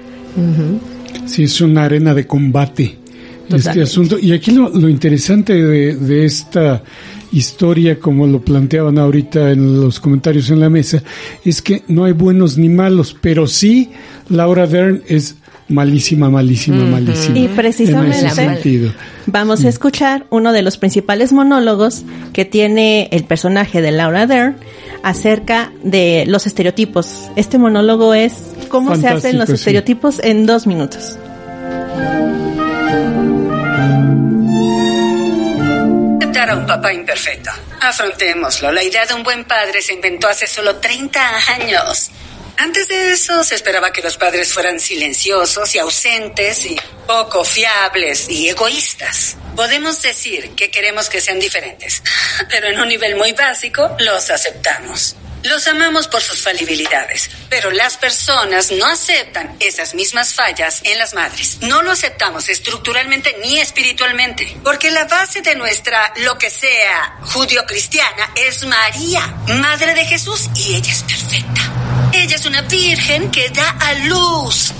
Sí, 1.25 1.43
es 1.43 1.61
una 1.61 1.85
arena 1.85 2.13
de 2.13 2.27
combate 2.27 2.97
este 3.49 3.81
asunto. 3.81 4.17
Y 4.19 4.31
aquí 4.31 4.51
lo, 4.51 4.69
lo 4.69 4.87
interesante 4.87 5.53
de, 5.53 5.95
de 5.95 6.25
esta 6.25 6.83
historia, 7.31 7.99
como 7.99 8.27
lo 8.27 8.41
planteaban 8.41 8.97
ahorita 8.97 9.51
en 9.51 9.79
los 9.79 9.99
comentarios 9.99 10.49
en 10.49 10.59
la 10.59 10.69
mesa, 10.69 11.01
es 11.43 11.61
que 11.61 11.83
no 11.87 12.03
hay 12.03 12.13
buenos 12.13 12.57
ni 12.57 12.69
malos, 12.69 13.15
pero 13.19 13.47
sí 13.47 13.89
Laura 14.29 14.67
Dern 14.67 15.01
es 15.07 15.37
malísima, 15.71 16.29
malísima, 16.29 16.83
malísima. 16.85 17.37
Y 17.37 17.45
En 17.45 17.55
precisamente 17.55 18.17
ese 18.17 18.29
sentido. 18.35 18.93
vamos 19.25 19.63
a 19.65 19.69
escuchar 19.69 20.25
uno 20.29 20.53
de 20.53 20.61
los 20.61 20.77
principales 20.77 21.33
monólogos 21.33 22.03
que 22.33 22.45
tiene 22.45 23.09
el 23.11 23.23
personaje 23.23 23.81
de 23.81 23.91
Laura 23.91 24.27
Dern 24.27 24.57
acerca 25.03 25.71
de 25.83 26.25
los 26.27 26.45
estereotipos. 26.47 27.29
Este 27.35 27.57
monólogo 27.57 28.13
es 28.13 28.33
cómo 28.69 28.95
se 28.95 29.07
hacen 29.07 29.37
los 29.37 29.47
sí. 29.47 29.55
estereotipos 29.55 30.19
en 30.23 30.45
dos 30.45 30.67
minutos. 30.67 31.17
Aceptar 36.19 36.49
a 36.49 36.55
un 36.55 36.65
papá 36.65 36.93
imperfecto. 36.93 37.49
Afrontémoslo. 37.81 38.71
La 38.71 38.83
idea 38.83 39.05
de 39.05 39.13
un 39.13 39.23
buen 39.23 39.43
padre 39.45 39.81
se 39.81 39.93
inventó 39.93 40.27
hace 40.27 40.47
solo 40.47 40.77
30 40.77 41.19
años. 41.59 42.09
Antes 42.57 42.87
de 42.87 43.11
eso 43.11 43.43
se 43.43 43.55
esperaba 43.55 43.91
que 43.91 44.01
los 44.01 44.17
padres 44.17 44.53
fueran 44.53 44.79
silenciosos 44.79 45.73
y 45.75 45.79
ausentes 45.79 46.65
y 46.65 46.75
poco 47.07 47.43
fiables 47.43 48.29
y 48.29 48.49
egoístas. 48.49 49.35
Podemos 49.55 50.01
decir 50.01 50.51
que 50.55 50.71
queremos 50.71 51.09
que 51.09 51.21
sean 51.21 51.39
diferentes, 51.39 52.03
pero 52.49 52.67
en 52.67 52.79
un 52.79 52.87
nivel 52.87 53.15
muy 53.15 53.33
básico 53.33 53.95
los 53.99 54.29
aceptamos. 54.29 55.15
Los 55.43 55.67
amamos 55.67 56.07
por 56.07 56.21
sus 56.21 56.41
falibilidades, 56.41 57.31
pero 57.49 57.71
las 57.71 57.97
personas 57.97 58.71
no 58.71 58.85
aceptan 58.85 59.55
esas 59.59 59.95
mismas 59.95 60.35
fallas 60.35 60.81
en 60.83 60.99
las 60.99 61.15
madres. 61.15 61.57
No 61.61 61.81
lo 61.81 61.91
aceptamos 61.91 62.47
estructuralmente 62.47 63.35
ni 63.41 63.59
espiritualmente, 63.59 64.55
porque 64.63 64.91
la 64.91 65.05
base 65.05 65.41
de 65.41 65.55
nuestra, 65.55 66.13
lo 66.17 66.37
que 66.37 66.51
sea, 66.51 67.17
judío-cristiana 67.23 68.31
es 68.35 68.63
María, 68.65 69.25
madre 69.47 69.95
de 69.95 70.05
Jesús, 70.05 70.47
y 70.55 70.75
ella 70.75 70.91
es 70.91 71.01
perfecta. 71.01 71.80
Ella 72.13 72.35
es 72.35 72.45
una 72.45 72.61
virgen 72.63 73.31
que 73.31 73.49
da 73.49 73.69
a 73.79 73.93
luz, 73.93 74.73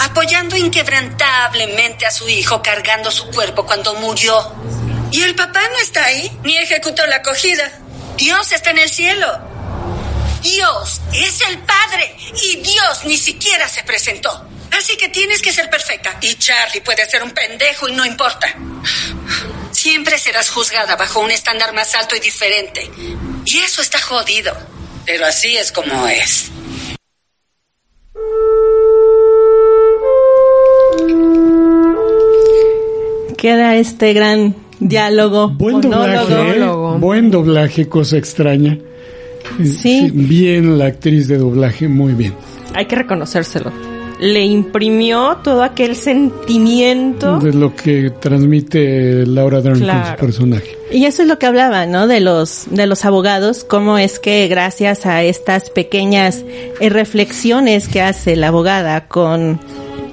apoyando 0.00 0.56
inquebrantablemente 0.56 2.04
a 2.06 2.10
su 2.10 2.28
hijo, 2.28 2.60
cargando 2.60 3.10
su 3.10 3.30
cuerpo 3.30 3.64
cuando 3.64 3.94
murió. 3.94 4.52
Y 5.12 5.22
el 5.22 5.34
papá 5.36 5.60
no 5.70 5.78
está 5.78 6.04
ahí, 6.04 6.30
ni 6.42 6.56
ejecutó 6.58 7.06
la 7.06 7.16
acogida. 7.16 7.70
Dios 8.16 8.50
está 8.50 8.70
en 8.70 8.78
el 8.78 8.90
cielo. 8.90 9.26
Dios 10.42 11.00
es 11.12 11.40
el 11.42 11.58
Padre 11.60 12.16
y 12.42 12.56
Dios 12.56 13.04
ni 13.04 13.16
siquiera 13.16 13.68
se 13.68 13.84
presentó. 13.84 14.48
Así 14.76 14.96
que 14.96 15.08
tienes 15.08 15.40
que 15.40 15.52
ser 15.52 15.70
perfecta. 15.70 16.18
Y 16.20 16.34
Charlie 16.34 16.80
puede 16.80 17.08
ser 17.08 17.22
un 17.22 17.30
pendejo 17.30 17.88
y 17.88 17.92
no 17.92 18.04
importa. 18.04 18.48
Siempre 19.70 20.18
serás 20.18 20.50
juzgada 20.50 20.96
bajo 20.96 21.20
un 21.20 21.30
estándar 21.30 21.72
más 21.72 21.94
alto 21.94 22.16
y 22.16 22.20
diferente. 22.20 22.90
Y 23.44 23.58
eso 23.58 23.82
está 23.82 24.00
jodido. 24.00 24.56
Pero 25.06 25.26
así 25.26 25.56
es 25.56 25.70
como 25.70 26.08
es. 26.08 26.50
Queda 33.36 33.76
este 33.76 34.12
gran 34.12 34.54
diálogo. 34.80 35.48
Buen 35.48 35.80
doblaje, 35.80 36.58
¿eh? 36.58 36.66
buen 36.98 37.30
doblaje, 37.30 37.88
cosa 37.88 38.16
extraña. 38.16 38.78
Sí. 39.64 40.10
Bien 40.12 40.78
la 40.78 40.86
actriz 40.86 41.26
de 41.28 41.38
doblaje, 41.38 41.88
muy 41.88 42.12
bien. 42.12 42.34
Hay 42.74 42.86
que 42.86 42.96
reconocérselo. 42.96 43.72
Le 44.22 44.44
imprimió 44.44 45.38
todo 45.42 45.64
aquel 45.64 45.96
sentimiento. 45.96 47.40
De 47.40 47.52
lo 47.52 47.74
que 47.74 48.10
transmite 48.20 49.26
Laura 49.26 49.60
Dern 49.60 49.80
con 49.80 50.06
su 50.06 50.16
personaje. 50.16 50.78
Y 50.92 51.06
eso 51.06 51.22
es 51.22 51.28
lo 51.28 51.40
que 51.40 51.46
hablaba, 51.46 51.86
¿no? 51.86 52.06
De 52.06 52.20
los, 52.20 52.66
de 52.70 52.86
los 52.86 53.04
abogados, 53.04 53.64
cómo 53.64 53.98
es 53.98 54.20
que 54.20 54.46
gracias 54.46 55.06
a 55.06 55.24
estas 55.24 55.70
pequeñas 55.70 56.44
eh, 56.80 56.88
reflexiones 56.88 57.88
que 57.88 58.00
hace 58.00 58.36
la 58.36 58.48
abogada 58.48 59.08
con 59.08 59.58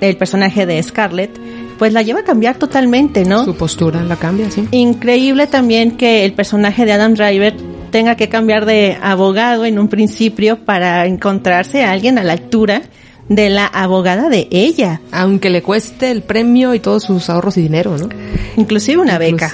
el 0.01 0.17
personaje 0.17 0.65
de 0.65 0.81
Scarlett, 0.81 1.31
pues 1.77 1.93
la 1.93 2.01
lleva 2.01 2.21
a 2.21 2.23
cambiar 2.23 2.57
totalmente, 2.57 3.25
¿no? 3.25 3.45
Su 3.45 3.55
postura 3.55 4.03
la 4.03 4.15
cambia, 4.15 4.49
sí. 4.49 4.67
Increíble 4.71 5.45
también 5.45 5.97
que 5.97 6.25
el 6.25 6.33
personaje 6.33 6.85
de 6.85 6.93
Adam 6.93 7.13
Driver 7.13 7.55
tenga 7.91 8.15
que 8.15 8.27
cambiar 8.27 8.65
de 8.65 8.97
abogado 9.01 9.65
en 9.65 9.77
un 9.77 9.87
principio 9.87 10.65
para 10.65 11.05
encontrarse 11.05 11.83
a 11.83 11.91
alguien 11.91 12.17
a 12.17 12.23
la 12.23 12.33
altura 12.33 12.81
de 13.29 13.49
la 13.49 13.67
abogada 13.67 14.27
de 14.29 14.47
ella. 14.51 15.01
Aunque 15.11 15.49
le 15.49 15.61
cueste 15.61 16.11
el 16.11 16.21
premio 16.23 16.73
y 16.73 16.79
todos 16.79 17.03
sus 17.03 17.29
ahorros 17.29 17.57
y 17.57 17.61
dinero, 17.61 17.97
¿no? 17.97 18.09
Inclusive 18.57 19.01
una 19.01 19.17
beca. 19.17 19.51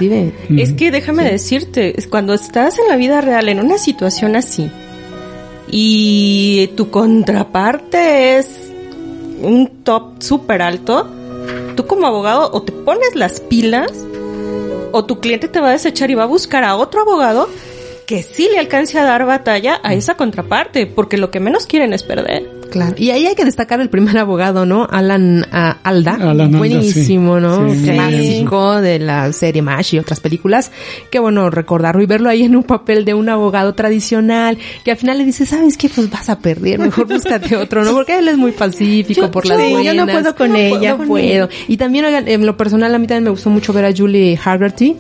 Es 0.49 0.73
que 0.73 0.91
déjame 0.91 1.30
decirte, 1.30 1.99
es 1.99 2.07
cuando 2.07 2.34
estás 2.34 2.80
en 2.80 2.88
la 2.88 2.95
vida 2.95 3.21
real 3.21 3.49
en 3.49 3.59
una 3.59 3.78
situación 3.78 4.36
así 4.36 4.71
y 5.67 6.71
tu 6.76 6.89
contraparte 6.89 8.38
es 8.38 8.71
un 9.41 9.84
top 9.84 10.21
súper 10.21 10.61
alto, 10.61 11.09
tú 11.76 11.86
como 11.86 12.07
abogado 12.07 12.49
o 12.53 12.61
te 12.61 12.71
pones 12.71 13.15
las 13.15 13.41
pilas 13.41 13.91
o 14.91 15.05
tu 15.05 15.19
cliente 15.19 15.47
te 15.47 15.59
va 15.59 15.69
a 15.69 15.73
desechar 15.73 16.09
y 16.11 16.15
va 16.15 16.23
a 16.23 16.28
buscar 16.28 16.63
a 16.63 16.76
otro 16.76 17.01
abogado 17.01 17.49
que 18.05 18.23
sí 18.23 18.47
le 18.51 18.59
alcance 18.59 18.97
a 18.99 19.03
dar 19.03 19.26
batalla 19.26 19.80
a 19.84 19.93
esa 19.93 20.15
contraparte, 20.15 20.86
porque 20.86 21.17
lo 21.17 21.32
que 21.32 21.39
menos 21.39 21.65
quieren 21.65 21.91
es 21.91 22.03
perder. 22.03 22.47
Claro. 22.76 22.95
Y 22.97 23.09
ahí 23.11 23.26
hay 23.26 23.36
que 23.36 23.45
destacar 23.45 23.80
el 23.80 23.89
primer 23.89 24.17
abogado, 24.17 24.65
¿no? 24.65 24.86
Alan 24.91 25.47
ah, 25.53 25.78
Alda. 25.84 26.15
Alan 26.15 26.41
Alda, 26.41 26.57
Buenísimo, 26.57 27.38
sí. 27.38 27.41
¿no? 27.41 27.69
Sí, 27.69 27.76
muy 27.78 27.84
Clásico 27.95 28.82
de 28.82 28.99
la 28.99 29.32
serie 29.32 29.61
MASH 29.61 29.93
y 29.93 29.99
otras 29.99 30.19
películas. 30.19 30.71
Qué 31.09 31.19
bueno 31.19 31.49
recordarlo 31.49 32.03
y 32.03 32.05
verlo 32.05 32.30
ahí 32.30 32.43
en 32.43 32.53
un 32.55 32.63
papel 32.63 33.05
de 33.05 33.13
un 33.13 33.30
abogado 33.30 33.73
tradicional 33.76 34.57
que 34.84 34.91
al 34.91 34.97
final 34.97 35.17
le 35.19 35.23
dice, 35.23 35.45
¿sabes 35.45 35.78
qué? 35.78 35.88
Pues 35.88 36.09
vas 36.09 36.30
a 36.30 36.39
perder, 36.39 36.80
mejor 36.80 37.07
búscate 37.07 37.55
otro, 37.55 37.86
¿no? 37.86 37.93
Porque 37.93 38.17
él 38.17 38.28
es 38.28 38.38
muy 38.38 38.51
pacífico 38.51 39.21
Yo- 39.21 39.32
por 39.32 39.45
las 39.45 39.57
sí, 39.57 39.71
yo 39.71 39.93
no 39.93 40.03
buenas. 40.05 40.21
puedo 40.21 40.36
con 40.36 40.55
ella. 40.57 40.97
No 40.97 41.05
puedo. 41.05 41.47
Y 41.69 41.78
también, 41.78 42.03
oigan, 42.03 42.28
en 42.28 42.45
lo 42.45 42.57
personal, 42.57 42.93
a 42.93 42.99
mí 42.99 43.07
también 43.07 43.23
me 43.23 43.30
gustó 43.30 43.49
mucho 43.49 43.71
ver 43.71 43.86
a 43.86 43.93
Julie 43.95 44.38
Haggerty. 44.43 44.97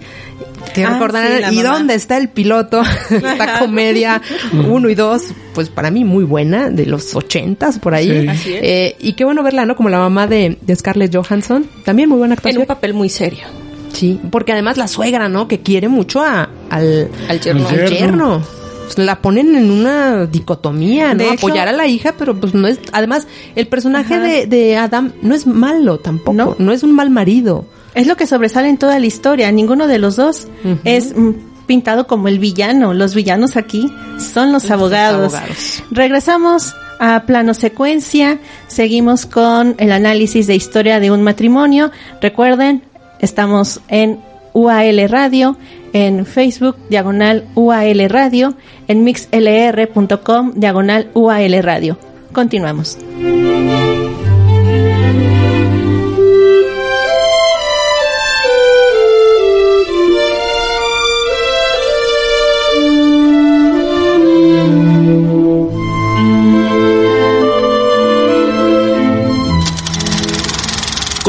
Que 0.73 0.83
Ah, 0.83 0.91
recordarán, 0.93 1.35
sí, 1.35 1.41
la 1.41 1.51
¿y 1.53 1.55
mamá. 1.57 1.69
dónde 1.77 1.93
está 1.95 2.17
el 2.17 2.29
piloto? 2.29 2.81
Esta 3.09 3.59
comedia 3.59 4.21
uno 4.67 4.89
y 4.89 4.95
dos, 4.95 5.23
pues 5.53 5.69
para 5.69 5.89
mí 5.91 6.03
muy 6.03 6.23
buena, 6.25 6.69
de 6.69 6.85
los 6.85 7.15
ochentas 7.15 7.79
por 7.79 7.93
ahí. 7.95 8.21
Sí. 8.23 8.27
Así 8.27 8.53
es. 8.53 8.59
Eh, 8.63 8.95
y 8.99 9.13
qué 9.13 9.23
bueno 9.25 9.41
verla, 9.43 9.65
¿no? 9.65 9.75
Como 9.75 9.89
la 9.89 9.99
mamá 9.99 10.27
de, 10.27 10.57
de 10.61 10.75
Scarlett 10.75 11.15
Johansson. 11.15 11.65
También 11.85 12.09
muy 12.09 12.17
buena 12.17 12.33
En 12.33 12.37
actuación. 12.39 12.61
un 12.61 12.67
papel 12.67 12.93
muy 12.93 13.09
serio. 13.09 13.45
Sí, 13.93 14.19
porque 14.31 14.51
además 14.51 14.77
la 14.77 14.87
suegra, 14.89 15.29
¿no? 15.29 15.47
Que 15.47 15.61
quiere 15.61 15.87
mucho 15.87 16.21
a, 16.21 16.49
al, 16.69 17.09
Al 17.29 17.39
yerno. 17.39 17.67
al 17.69 17.89
yerno. 17.89 18.43
Pues 18.83 18.97
La 18.99 19.21
ponen 19.21 19.55
en 19.55 19.71
una 19.71 20.25
dicotomía, 20.25 21.13
¿no? 21.13 21.23
De 21.23 21.29
hecho- 21.33 21.47
Apoyar 21.47 21.67
a 21.69 21.71
la 21.71 21.87
hija, 21.87 22.13
pero 22.17 22.35
pues 22.39 22.53
no 22.53 22.67
es... 22.67 22.79
Además, 22.91 23.25
el 23.55 23.67
personaje 23.67 24.19
de, 24.19 24.45
de 24.47 24.75
Adam 24.77 25.13
no 25.21 25.33
es 25.33 25.47
malo 25.47 25.97
tampoco. 25.99 26.55
No. 26.59 26.71
es 26.73 26.83
un 26.83 26.93
mal 26.93 27.09
marido. 27.09 27.65
Es 27.95 28.07
lo 28.07 28.17
que 28.17 28.27
sobresale 28.27 28.69
en 28.69 28.77
toda 28.77 28.99
la 28.99 29.05
historia. 29.05 29.51
Ninguno 29.51 29.87
de 29.87 29.99
los 29.99 30.17
dos 30.17 30.47
es 30.83 31.15
mm, 31.15 31.31
pintado 31.65 32.07
como 32.07 32.27
el 32.27 32.39
villano. 32.39 32.93
Los 32.93 33.15
villanos 33.15 33.55
aquí 33.55 33.91
son 34.19 34.51
los 34.51 34.69
abogados. 34.69 35.33
abogados. 35.33 35.83
Regresamos 35.91 36.75
a 36.99 37.23
plano 37.25 37.53
secuencia. 37.53 38.39
Seguimos 38.67 39.25
con 39.25 39.75
el 39.77 39.91
análisis 39.91 40.47
de 40.47 40.55
historia 40.55 40.99
de 40.99 41.11
un 41.11 41.23
matrimonio. 41.23 41.91
Recuerden, 42.21 42.83
estamos 43.19 43.81
en 43.87 44.19
UAL 44.53 45.09
Radio, 45.09 45.57
en 45.93 46.25
Facebook, 46.25 46.77
diagonal 46.89 47.45
UAL 47.55 48.09
Radio, 48.09 48.55
en 48.87 49.03
mixlr.com, 49.03 50.53
diagonal 50.55 51.09
UAL 51.13 51.61
Radio. 51.63 51.97
Continuamos. 52.31 52.97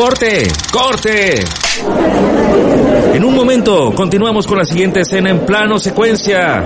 ¡Corte! 0.06 0.46
¡Corte! 0.72 1.34
En 3.12 3.24
un 3.24 3.34
momento 3.34 3.92
continuamos 3.92 4.46
con 4.46 4.56
la 4.56 4.64
siguiente 4.64 5.00
escena 5.00 5.30
en 5.30 5.44
plano 5.44 5.80
secuencia. 5.80 6.64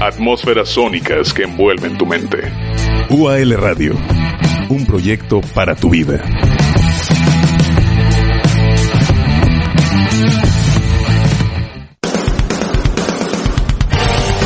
Atmósferas 0.00 0.70
sónicas 0.70 1.34
que 1.34 1.42
envuelven 1.42 1.98
tu 1.98 2.06
mente. 2.06 2.50
UAL 3.10 3.50
Radio, 3.58 3.94
un 4.70 4.86
proyecto 4.86 5.42
para 5.54 5.76
tu 5.76 5.90
vida. 5.90 6.24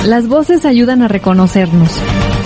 Las 0.07 0.29
voces 0.29 0.65
ayudan 0.65 1.03
a 1.03 1.09
reconocernos. 1.09 1.91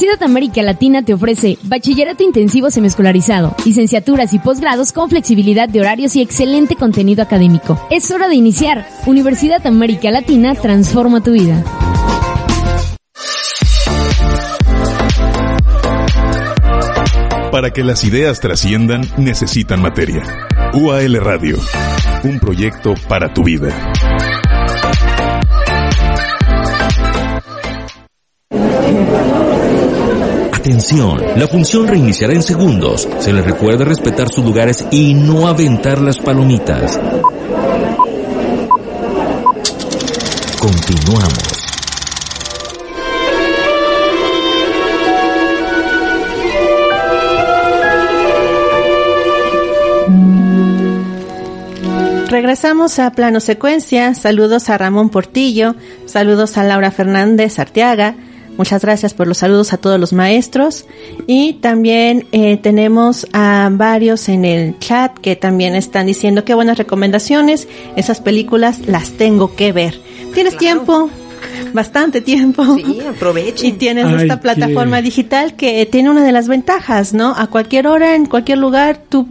Universidad 0.00 0.30
América 0.30 0.62
Latina 0.62 1.02
te 1.02 1.12
ofrece 1.12 1.58
bachillerato 1.64 2.22
intensivo 2.22 2.70
semiescolarizado, 2.70 3.54
licenciaturas 3.66 4.32
y 4.32 4.38
posgrados 4.38 4.92
con 4.92 5.10
flexibilidad 5.10 5.68
de 5.68 5.78
horarios 5.78 6.16
y 6.16 6.22
excelente 6.22 6.74
contenido 6.74 7.22
académico. 7.22 7.78
Es 7.90 8.10
hora 8.10 8.26
de 8.26 8.34
iniciar. 8.34 8.88
Universidad 9.04 9.66
América 9.66 10.10
Latina 10.10 10.54
transforma 10.54 11.22
tu 11.22 11.32
vida. 11.32 11.62
Para 17.52 17.70
que 17.70 17.84
las 17.84 18.02
ideas 18.02 18.40
trasciendan, 18.40 19.02
necesitan 19.18 19.82
materia. 19.82 20.22
UAL 20.72 21.20
Radio, 21.20 21.58
un 22.24 22.40
proyecto 22.40 22.94
para 23.06 23.34
tu 23.34 23.44
vida. 23.44 23.68
Atención, 30.70 31.20
la 31.34 31.48
función 31.48 31.88
reiniciará 31.88 32.32
en 32.32 32.44
segundos. 32.44 33.08
Se 33.18 33.32
les 33.32 33.44
recuerda 33.44 33.84
respetar 33.84 34.28
sus 34.28 34.44
lugares 34.44 34.86
y 34.92 35.14
no 35.14 35.48
aventar 35.48 36.00
las 36.00 36.16
palomitas. 36.18 36.96
Continuamos. 40.60 41.66
Regresamos 52.28 53.00
a 53.00 53.10
plano 53.10 53.40
secuencia. 53.40 54.14
Saludos 54.14 54.70
a 54.70 54.78
Ramón 54.78 55.10
Portillo, 55.10 55.74
saludos 56.06 56.56
a 56.56 56.62
Laura 56.62 56.92
Fernández 56.92 57.58
Arteaga. 57.58 58.14
Muchas 58.60 58.82
gracias 58.82 59.14
por 59.14 59.26
los 59.26 59.38
saludos 59.38 59.72
a 59.72 59.78
todos 59.78 59.98
los 59.98 60.12
maestros. 60.12 60.84
Y 61.26 61.54
también 61.54 62.26
eh, 62.30 62.58
tenemos 62.58 63.26
a 63.32 63.70
varios 63.72 64.28
en 64.28 64.44
el 64.44 64.78
chat 64.80 65.16
que 65.16 65.34
también 65.34 65.74
están 65.74 66.04
diciendo 66.04 66.44
qué 66.44 66.52
buenas 66.52 66.76
recomendaciones. 66.76 67.68
Esas 67.96 68.20
películas 68.20 68.80
las 68.86 69.12
tengo 69.12 69.56
que 69.56 69.72
ver. 69.72 69.98
¿Tienes 70.34 70.58
tiempo? 70.58 71.08
Bastante 71.72 72.20
tiempo. 72.20 72.62
Sí, 72.76 72.98
aprovechen. 73.08 73.66
Y 73.66 73.72
tienes 73.72 74.04
Ay, 74.04 74.14
esta 74.24 74.36
qué- 74.36 74.42
plataforma 74.42 75.00
digital 75.00 75.54
que 75.56 75.86
tiene 75.86 76.10
una 76.10 76.22
de 76.22 76.32
las 76.32 76.46
ventajas, 76.46 77.14
¿no? 77.14 77.34
A 77.34 77.46
cualquier 77.46 77.86
hora, 77.86 78.14
en 78.14 78.26
cualquier 78.26 78.58
lugar, 78.58 79.00
tú 79.08 79.26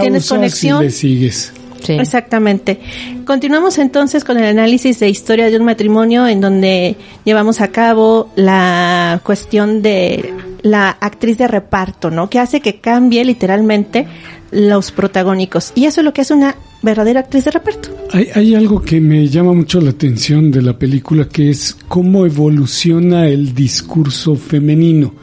tienes 0.00 0.26
conexión. 0.30 0.80
y 0.80 0.86
le 0.86 0.90
sigues. 0.90 1.52
Exactamente. 1.88 2.80
Continuamos 3.24 3.78
entonces 3.78 4.24
con 4.24 4.38
el 4.38 4.44
análisis 4.44 5.00
de 5.00 5.08
historia 5.08 5.50
de 5.50 5.56
un 5.56 5.64
matrimonio 5.64 6.26
en 6.26 6.40
donde 6.40 6.96
llevamos 7.24 7.60
a 7.60 7.68
cabo 7.68 8.30
la 8.36 9.20
cuestión 9.24 9.82
de 9.82 10.32
la 10.62 10.90
actriz 10.90 11.38
de 11.38 11.48
reparto, 11.48 12.10
¿no? 12.10 12.30
Que 12.30 12.38
hace 12.38 12.60
que 12.60 12.80
cambie 12.80 13.24
literalmente 13.24 14.06
los 14.50 14.92
protagónicos. 14.92 15.72
Y 15.74 15.86
eso 15.86 16.00
es 16.00 16.04
lo 16.04 16.12
que 16.12 16.20
hace 16.20 16.34
una 16.34 16.56
verdadera 16.82 17.20
actriz 17.20 17.44
de 17.44 17.50
reparto. 17.52 17.88
Hay, 18.12 18.28
hay 18.34 18.54
algo 18.54 18.82
que 18.82 19.00
me 19.00 19.26
llama 19.28 19.52
mucho 19.52 19.80
la 19.80 19.90
atención 19.90 20.50
de 20.50 20.62
la 20.62 20.78
película 20.78 21.28
que 21.28 21.50
es 21.50 21.76
cómo 21.88 22.26
evoluciona 22.26 23.26
el 23.26 23.54
discurso 23.54 24.34
femenino 24.36 25.14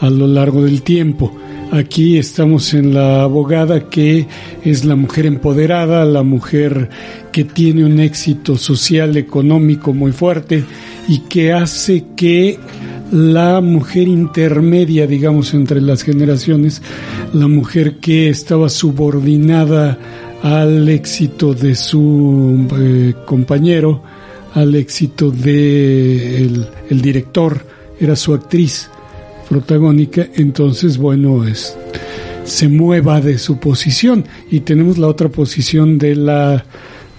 a 0.00 0.10
lo 0.10 0.26
largo 0.26 0.64
del 0.64 0.82
tiempo. 0.82 1.32
Aquí 1.74 2.18
estamos 2.18 2.72
en 2.72 2.94
la 2.94 3.24
abogada 3.24 3.90
que 3.90 4.28
es 4.64 4.84
la 4.84 4.94
mujer 4.94 5.26
empoderada, 5.26 6.04
la 6.04 6.22
mujer 6.22 6.88
que 7.32 7.42
tiene 7.42 7.84
un 7.84 7.98
éxito 7.98 8.56
social, 8.56 9.16
económico 9.16 9.92
muy 9.92 10.12
fuerte 10.12 10.62
y 11.08 11.22
que 11.22 11.52
hace 11.52 12.04
que 12.14 12.60
la 13.10 13.60
mujer 13.60 14.06
intermedia, 14.06 15.08
digamos, 15.08 15.52
entre 15.52 15.80
las 15.80 16.04
generaciones, 16.04 16.80
la 17.32 17.48
mujer 17.48 17.96
que 17.96 18.28
estaba 18.28 18.68
subordinada 18.68 19.98
al 20.44 20.88
éxito 20.88 21.54
de 21.54 21.74
su 21.74 22.68
eh, 22.78 23.14
compañero, 23.26 24.00
al 24.54 24.76
éxito 24.76 25.32
de 25.32 26.36
el, 26.36 26.68
el 26.88 27.02
director, 27.02 27.66
era 27.98 28.14
su 28.14 28.32
actriz 28.32 28.90
protagónica, 29.48 30.26
entonces 30.34 30.98
bueno, 30.98 31.44
es 31.46 31.76
se 32.44 32.68
mueva 32.68 33.20
de 33.20 33.38
su 33.38 33.58
posición. 33.58 34.24
Y 34.50 34.60
tenemos 34.60 34.98
la 34.98 35.08
otra 35.08 35.28
posición 35.28 35.98
de 35.98 36.14
la 36.14 36.64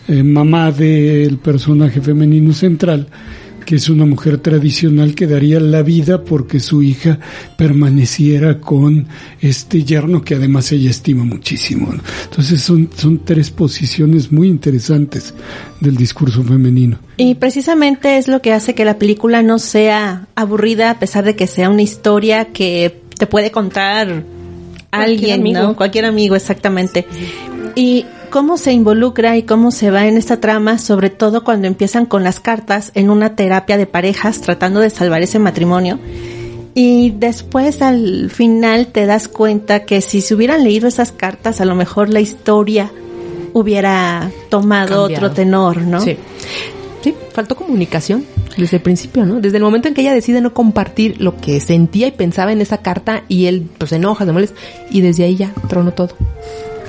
eh, 0.07 0.23
mamá 0.23 0.71
del 0.71 1.37
personaje 1.37 1.99
femenino 2.01 2.53
central 2.53 3.07
que 3.65 3.75
es 3.75 3.89
una 3.89 4.05
mujer 4.05 4.37
tradicional 4.37 5.15
que 5.15 5.27
daría 5.27 5.59
la 5.59 5.81
vida 5.81 6.23
porque 6.23 6.59
su 6.59 6.81
hija 6.81 7.19
permaneciera 7.57 8.59
con 8.59 9.07
este 9.41 9.83
yerno 9.83 10.21
que 10.21 10.35
además 10.35 10.71
ella 10.71 10.91
estima 10.91 11.23
muchísimo. 11.23 11.91
¿no? 11.91 12.01
Entonces 12.25 12.61
son, 12.61 12.89
son 12.95 13.25
tres 13.25 13.49
posiciones 13.49 14.31
muy 14.31 14.47
interesantes 14.47 15.33
del 15.79 15.97
discurso 15.97 16.43
femenino. 16.43 16.99
Y 17.17 17.35
precisamente 17.35 18.17
es 18.17 18.27
lo 18.27 18.41
que 18.41 18.53
hace 18.53 18.75
que 18.75 18.85
la 18.85 18.97
película 18.97 19.41
no 19.41 19.59
sea 19.59 20.27
aburrida 20.35 20.91
a 20.91 20.99
pesar 20.99 21.25
de 21.25 21.35
que 21.35 21.47
sea 21.47 21.69
una 21.69 21.81
historia 21.81 22.45
que 22.45 23.01
te 23.17 23.27
puede 23.27 23.51
contar 23.51 24.23
alguien, 24.91 25.41
amigo. 25.41 25.59
¿no? 25.61 25.75
Cualquier 25.75 26.05
amigo, 26.05 26.35
exactamente. 26.35 27.05
Y 27.75 28.05
cómo 28.35 28.57
se 28.57 28.73
involucra 28.73 29.37
y 29.37 29.43
cómo 29.43 29.71
se 29.71 29.91
va 29.91 30.07
en 30.07 30.17
esta 30.17 30.41
trama, 30.41 30.77
sobre 30.77 31.09
todo 31.09 31.45
cuando 31.45 31.67
empiezan 31.67 32.05
con 32.05 32.21
las 32.21 32.41
cartas 32.41 32.91
en 32.93 33.09
una 33.09 33.33
terapia 33.33 33.77
de 33.77 33.87
parejas 33.87 34.41
tratando 34.41 34.81
de 34.81 34.89
salvar 34.89 35.21
ese 35.21 35.39
matrimonio. 35.39 35.99
Y 36.73 37.11
después 37.11 37.81
al 37.81 38.29
final 38.29 38.87
te 38.87 39.05
das 39.05 39.29
cuenta 39.29 39.85
que 39.85 40.01
si 40.01 40.19
se 40.19 40.35
hubieran 40.35 40.65
leído 40.65 40.89
esas 40.89 41.13
cartas, 41.13 41.61
a 41.61 41.65
lo 41.65 41.75
mejor 41.75 42.09
la 42.09 42.19
historia 42.19 42.91
hubiera 43.53 44.29
tomado 44.49 45.03
Cambiado. 45.03 45.27
otro 45.27 45.31
tenor, 45.31 45.77
¿no? 45.83 46.01
Sí. 46.01 46.17
Sí, 47.03 47.15
faltó 47.31 47.55
comunicación 47.55 48.25
desde 48.57 48.75
el 48.75 48.83
principio, 48.83 49.25
¿no? 49.25 49.39
Desde 49.39 49.55
el 49.55 49.63
momento 49.63 49.87
en 49.87 49.93
que 49.93 50.01
ella 50.01 50.13
decide 50.13 50.41
no 50.41 50.53
compartir 50.53 51.21
lo 51.21 51.37
que 51.37 51.61
sentía 51.61 52.07
y 52.07 52.11
pensaba 52.11 52.51
en 52.51 52.59
esa 52.59 52.79
carta 52.79 53.23
y 53.29 53.45
él 53.45 53.69
pues 53.77 53.91
se 53.91 53.95
enoja, 53.95 54.25
se 54.25 54.33
molesta 54.33 54.59
y 54.91 54.99
desde 54.99 55.23
ahí 55.23 55.37
ya 55.37 55.53
tronó 55.69 55.93
todo. 55.93 56.09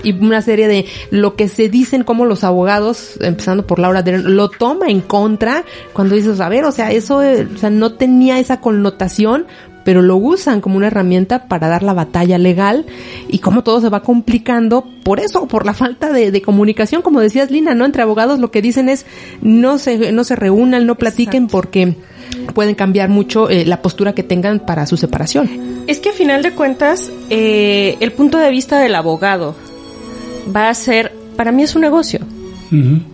Y 0.03 0.13
una 0.13 0.43
serie 0.43 0.69
de 0.69 0.87
lo 1.11 1.37
que 1.37 1.49
se 1.49 1.69
dicen 1.69 2.05
como 2.05 2.27
los 2.27 2.45
abogados, 2.45 3.19
empezando 3.21 3.67
por 3.67 3.79
Laura 3.79 4.03
Dern, 4.03 4.37
lo 4.37 4.49
toma 4.49 4.89
en 4.89 5.01
contra 5.01 5.65
cuando 5.93 6.15
dices, 6.15 6.41
a 6.41 6.49
ver, 6.49 6.65
o 6.65 6.73
sea, 6.73 6.91
eso 6.93 7.23
eh, 7.23 7.47
o 7.55 7.59
sea, 7.59 7.71
no 7.71 7.93
tenía 7.95 8.39
esa 8.39 8.61
connotación, 8.61 9.47
pero 9.85 10.03
lo 10.03 10.17
usan 10.17 10.61
como 10.61 10.77
una 10.77 10.89
herramienta 10.89 11.47
para 11.47 11.69
dar 11.69 11.85
la 11.85 11.93
batalla 11.93 12.39
legal 12.39 12.87
y 13.29 13.39
cómo 13.39 13.63
todo 13.63 13.81
se 13.81 13.89
va 13.89 14.03
complicando 14.03 14.85
por 15.05 15.21
eso, 15.21 15.47
por 15.47 15.65
la 15.65 15.75
falta 15.75 16.13
de, 16.13 16.33
de 16.33 16.43
comunicación, 16.43 17.03
como 17.03 17.21
decías 17.21 17.53
Lina, 17.53 17.75
¿no? 17.75 17.85
Entre 17.85 18.03
abogados 18.03 18.41
lo 18.41 18.51
que 18.51 18.63
dicen 18.63 18.89
es 18.89 19.07
no 19.43 19.79
se, 19.79 20.11
no 20.11 20.25
se 20.25 20.35
reúnan, 20.35 20.87
no 20.87 20.97
platiquen 20.97 21.47
porque 21.47 21.95
pueden 22.55 22.75
cambiar 22.75 23.09
mucho 23.09 23.49
eh, 23.49 23.65
la 23.65 23.83
postura 23.83 24.13
que 24.13 24.23
tengan 24.23 24.61
para 24.61 24.87
su 24.87 24.97
separación. 24.97 25.85
Es 25.87 26.01
que 26.01 26.11
a 26.11 26.13
final 26.13 26.43
de 26.43 26.53
cuentas, 26.53 27.11
eh, 27.31 27.97
el 28.01 28.13
punto 28.13 28.39
de 28.39 28.51
vista 28.51 28.81
del 28.81 28.95
abogado 28.95 29.55
va 30.55 30.69
a 30.69 30.75
ser, 30.75 31.13
para 31.37 31.53
mí 31.53 31.63
es 31.63 31.75
un 31.75 31.83
negocio. 31.83 32.21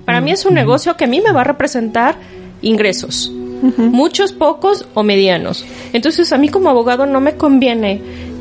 Para 0.05 0.21
mí 0.21 0.31
es 0.31 0.47
un 0.47 0.55
negocio 0.55 0.97
que 0.97 1.05
a 1.05 1.09
mí 1.09 1.21
me 1.21 1.33
va 1.33 1.43
a 1.43 1.45
representar 1.45 2.17
ingresos. 2.63 3.31
Muchos, 3.77 4.33
pocos 4.33 4.87
o 4.95 5.03
medianos. 5.03 5.65
Entonces 5.93 6.33
a 6.33 6.39
mí 6.39 6.49
como 6.49 6.69
abogado 6.69 7.07
no 7.07 7.21
me 7.21 7.37
conviene 7.37 8.01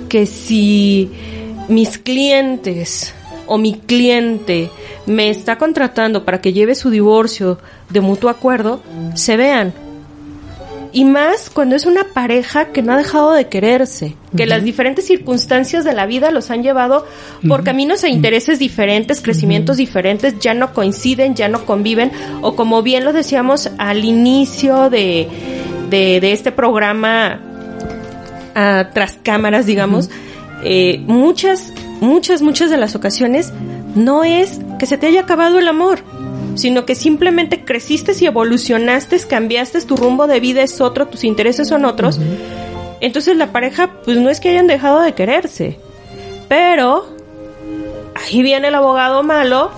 que 0.09 0.25
si 0.25 1.11
mis 1.67 1.97
clientes 1.97 3.13
o 3.45 3.57
mi 3.57 3.73
cliente 3.73 4.69
me 5.05 5.29
está 5.29 5.57
contratando 5.57 6.25
para 6.25 6.41
que 6.41 6.53
lleve 6.53 6.73
su 6.75 6.89
divorcio 6.89 7.59
de 7.89 8.01
mutuo 8.01 8.29
acuerdo, 8.29 8.81
se 9.13 9.37
vean. 9.37 9.73
Y 10.93 11.05
más 11.05 11.49
cuando 11.49 11.75
es 11.75 11.85
una 11.85 12.03
pareja 12.03 12.73
que 12.73 12.81
no 12.81 12.93
ha 12.93 12.97
dejado 12.97 13.31
de 13.31 13.47
quererse, 13.47 14.17
que 14.35 14.45
las 14.45 14.63
diferentes 14.63 15.07
circunstancias 15.07 15.85
de 15.85 15.93
la 15.93 16.05
vida 16.05 16.31
los 16.31 16.51
han 16.51 16.63
llevado 16.63 17.05
por 17.47 17.63
caminos 17.63 18.03
e 18.03 18.09
intereses 18.09 18.59
diferentes, 18.59 19.21
crecimientos 19.21 19.77
diferentes, 19.77 20.39
ya 20.39 20.53
no 20.53 20.73
coinciden, 20.73 21.33
ya 21.33 21.47
no 21.47 21.65
conviven, 21.65 22.11
o 22.41 22.55
como 22.55 22.83
bien 22.83 23.05
lo 23.05 23.13
decíamos 23.13 23.69
al 23.77 24.03
inicio 24.03 24.89
de, 24.89 25.29
de, 25.89 26.19
de 26.19 26.31
este 26.33 26.51
programa 26.51 27.39
ah, 28.53 28.89
tras 28.93 29.17
cámaras, 29.23 29.65
digamos, 29.65 30.09
eh, 30.63 31.01
muchas, 31.07 31.71
muchas, 32.01 32.41
muchas 32.41 32.69
de 32.69 32.77
las 32.77 32.95
ocasiones 32.95 33.53
no 33.95 34.23
es 34.23 34.59
que 34.79 34.85
se 34.85 34.97
te 34.97 35.07
haya 35.07 35.21
acabado 35.21 35.57
el 35.57 35.67
amor, 35.67 35.99
sino 36.55 36.85
que 36.85 36.95
simplemente 36.95 37.63
creciste 37.63 38.11
y 38.19 38.25
evolucionaste, 38.25 39.19
cambiaste, 39.27 39.81
tu 39.81 39.95
rumbo 39.95 40.27
de 40.27 40.39
vida 40.39 40.61
es 40.63 40.81
otro, 40.81 41.07
tus 41.07 41.23
intereses 41.23 41.67
son 41.67 41.85
otros. 41.85 42.19
Entonces 42.99 43.35
la 43.37 43.51
pareja, 43.51 43.89
pues 44.05 44.17
no 44.17 44.29
es 44.29 44.39
que 44.39 44.49
hayan 44.49 44.67
dejado 44.67 45.01
de 45.01 45.13
quererse, 45.13 45.79
pero 46.47 47.05
ahí 48.15 48.41
viene 48.43 48.67
el 48.67 48.75
abogado 48.75 49.23
malo, 49.23 49.71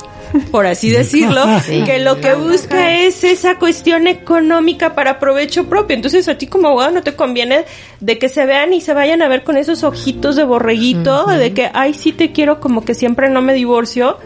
por 0.52 0.66
así 0.66 0.90
decirlo, 0.90 1.46
Sí. 1.64 1.84
que 1.86 2.00
lo 2.00 2.20
que 2.20 2.34
busca 2.34 3.00
es 3.00 3.24
esa 3.24 3.60
cuestión 3.60 4.08
económica 4.08 4.96
para 4.96 5.20
provecho 5.20 5.66
propio. 5.70 5.96
Entonces 5.96 6.28
a 6.28 6.38
ti 6.38 6.48
como 6.48 6.68
abogado 6.70 6.92
no 6.92 7.04
te 7.04 7.16
conviene 7.16 7.66
de 8.00 8.18
que 8.18 8.28
se 8.30 8.46
vean 8.46 8.74
y 8.74 8.82
se 8.82 8.94
vayan 8.94 9.22
a 9.22 9.28
ver 9.28 9.44
con 9.44 9.58
esos 9.58 9.84
ojitos 9.84 10.36
de 10.36 10.44
borreguito, 10.44 11.28
de 11.28 11.54
que, 11.54 11.70
ay, 11.74 11.94
sí 11.94 12.12
te 12.12 12.32
quiero, 12.32 12.60
como 12.60 12.84
que 12.84 12.96
siempre 12.96 13.30
no 13.30 13.42
me 13.44 13.54
divorcio. 13.54 14.18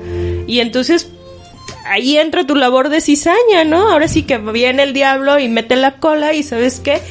Y 0.48 0.62
entonces 0.62 1.12
ahí 1.90 2.18
entra 2.18 2.46
tu 2.46 2.56
labor 2.56 2.90
de 2.90 3.02
cizaña, 3.02 3.64
¿no? 3.66 3.90
Ahora 3.92 4.08
sí 4.08 4.24
que 4.24 4.38
viene 4.38 4.84
el 4.84 4.94
diablo 4.94 5.40
y 5.40 5.50
mete 5.50 5.76
la 5.76 5.98
cola 5.98 6.34
y 6.34 6.44
sabes 6.44 6.80
qué, 6.80 7.02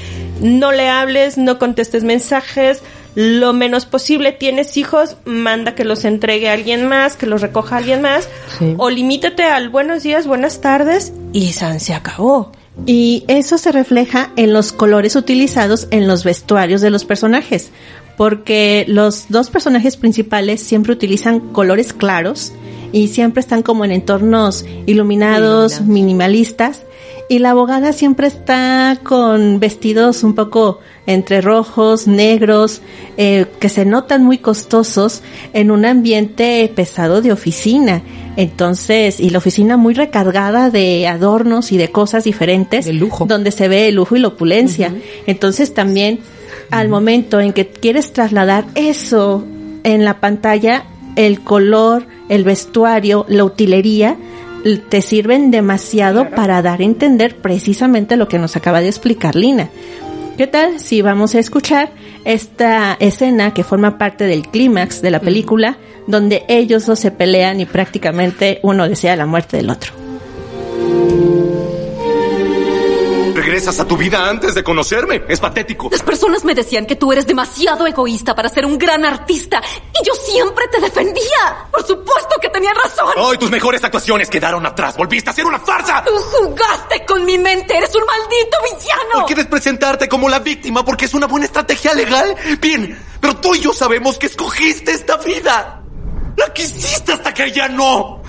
no 0.41 0.73
le 0.73 0.89
hables, 0.89 1.39
no 1.39 1.59
contestes 1.59 2.05
mensajes, 2.05 2.83
lo 3.15 3.53
menos 3.53 3.87
posible. 3.87 4.33
Tienes 4.33 4.77
hijos, 4.77 5.17
manda 5.25 5.75
que 5.75 5.85
los 5.85 6.05
entregue 6.05 6.49
a 6.49 6.53
alguien 6.53 6.87
más, 6.87 7.17
que 7.17 7.27
los 7.27 7.41
recoja 7.41 7.79
alguien 7.79 8.03
más, 8.03 8.29
o 8.77 8.91
limítate 8.91 9.45
al 9.45 9.69
buenos 9.69 10.03
días, 10.03 10.27
buenas 10.27 10.61
tardes 10.61 11.13
y 11.33 11.53
san 11.53 11.81
se 11.81 11.95
acabó. 11.95 12.53
Y 12.85 13.25
eso 13.27 13.57
se 13.57 13.73
refleja 13.73 14.33
en 14.37 14.53
los 14.53 14.73
colores 14.73 15.17
utilizados 15.17 15.89
en 15.91 16.07
los 16.07 16.25
vestuarios 16.25 16.83
de 16.83 16.91
los 16.91 17.07
personajes, 17.07 17.71
porque 18.19 18.85
los 18.87 19.27
dos 19.31 19.49
personajes 19.49 19.97
principales 19.97 20.63
siempre 20.63 20.93
utilizan 20.93 21.41
colores 21.41 21.95
claros 21.95 22.53
y 22.97 23.09
siempre 23.09 23.41
están 23.41 23.63
como 23.63 23.85
en 23.85 23.93
entornos 23.93 24.65
iluminados, 24.87 25.83
minimalistas, 25.83 26.81
y 27.29 27.41
la 27.41 27.51
abogada 27.51 27.93
siempre 27.93 28.27
está 28.27 28.99
con 29.03 29.61
vestidos 29.61 30.25
un 30.25 30.35
poco 30.35 30.79
entre 31.07 31.43
rojos, 31.43 32.07
negros, 32.07 32.81
eh, 33.19 33.45
que 33.61 33.69
se 33.69 33.85
notan 33.85 34.25
muy 34.25 34.39
costosos 34.39 35.21
en 35.53 35.71
un 35.71 35.85
ambiente 35.85 36.73
pesado 36.75 37.21
de 37.21 37.33
oficina. 37.33 38.01
Entonces, 38.39 39.21
y 39.21 39.29
la 39.29 39.39
oficina 39.39 39.77
muy 39.77 39.93
recargada 39.93 40.71
de 40.71 41.07
adornos 41.07 41.73
y 41.73 41.77
de 41.77 41.91
cosas 41.91 42.25
diferentes. 42.25 42.87
Donde 43.27 43.51
se 43.51 43.69
ve 43.69 43.89
el 43.89 43.97
lujo 43.97 44.17
y 44.17 44.21
la 44.21 44.29
opulencia. 44.29 44.95
Entonces 45.27 45.75
también, 45.75 46.21
al 46.71 46.89
momento 46.89 47.41
en 47.41 47.53
que 47.53 47.69
quieres 47.69 48.15
trasladar 48.15 48.65
eso 48.75 49.45
en 49.85 50.03
la 50.03 50.19
pantalla, 50.19 50.87
el 51.17 51.41
color, 51.41 52.07
el 52.29 52.45
vestuario, 52.45 53.25
la 53.29 53.45
utilería, 53.45 54.17
te 54.89 55.01
sirven 55.01 55.51
demasiado 55.51 56.31
para 56.31 56.61
dar 56.63 56.81
a 56.81 56.85
entender 56.85 57.37
precisamente 57.37 58.17
lo 58.17 58.29
que 58.29 58.39
nos 58.39 58.57
acaba 58.57 58.81
de 58.81 58.89
explicar 58.89 59.37
Lina. 59.37 59.71
¿Qué 60.37 60.47
tal 60.47 60.81
si 60.81 61.03
vamos 61.03 61.35
a 61.35 61.39
escuchar 61.39 61.91
esta 62.25 62.97
escena 63.01 63.55
que 63.55 63.65
forma 63.65 63.97
parte 63.97 64.25
del 64.25 64.43
clímax 64.49 65.01
de 65.01 65.11
la 65.11 65.21
película, 65.21 65.79
donde 66.07 66.45
ellos 66.49 66.85
dos 66.85 66.99
se 66.99 67.11
pelean 67.11 67.61
y 67.61 67.65
prácticamente 67.65 68.61
uno 68.63 68.89
desea 68.89 69.17
la 69.17 69.27
muerte 69.27 69.57
del 69.57 69.71
otro? 69.71 70.06
Regresas 73.57 73.81
a 73.81 73.89
tu 73.89 73.97
vida 73.97 74.29
antes 74.29 74.55
de 74.55 74.63
conocerme. 74.63 75.25
Es 75.29 75.41
patético. 75.41 75.89
Las 75.91 76.03
personas 76.03 76.45
me 76.45 76.55
decían 76.55 76.85
que 76.85 76.95
tú 76.95 77.11
eres 77.11 77.27
demasiado 77.27 77.87
egoísta 77.87 78.35
para 78.35 78.51
ser 78.51 78.67
un 78.67 78.77
gran 78.77 79.03
artista 79.07 79.63
y 79.99 80.07
yo 80.07 80.13
siempre 80.13 80.67
te 80.69 80.79
defendía. 80.79 81.67
Por 81.73 81.87
supuesto 81.87 82.35
que 82.39 82.51
tenía 82.51 82.75
razón. 82.75 83.15
Hoy 83.17 83.39
tus 83.39 83.51
mejores 83.51 83.83
actuaciones 83.83 84.29
quedaron 84.29 84.67
atrás. 84.67 84.95
Volviste 84.99 85.31
a 85.31 85.33
ser 85.33 85.47
una 85.47 85.59
farsa. 85.59 86.05
Tú 86.05 86.13
jugaste 86.13 87.07
con 87.07 87.25
mi 87.25 87.39
mente. 87.39 87.79
Eres 87.79 87.95
un 87.95 88.05
maldito 88.05 88.59
villano. 88.63 89.21
¿No 89.21 89.25
quieres 89.25 89.47
presentarte 89.47 90.07
como 90.07 90.29
la 90.29 90.41
víctima 90.41 90.85
porque 90.85 91.07
es 91.07 91.15
una 91.15 91.27
buena 91.27 91.47
estrategia 91.47 91.95
legal? 91.95 92.37
Bien, 92.61 93.03
pero 93.19 93.37
tú 93.37 93.55
y 93.55 93.61
yo 93.61 93.73
sabemos 93.73 94.19
que 94.19 94.27
escogiste 94.27 94.93
esta 94.93 95.17
vida. 95.17 95.83
La 96.37 96.53
quisiste 96.53 97.11
hasta 97.11 97.33
que 97.33 97.51
ya 97.53 97.71
no. 97.71 98.21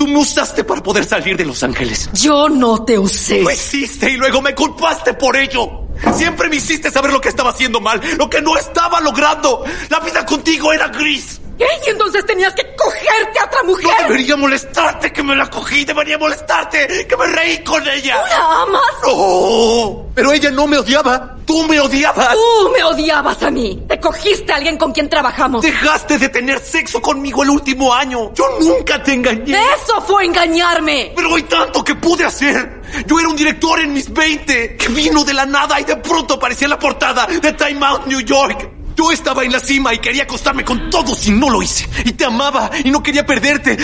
Tú 0.00 0.08
me 0.08 0.16
usaste 0.16 0.64
para 0.64 0.82
poder 0.82 1.04
salir 1.04 1.36
de 1.36 1.44
Los 1.44 1.62
Ángeles. 1.62 2.08
Yo 2.14 2.48
no 2.48 2.86
te 2.86 2.98
usé. 2.98 3.42
Lo 3.42 3.50
hiciste 3.50 4.10
y 4.10 4.16
luego 4.16 4.40
me 4.40 4.54
culpaste 4.54 5.12
por 5.12 5.36
ello. 5.36 5.88
Siempre 6.14 6.48
me 6.48 6.56
hiciste 6.56 6.90
saber 6.90 7.12
lo 7.12 7.20
que 7.20 7.28
estaba 7.28 7.50
haciendo 7.50 7.82
mal, 7.82 8.00
lo 8.16 8.30
que 8.30 8.40
no 8.40 8.56
estaba 8.56 8.98
logrando. 9.02 9.62
La 9.90 10.00
vida 10.00 10.24
contigo 10.24 10.72
era 10.72 10.88
gris. 10.88 11.38
Y 11.86 11.90
entonces 11.90 12.24
tenías 12.24 12.54
que 12.54 12.74
cogerte 12.74 13.38
a 13.38 13.44
otra 13.44 13.62
mujer. 13.62 13.86
No 13.86 14.08
debería 14.08 14.36
molestarte 14.36 15.12
que 15.12 15.22
me 15.22 15.34
la 15.36 15.48
cogí, 15.50 15.84
debería 15.84 16.18
molestarte 16.18 17.06
que 17.06 17.16
me 17.16 17.26
reí 17.26 17.58
con 17.62 17.86
ella. 17.86 18.22
¿Tú 18.22 18.28
la 18.28 18.62
amas? 18.62 18.82
No, 19.06 20.06
pero 20.14 20.32
ella 20.32 20.50
no 20.50 20.66
me 20.66 20.78
odiaba. 20.78 21.36
Tú 21.44 21.64
me 21.64 21.80
odiabas. 21.80 22.32
Tú 22.32 22.70
me 22.72 22.82
odiabas 22.84 23.42
a 23.42 23.50
mí. 23.50 23.82
Te 23.88 23.98
cogiste 23.98 24.52
a 24.52 24.56
alguien 24.56 24.76
con 24.76 24.92
quien 24.92 25.08
trabajamos. 25.08 25.62
Dejaste 25.62 26.16
de 26.16 26.28
tener 26.28 26.60
sexo 26.60 27.02
conmigo 27.02 27.42
el 27.42 27.50
último 27.50 27.92
año. 27.92 28.32
Yo 28.34 28.44
nunca 28.60 29.02
te 29.02 29.14
engañé. 29.14 29.58
Eso 29.74 30.00
fue 30.02 30.26
engañarme. 30.26 31.12
Pero 31.16 31.34
hay 31.34 31.42
tanto 31.42 31.82
que 31.82 31.96
pude 31.96 32.24
hacer. 32.24 32.82
Yo 33.06 33.18
era 33.18 33.28
un 33.28 33.36
director 33.36 33.80
en 33.80 33.92
mis 33.92 34.12
20 34.12 34.76
que 34.76 34.88
vino 34.88 35.24
de 35.24 35.34
la 35.34 35.44
nada 35.44 35.80
y 35.80 35.84
de 35.84 35.96
pronto 35.96 36.34
aparecía 36.34 36.66
en 36.66 36.70
la 36.70 36.78
portada 36.78 37.26
de 37.26 37.52
Time 37.52 37.84
Out 37.84 38.06
New 38.06 38.20
York. 38.20 38.70
Yo 39.00 39.10
estaba 39.10 39.44
en 39.44 39.50
la 39.50 39.60
cima 39.60 39.94
y 39.94 39.98
quería 39.98 40.24
acostarme 40.24 40.62
con 40.62 40.90
todos 40.90 41.26
y 41.26 41.30
no 41.30 41.48
lo 41.48 41.62
hice. 41.62 41.88
Y 42.04 42.12
te 42.12 42.26
amaba 42.26 42.70
y 42.84 42.90
no 42.90 43.02
quería 43.02 43.24
perderte. 43.24 43.74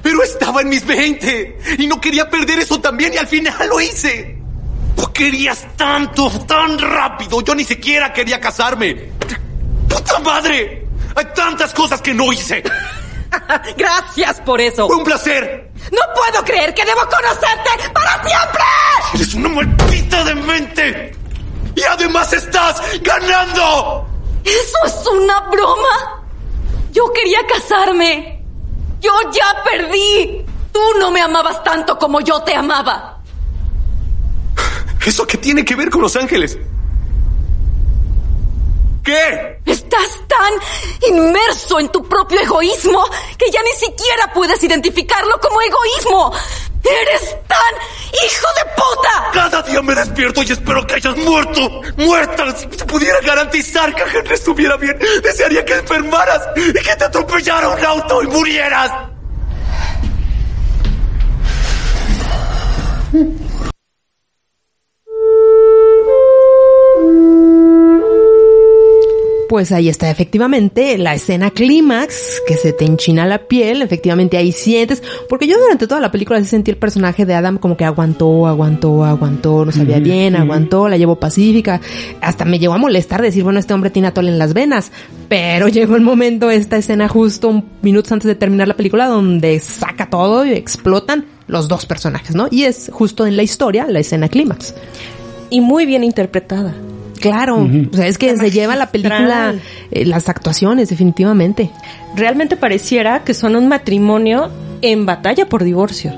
Pero 0.00 0.22
estaba 0.22 0.60
en 0.60 0.68
mis 0.68 0.86
20 0.86 1.76
y 1.76 1.88
no 1.88 2.00
quería 2.00 2.30
perder 2.30 2.60
eso 2.60 2.80
también 2.80 3.12
y 3.12 3.16
al 3.16 3.26
final 3.26 3.68
lo 3.68 3.80
hice. 3.80 4.38
Tú 4.94 5.12
querías 5.12 5.66
tanto, 5.74 6.30
tan 6.46 6.78
rápido. 6.78 7.40
Yo 7.40 7.52
ni 7.56 7.64
siquiera 7.64 8.12
quería 8.12 8.38
casarme. 8.38 9.10
¡Puta 9.88 10.20
madre! 10.20 10.86
Hay 11.16 11.26
tantas 11.34 11.74
cosas 11.74 12.00
que 12.00 12.14
no 12.14 12.32
hice. 12.32 12.62
Gracias 13.76 14.40
por 14.42 14.60
eso. 14.60 14.86
Fue 14.86 14.98
un 14.98 15.04
placer. 15.04 15.68
No 15.90 16.00
puedo 16.14 16.44
creer 16.44 16.72
que 16.74 16.84
debo 16.84 17.00
conocerte 17.00 17.90
para 17.92 18.22
siempre. 18.22 18.62
Eres 19.14 19.34
una 19.34 19.48
maldita 19.48 20.22
demente. 20.22 21.12
Y 21.74 21.82
además 21.82 22.32
estás 22.32 22.80
ganando. 23.02 24.09
¿Eso 24.44 24.78
es 24.86 25.06
una 25.06 25.40
broma? 25.40 26.24
Yo 26.92 27.12
quería 27.12 27.46
casarme. 27.46 28.44
Yo 29.00 29.12
ya 29.32 29.62
perdí. 29.64 30.44
Tú 30.72 30.80
no 30.98 31.10
me 31.10 31.20
amabas 31.20 31.62
tanto 31.64 31.98
como 31.98 32.20
yo 32.20 32.42
te 32.42 32.54
amaba. 32.54 33.20
¿Eso 35.04 35.26
qué 35.26 35.38
tiene 35.38 35.64
que 35.64 35.74
ver 35.74 35.90
con 35.90 36.02
Los 36.02 36.16
Ángeles? 36.16 36.58
¿Qué? 39.02 39.60
Estás 39.64 40.20
tan 40.28 40.52
inmerso 41.10 41.80
en 41.80 41.88
tu 41.88 42.06
propio 42.06 42.40
egoísmo 42.40 43.02
que 43.38 43.50
ya 43.50 43.62
ni 43.62 43.72
siquiera 43.72 44.32
puedes 44.32 44.62
identificarlo 44.62 45.40
como 45.40 45.60
egoísmo. 45.60 46.32
¡Eres 46.82 47.36
tan 47.46 47.74
hijo 48.12 48.46
de 48.56 48.70
puta! 48.74 49.30
Cada 49.32 49.62
día 49.62 49.82
me 49.82 49.94
despierto 49.94 50.42
y 50.42 50.52
espero 50.52 50.86
que 50.86 50.94
hayas 50.94 51.16
muerto. 51.16 51.82
Muerta. 51.96 52.56
Si 52.56 52.66
pudiera 52.66 53.20
garantizar 53.20 53.94
que 53.94 54.02
Henry 54.02 54.34
estuviera 54.34 54.76
bien, 54.76 54.98
desearía 55.22 55.64
que 55.64 55.74
enfermaras 55.74 56.48
y 56.56 56.72
que 56.72 56.96
te 56.96 57.04
atropellara 57.04 57.68
un 57.68 57.84
auto 57.84 58.22
y 58.22 58.26
murieras. 58.28 58.92
Pues 69.50 69.72
ahí 69.72 69.88
está, 69.88 70.08
efectivamente, 70.08 70.96
la 70.96 71.12
escena 71.12 71.50
clímax, 71.50 72.40
que 72.46 72.54
se 72.56 72.72
te 72.72 72.84
enchina 72.84 73.26
la 73.26 73.48
piel, 73.48 73.82
efectivamente 73.82 74.36
ahí 74.36 74.52
sientes, 74.52 75.02
porque 75.28 75.48
yo 75.48 75.58
durante 75.58 75.88
toda 75.88 76.00
la 76.00 76.12
película 76.12 76.38
sí 76.38 76.46
sentí 76.46 76.70
el 76.70 76.76
personaje 76.76 77.26
de 77.26 77.34
Adam 77.34 77.58
como 77.58 77.76
que 77.76 77.84
aguantó, 77.84 78.46
aguantó, 78.46 79.04
aguantó, 79.04 79.64
no 79.64 79.72
sabía 79.72 79.98
bien, 79.98 80.36
aguantó, 80.36 80.88
la 80.88 80.96
llevó 80.96 81.18
pacífica, 81.18 81.80
hasta 82.20 82.44
me 82.44 82.60
llegó 82.60 82.74
a 82.74 82.78
molestar 82.78 83.20
decir, 83.22 83.42
bueno, 83.42 83.58
este 83.58 83.74
hombre 83.74 83.90
tiene 83.90 84.06
atole 84.06 84.30
en 84.30 84.38
las 84.38 84.54
venas, 84.54 84.92
pero 85.28 85.66
llegó 85.68 85.96
el 85.96 86.02
momento, 86.02 86.48
esta 86.48 86.76
escena 86.76 87.08
justo 87.08 87.48
un- 87.48 87.64
minutos 87.82 88.12
antes 88.12 88.28
de 88.28 88.36
terminar 88.36 88.68
la 88.68 88.76
película, 88.76 89.08
donde 89.08 89.58
saca 89.58 90.08
todo 90.10 90.46
y 90.46 90.52
explotan 90.52 91.26
los 91.48 91.66
dos 91.66 91.86
personajes, 91.86 92.36
¿no? 92.36 92.46
Y 92.52 92.66
es 92.66 92.88
justo 92.92 93.26
en 93.26 93.36
la 93.36 93.42
historia, 93.42 93.88
la 93.88 93.98
escena 93.98 94.28
clímax. 94.28 94.74
Y 95.50 95.60
muy 95.60 95.86
bien 95.86 96.04
interpretada. 96.04 96.72
Claro, 97.20 97.68
o 97.92 97.96
sea, 97.96 98.06
es 98.06 98.18
que 98.18 98.36
se 98.36 98.50
lleva 98.50 98.76
la 98.76 98.90
película, 98.90 99.54
eh, 99.90 100.04
las 100.06 100.28
actuaciones, 100.28 100.88
definitivamente. 100.88 101.70
Realmente 102.16 102.56
pareciera 102.56 103.24
que 103.24 103.34
son 103.34 103.56
un 103.56 103.68
matrimonio 103.68 104.50
en 104.82 105.06
batalla 105.06 105.46
por 105.46 105.64
divorcio. 105.64 106.12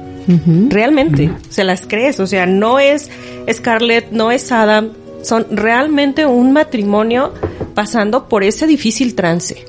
Realmente, 0.69 1.31
se 1.49 1.65
las 1.65 1.87
crees. 1.87 2.21
O 2.21 2.27
sea, 2.27 2.47
no 2.47 2.79
es 2.79 3.11
Scarlett, 3.53 4.13
no 4.13 4.31
es 4.31 4.53
Adam, 4.53 4.91
son 5.23 5.47
realmente 5.51 6.27
un 6.27 6.53
matrimonio 6.53 7.33
pasando 7.75 8.29
por 8.29 8.45
ese 8.45 8.67
difícil 8.67 9.15
trance. 9.15 9.65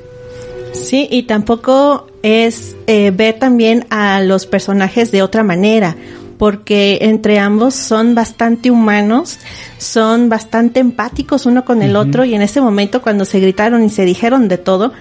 Sí, 0.74 1.08
y 1.10 1.24
tampoco 1.24 2.08
es 2.24 2.76
eh, 2.88 3.12
ver 3.12 3.38
también 3.38 3.86
a 3.90 4.22
los 4.22 4.46
personajes 4.46 5.12
de 5.12 5.22
otra 5.22 5.44
manera, 5.44 5.96
porque 6.38 7.00
entre 7.02 7.40
ambos 7.40 7.76
son 7.76 8.16
bastante 8.16 8.72
humanos, 8.72 9.40
son 9.78 10.30
bastante 10.30 10.80
empáticos 10.80 11.46
uno 11.46 11.66
con 11.66 11.82
el 11.82 11.96
otro 11.96 12.26
y 12.26 12.34
en 12.34 12.42
ese 12.42 12.62
momento 12.62 13.02
cuando 13.02 13.26
se 13.26 13.40
gritaron 13.40 13.84
y 13.84 13.90
se 13.90 14.06
dijeron 14.06 14.48
de 14.48 14.58
todo, 14.58 14.94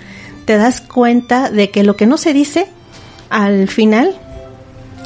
te 0.45 0.57
das 0.57 0.81
cuenta 0.81 1.51
de 1.51 1.71
que 1.71 1.83
lo 1.83 1.97
que 1.97 2.07
no 2.07 2.17
se 2.17 2.33
dice 2.33 2.67
al 3.31 3.69
final 3.69 4.15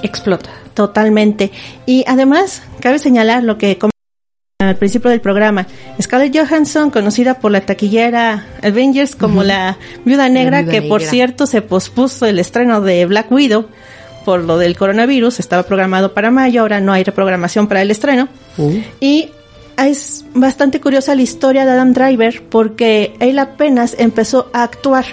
explota. 0.02 0.50
Totalmente. 0.74 1.52
Y 1.86 2.04
además, 2.06 2.62
cabe 2.80 2.98
señalar 2.98 3.42
lo 3.42 3.56
que 3.56 3.78
al 4.58 4.76
principio 4.76 5.10
del 5.10 5.20
programa, 5.20 5.66
Scarlett 6.00 6.36
Johansson, 6.36 6.90
conocida 6.90 7.40
por 7.40 7.52
la 7.52 7.60
taquillera 7.60 8.46
Avengers 8.62 9.14
como 9.14 9.42
la 9.42 9.78
Viuda 10.04 10.28
Negra, 10.28 10.62
Viuda 10.62 10.72
que 10.72 10.82
por 10.82 11.02
cierto 11.02 11.46
se 11.46 11.62
pospuso 11.62 12.26
el 12.26 12.38
estreno 12.38 12.80
de 12.80 13.06
Black 13.06 13.30
Widow 13.30 13.66
por 14.26 14.42
lo 14.42 14.58
del 14.58 14.76
coronavirus, 14.76 15.38
estaba 15.38 15.62
programado 15.62 16.12
para 16.12 16.32
mayo, 16.32 16.62
ahora 16.62 16.80
no 16.80 16.92
hay 16.92 17.04
reprogramación 17.04 17.68
para 17.68 17.80
el 17.80 17.92
estreno. 17.92 18.26
Y 18.98 19.30
es 19.78 20.24
bastante 20.34 20.80
curiosa 20.80 21.14
la 21.14 21.22
historia 21.22 21.64
de 21.64 21.70
Adam 21.70 21.92
Driver 21.92 22.42
porque 22.50 23.14
él 23.20 23.38
apenas 23.38 23.94
empezó 23.96 24.50
a 24.52 24.64
actuar. 24.64 25.04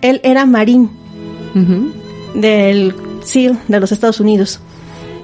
Él 0.00 0.22
era 0.24 0.46
marín 0.46 0.90
del 2.32 2.94
SEAL 3.22 3.58
de 3.68 3.80
los 3.80 3.92
Estados 3.92 4.18
Unidos. 4.18 4.60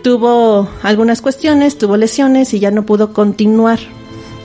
Tuvo 0.02 0.68
algunas 0.82 1.22
cuestiones, 1.22 1.78
tuvo 1.78 1.96
lesiones 1.96 2.52
y 2.52 2.58
ya 2.58 2.70
no 2.70 2.84
pudo 2.84 3.14
continuar. 3.14 3.78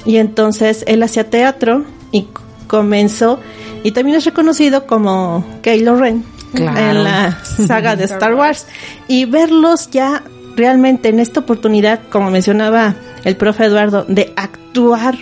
Y 0.06 0.18
entonces 0.18 0.86
él 0.88 1.04
hacía 1.04 1.30
teatro 1.30 1.84
y 2.14 2.28
comenzó 2.68 3.40
y 3.84 3.92
también 3.92 4.16
es 4.16 4.24
reconocido 4.24 4.88
como 4.88 5.46
Kylo 5.62 5.98
Ren 5.98 6.24
Claro. 6.54 6.78
en 6.78 7.04
la 7.04 7.44
saga 7.44 7.96
de 7.96 8.04
Star 8.06 8.36
Wars 8.36 8.68
y 9.08 9.26
verlos 9.26 9.90
ya 9.90 10.24
realmente 10.56 11.10
en 11.10 11.20
esta 11.20 11.40
oportunidad, 11.40 12.02
como 12.10 12.30
mencionaba 12.30 12.96
el 13.24 13.36
profe 13.36 13.66
Eduardo, 13.66 14.06
de 14.08 14.34
actuar 14.36 15.16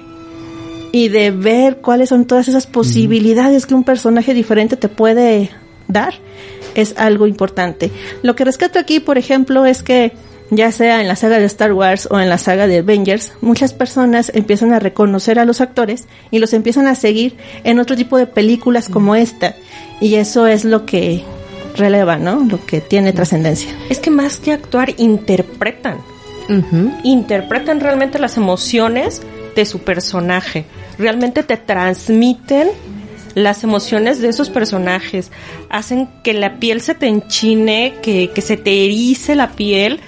y 0.91 1.07
de 1.07 1.31
ver 1.31 1.77
cuáles 1.77 2.09
son 2.09 2.25
todas 2.25 2.47
esas 2.47 2.67
posibilidades 2.67 3.65
que 3.65 3.73
un 3.73 3.83
personaje 3.83 4.33
diferente 4.33 4.75
te 4.75 4.89
puede 4.89 5.49
dar, 5.87 6.13
es 6.75 6.95
algo 6.97 7.27
importante. 7.27 7.91
Lo 8.23 8.35
que 8.35 8.45
rescato 8.45 8.79
aquí, 8.79 8.99
por 8.99 9.17
ejemplo, 9.17 9.65
es 9.65 9.83
que 9.83 10.13
ya 10.49 10.71
sea 10.73 10.99
en 10.99 11.07
la 11.07 11.15
saga 11.15 11.39
de 11.39 11.45
Star 11.45 11.71
Wars 11.71 12.09
o 12.11 12.19
en 12.19 12.27
la 12.27 12.37
saga 12.37 12.67
de 12.67 12.79
Avengers, 12.79 13.31
muchas 13.39 13.73
personas 13.73 14.31
empiezan 14.35 14.73
a 14.73 14.79
reconocer 14.79 15.39
a 15.39 15.45
los 15.45 15.61
actores 15.61 16.07
y 16.29 16.39
los 16.39 16.53
empiezan 16.53 16.87
a 16.87 16.95
seguir 16.95 17.37
en 17.63 17.79
otro 17.79 17.95
tipo 17.95 18.17
de 18.17 18.27
películas 18.27 18.89
como 18.89 19.15
esta. 19.15 19.55
Y 20.01 20.15
eso 20.15 20.47
es 20.47 20.65
lo 20.65 20.85
que 20.85 21.23
releva, 21.77 22.17
¿no? 22.17 22.41
Lo 22.43 22.65
que 22.65 22.81
tiene 22.81 23.13
trascendencia. 23.13 23.73
Es 23.89 23.99
que 23.99 24.09
más 24.09 24.37
que 24.37 24.51
actuar, 24.51 24.93
interpretan. 24.97 25.99
Interpretan 27.03 27.79
realmente 27.79 28.19
las 28.19 28.35
emociones 28.35 29.21
de 29.55 29.65
su 29.65 29.79
personaje. 29.79 30.65
Realmente 30.97 31.43
te 31.43 31.55
transmiten 31.55 32.69
las 33.35 33.63
emociones 33.63 34.19
de 34.19 34.29
esos 34.29 34.49
personajes. 34.49 35.31
Hacen 35.69 36.09
que 36.23 36.33
la 36.33 36.59
piel 36.59 36.81
se 36.81 36.93
te 36.93 37.07
enchine, 37.07 37.93
que, 38.01 38.31
que 38.35 38.41
se 38.41 38.57
te 38.57 38.83
erice 38.83 39.35
la 39.35 39.51
piel 39.51 40.01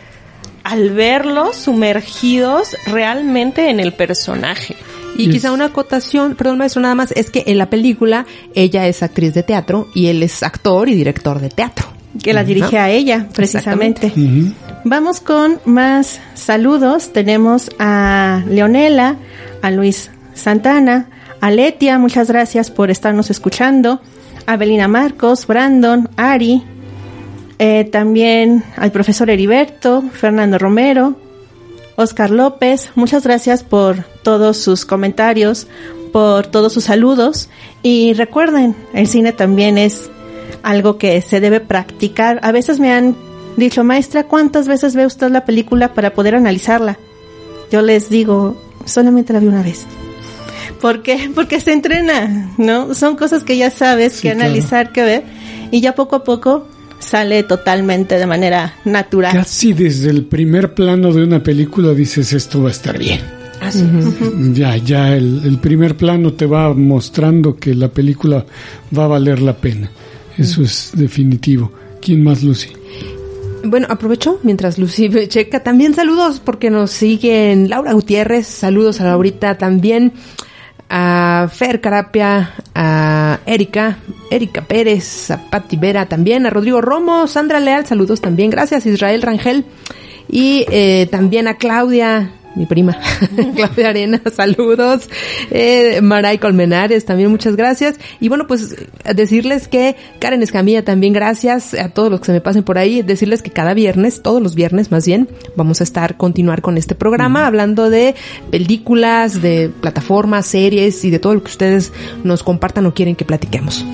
al 0.63 0.89
verlos 0.89 1.55
sumergidos 1.55 2.75
realmente 2.87 3.69
en 3.69 3.79
el 3.79 3.93
personaje. 3.93 4.75
Y 5.15 5.29
quizá 5.29 5.51
una 5.51 5.65
acotación, 5.65 6.35
perdón 6.35 6.57
maestro, 6.57 6.81
nada 6.81 6.95
más, 6.95 7.11
es 7.11 7.29
que 7.29 7.43
en 7.47 7.57
la 7.57 7.69
película 7.69 8.25
ella 8.55 8.87
es 8.87 9.03
actriz 9.03 9.33
de 9.33 9.43
teatro 9.43 9.87
y 9.93 10.07
él 10.07 10.23
es 10.23 10.43
actor 10.43 10.89
y 10.89 10.95
director 10.95 11.39
de 11.39 11.49
teatro. 11.49 11.87
Que 12.21 12.33
la 12.33 12.43
dirige 12.43 12.77
a 12.77 12.89
ella, 12.89 13.27
precisamente. 13.33 14.11
Vamos 14.83 15.19
con 15.19 15.59
más 15.65 16.19
saludos. 16.35 17.11
Tenemos 17.11 17.71
a 17.79 18.43
Leonela, 18.47 19.17
a 19.61 19.71
Luis 19.71 20.11
Santana, 20.33 21.09
a 21.41 21.51
Letia, 21.51 21.97
muchas 21.97 22.27
gracias 22.27 22.69
por 22.69 22.91
estarnos 22.91 23.29
escuchando, 23.29 24.01
a 24.45 24.57
Belina 24.57 24.87
Marcos, 24.87 25.47
Brandon, 25.47 26.09
Ari, 26.15 26.63
eh, 27.59 27.85
también 27.85 28.63
al 28.77 28.91
profesor 28.91 29.29
Heriberto, 29.29 30.03
Fernando 30.11 30.57
Romero, 30.57 31.15
Oscar 31.95 32.31
López, 32.31 32.91
muchas 32.95 33.23
gracias 33.23 33.63
por 33.63 34.03
todos 34.23 34.57
sus 34.57 34.85
comentarios, 34.85 35.67
por 36.11 36.47
todos 36.47 36.73
sus 36.73 36.85
saludos 36.85 37.49
y 37.81 38.13
recuerden, 38.13 38.75
el 38.93 39.07
cine 39.07 39.31
también 39.31 39.77
es 39.77 40.09
algo 40.63 40.97
que 40.97 41.21
se 41.21 41.39
debe 41.39 41.59
practicar. 41.59 42.39
A 42.43 42.51
veces 42.51 42.79
me 42.79 42.91
han 42.91 43.15
dicho, 43.57 43.83
maestra, 43.83 44.23
¿cuántas 44.23 44.67
veces 44.67 44.95
ve 44.95 45.05
usted 45.05 45.29
la 45.29 45.45
película 45.45 45.93
para 45.93 46.13
poder 46.13 46.35
analizarla? 46.35 46.97
Yo 47.71 47.81
les 47.81 48.09
digo, 48.09 48.59
solamente 48.85 49.33
la 49.33 49.39
vi 49.39 49.47
una 49.47 49.61
vez. 49.61 49.85
¿Por 50.81 51.03
qué? 51.03 51.31
Porque 51.35 51.59
se 51.59 51.73
entrena, 51.73 52.53
¿no? 52.57 52.93
Son 52.93 53.15
cosas 53.15 53.43
que 53.43 53.57
ya 53.57 53.69
sabes 53.69 54.15
que 54.21 54.31
claro. 54.31 54.41
analizar, 54.41 54.91
que 54.91 55.03
ver, 55.03 55.23
y 55.71 55.81
ya 55.81 55.95
poco 55.95 56.15
a 56.15 56.23
poco 56.23 56.67
sale 57.03 57.43
totalmente 57.43 58.17
de 58.17 58.25
manera 58.25 58.75
natural. 58.85 59.33
Casi 59.33 59.73
desde 59.73 60.09
el 60.09 60.25
primer 60.25 60.73
plano 60.73 61.13
de 61.13 61.23
una 61.23 61.43
película 61.43 61.93
dices 61.93 62.33
esto 62.33 62.61
va 62.61 62.69
a 62.69 62.71
estar 62.71 62.97
bien. 62.97 63.21
Así 63.61 63.85
Ya, 64.53 64.77
ya 64.77 65.15
el, 65.15 65.41
el 65.45 65.57
primer 65.59 65.95
plano 65.95 66.33
te 66.33 66.45
va 66.45 66.73
mostrando 66.73 67.55
que 67.55 67.73
la 67.73 67.87
película 67.87 68.45
va 68.97 69.05
a 69.05 69.07
valer 69.07 69.41
la 69.41 69.55
pena. 69.55 69.89
Eso 70.37 70.63
es 70.63 70.91
definitivo. 70.93 71.71
¿Quién 72.01 72.23
más, 72.23 72.43
Lucy? 72.43 72.69
Bueno, 73.65 73.87
aprovecho 73.89 74.39
mientras 74.43 74.77
Lucy 74.77 75.09
checa. 75.27 75.63
También 75.63 75.93
saludos 75.93 76.41
porque 76.43 76.69
nos 76.69 76.91
siguen 76.91 77.69
Laura 77.69 77.93
Gutiérrez. 77.93 78.45
Saludos 78.47 78.99
a 78.99 79.05
Laurita 79.05 79.57
también. 79.57 80.11
A 80.89 81.49
Fer 81.51 81.81
Carapia, 81.81 82.53
a 82.75 83.39
Erika, 83.45 83.97
Erika 84.29 84.61
Pérez, 84.61 85.31
a 85.31 85.37
Patti 85.49 85.75
Vera 85.77 86.05
también, 86.05 86.45
a 86.45 86.49
Rodrigo 86.49 86.81
Romo, 86.81 87.27
Sandra 87.27 87.59
Leal, 87.59 87.85
saludos 87.85 88.21
también. 88.21 88.49
Gracias, 88.49 88.85
Israel 88.85 89.21
Rangel. 89.21 89.65
Y 90.27 90.65
eh, 90.69 91.07
también 91.11 91.47
a 91.47 91.55
Claudia, 91.55 92.31
mi 92.55 92.65
prima, 92.65 92.97
Claudia 93.55 93.89
Arena, 93.89 94.21
saludos. 94.33 95.09
Eh, 95.49 96.01
Maray 96.01 96.37
Colmenares, 96.37 97.05
también 97.05 97.31
muchas 97.31 97.55
gracias. 97.55 97.95
Y 98.19 98.29
bueno, 98.29 98.47
pues 98.47 98.75
decirles 99.15 99.67
que 99.67 99.95
Karen 100.19 100.43
Escamilla 100.43 100.83
también 100.85 101.13
gracias 101.13 101.73
a 101.73 101.89
todos 101.89 102.11
los 102.11 102.19
que 102.19 102.27
se 102.27 102.31
me 102.33 102.41
pasen 102.41 102.63
por 102.63 102.77
ahí. 102.77 103.01
Decirles 103.01 103.41
que 103.41 103.51
cada 103.51 103.73
viernes, 103.73 104.21
todos 104.21 104.41
los 104.41 104.55
viernes 104.55 104.91
más 104.91 105.05
bien, 105.05 105.29
vamos 105.55 105.81
a 105.81 105.83
estar, 105.83 106.17
continuar 106.17 106.61
con 106.61 106.77
este 106.77 106.95
programa 106.95 107.47
hablando 107.47 107.89
de 107.89 108.15
películas, 108.51 109.41
de 109.41 109.71
plataformas, 109.81 110.45
series 110.45 111.03
y 111.05 111.09
de 111.09 111.19
todo 111.19 111.33
lo 111.33 111.43
que 111.43 111.51
ustedes 111.51 111.91
nos 112.23 112.43
compartan 112.43 112.85
o 112.85 112.93
quieren 112.93 113.15
que 113.15 113.25
platiquemos. 113.25 113.85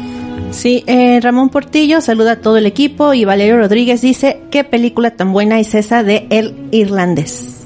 Sí, 0.52 0.84
eh, 0.88 1.20
Ramón 1.22 1.50
Portillo 1.50 2.02
saluda 2.02 2.34
a 2.34 2.42
todo 2.42 2.58
el 2.58 2.66
equipo 2.66 3.14
y 3.14 3.24
Valerio 3.24 3.58
Rodríguez 3.58 4.02
dice, 4.02 4.42
¿qué 4.50 4.64
película 4.64 5.12
tan 5.12 5.32
buena 5.32 5.60
es 5.60 5.76
esa 5.76 6.04
de 6.04 6.26
El 6.32 6.56
Irlandés? 6.72 7.59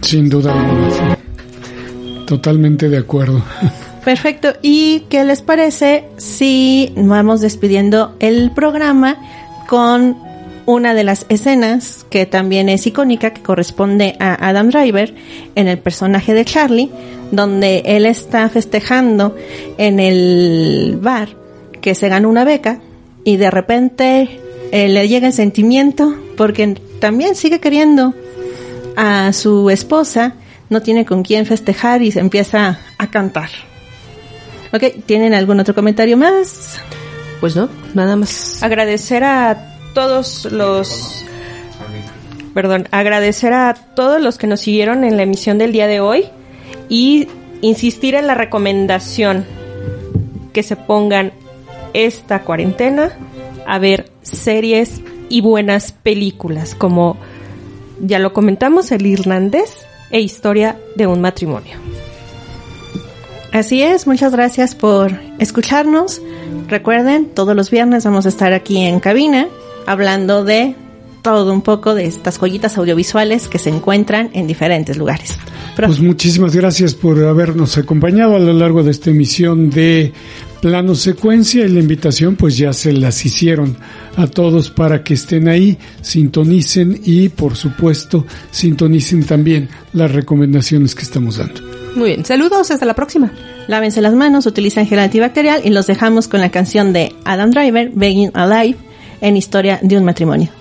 Sin 0.00 0.28
duda 0.28 0.52
alguna. 0.52 1.18
Totalmente 2.26 2.88
de 2.88 2.98
acuerdo. 2.98 3.42
Perfecto. 4.04 4.54
¿Y 4.62 5.00
qué 5.10 5.24
les 5.24 5.42
parece 5.42 6.04
si 6.16 6.92
vamos 6.96 7.40
despidiendo 7.40 8.14
el 8.20 8.50
programa 8.52 9.18
con 9.68 10.16
una 10.66 10.94
de 10.94 11.04
las 11.04 11.26
escenas 11.28 12.06
que 12.10 12.26
también 12.26 12.68
es 12.68 12.86
icónica, 12.86 13.32
que 13.32 13.42
corresponde 13.42 14.16
a 14.20 14.48
Adam 14.48 14.70
Driver 14.70 15.14
en 15.54 15.68
el 15.68 15.78
personaje 15.78 16.34
de 16.34 16.44
Charlie, 16.44 16.90
donde 17.32 17.82
él 17.84 18.06
está 18.06 18.48
festejando 18.48 19.34
en 19.78 20.00
el 20.00 20.98
bar 21.00 21.28
que 21.80 21.94
se 21.94 22.08
ganó 22.08 22.28
una 22.28 22.44
beca 22.44 22.80
y 23.24 23.36
de 23.36 23.50
repente 23.50 24.40
eh, 24.72 24.88
le 24.88 25.08
llega 25.08 25.28
el 25.28 25.32
sentimiento 25.32 26.14
porque 26.36 26.76
también 27.00 27.34
sigue 27.34 27.60
queriendo 27.60 28.14
a 28.96 29.32
su 29.32 29.70
esposa, 29.70 30.34
no 30.68 30.82
tiene 30.82 31.04
con 31.04 31.22
quién 31.22 31.46
festejar 31.46 32.02
y 32.02 32.12
se 32.12 32.20
empieza 32.20 32.78
a 32.98 33.10
cantar. 33.10 33.50
Ok, 34.72 35.04
¿tienen 35.06 35.34
algún 35.34 35.58
otro 35.60 35.74
comentario 35.74 36.16
más? 36.16 36.80
Pues 37.40 37.56
no, 37.56 37.68
nada 37.94 38.16
más. 38.16 38.62
Agradecer 38.62 39.24
a 39.24 39.76
todos 39.94 40.46
los... 40.50 41.24
Perdón, 42.54 42.88
agradecer 42.90 43.52
a 43.52 43.74
todos 43.74 44.20
los 44.20 44.38
que 44.38 44.46
nos 44.46 44.60
siguieron 44.60 45.04
en 45.04 45.16
la 45.16 45.22
emisión 45.22 45.58
del 45.58 45.72
día 45.72 45.86
de 45.86 46.00
hoy 46.00 46.26
y 46.88 47.28
insistir 47.62 48.14
en 48.14 48.26
la 48.26 48.34
recomendación 48.34 49.44
que 50.52 50.62
se 50.62 50.76
pongan 50.76 51.32
esta 51.94 52.42
cuarentena 52.42 53.10
a 53.66 53.78
ver 53.78 54.10
series 54.22 55.00
y 55.28 55.40
buenas 55.40 55.92
películas 55.92 56.74
como, 56.74 57.16
ya 58.00 58.18
lo 58.18 58.32
comentamos, 58.32 58.92
El 58.92 59.06
Irlandés 59.06 59.86
e 60.10 60.20
Historia 60.20 60.78
de 60.96 61.06
un 61.06 61.20
matrimonio. 61.20 61.78
Así 63.52 63.82
es, 63.82 64.06
muchas 64.06 64.32
gracias 64.32 64.74
por 64.74 65.12
escucharnos. 65.38 66.22
Recuerden, 66.68 67.26
todos 67.26 67.56
los 67.56 67.70
viernes 67.70 68.04
vamos 68.04 68.26
a 68.26 68.28
estar 68.28 68.52
aquí 68.52 68.78
en 68.78 69.00
cabina 69.00 69.48
hablando 69.86 70.44
de 70.44 70.76
todo 71.22 71.52
un 71.52 71.62
poco 71.62 71.94
de 71.94 72.06
estas 72.06 72.38
joyitas 72.38 72.78
audiovisuales 72.78 73.48
que 73.48 73.58
se 73.58 73.70
encuentran 73.70 74.30
en 74.32 74.46
diferentes 74.46 74.96
lugares. 74.96 75.36
Pues 75.76 76.00
muchísimas 76.00 76.54
gracias 76.54 76.94
por 76.94 77.22
habernos 77.24 77.78
acompañado 77.78 78.36
a 78.36 78.38
lo 78.38 78.52
largo 78.52 78.82
de 78.82 78.90
esta 78.90 79.10
emisión 79.10 79.70
de 79.70 80.12
Plano 80.60 80.94
Secuencia 80.94 81.64
y 81.64 81.68
la 81.68 81.80
invitación 81.80 82.36
pues 82.36 82.56
ya 82.56 82.72
se 82.72 82.92
las 82.92 83.24
hicieron 83.24 83.76
a 84.16 84.26
todos 84.26 84.70
para 84.70 85.02
que 85.02 85.14
estén 85.14 85.48
ahí, 85.48 85.78
sintonicen 86.02 87.00
y 87.02 87.30
por 87.30 87.56
supuesto 87.56 88.26
sintonicen 88.50 89.24
también 89.24 89.68
las 89.92 90.12
recomendaciones 90.12 90.94
que 90.94 91.02
estamos 91.02 91.38
dando. 91.38 91.62
Muy 91.96 92.10
bien, 92.10 92.24
saludos, 92.24 92.70
hasta 92.70 92.84
la 92.84 92.94
próxima. 92.94 93.32
Lávense 93.66 94.00
las 94.00 94.14
manos, 94.14 94.46
utilicen 94.46 94.86
gel 94.86 94.98
antibacterial 94.98 95.62
y 95.64 95.70
los 95.70 95.86
dejamos 95.86 96.28
con 96.28 96.40
la 96.40 96.50
canción 96.50 96.92
de 96.92 97.14
Adam 97.24 97.50
Driver, 97.50 97.90
Begging 97.94 98.30
Alive, 98.34 98.76
en 99.20 99.36
Historia 99.36 99.80
de 99.82 99.96
un 99.96 100.04
matrimonio. 100.04 100.59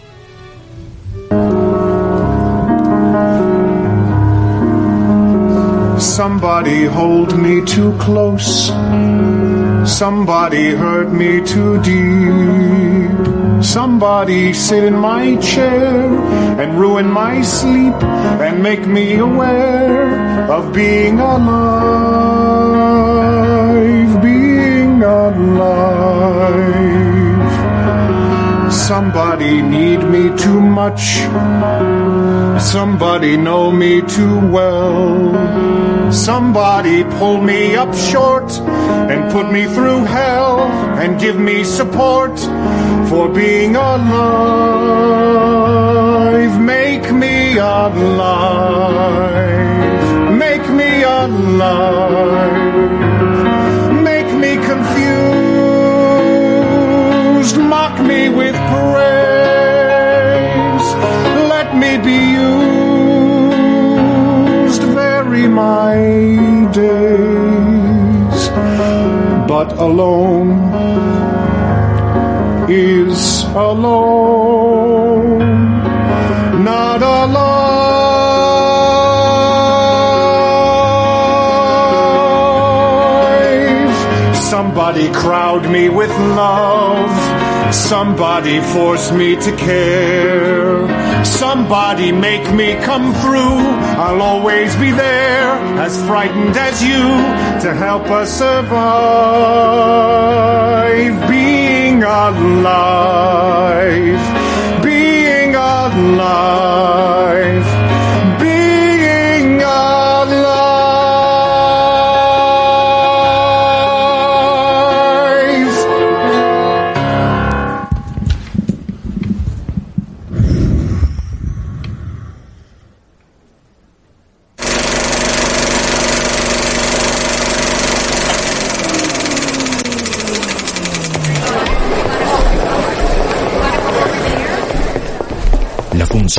Somebody 5.99 6.85
hold 6.85 7.37
me 7.37 7.61
too 7.65 7.91
close. 7.97 8.67
Somebody 9.85 10.71
hurt 10.71 11.11
me 11.11 11.41
too 11.45 11.81
deep. 11.83 13.63
Somebody 13.63 14.53
sit 14.53 14.85
in 14.85 14.95
my 14.95 15.35
chair 15.37 16.07
and 16.61 16.79
ruin 16.79 17.11
my 17.11 17.41
sleep 17.41 18.01
and 18.39 18.63
make 18.63 18.87
me 18.87 19.15
aware 19.15 20.49
of 20.49 20.73
being 20.73 21.19
alive, 21.19 21.41
being 24.21 25.03
alive. 25.03 26.78
Somebody 28.89 29.61
need 29.61 30.01
me 30.01 30.35
too 30.35 30.59
much. 30.59 31.21
Somebody 32.59 33.37
know 33.37 33.71
me 33.71 34.01
too 34.01 34.39
well. 34.49 36.11
Somebody 36.11 37.03
pull 37.03 37.39
me 37.39 37.75
up 37.75 37.93
short 37.93 38.51
and 39.11 39.31
put 39.31 39.51
me 39.51 39.65
through 39.67 40.05
hell 40.05 40.61
and 41.01 41.19
give 41.19 41.37
me 41.37 41.63
support 41.63 42.39
for 43.09 43.29
being 43.29 43.75
alive. 43.75 44.09
Make 46.59 47.11
me 47.13 47.59
alive. 47.59 48.09
Make 50.35 50.67
me 50.67 51.03
alive. 51.03 52.58
Alone 69.89 70.49
is 72.69 73.43
alone. 73.69 75.39
Not 76.63 77.01
alive. 77.01 77.59
Somebody 84.53 85.07
crowd 85.11 85.63
me 85.71 85.89
with 85.89 86.11
love. 86.45 87.13
Somebody 87.73 88.61
force 88.73 89.11
me 89.11 89.35
to 89.35 89.51
care. 89.57 90.68
Somebody 91.25 92.11
make 92.11 92.53
me 92.53 92.75
come 92.83 93.13
through. 93.13 93.59
I'll 93.99 94.21
always 94.21 94.75
be 94.75 94.91
there, 94.91 95.51
as 95.77 95.97
frightened 96.05 96.55
as 96.57 96.81
you, 96.83 97.03
to 97.61 97.73
help 97.73 98.03
us 98.09 98.31
survive. 98.37 98.79
Being 101.29 102.03
alive. 102.03 103.23
Being 104.83 105.55
alive. 105.55 106.59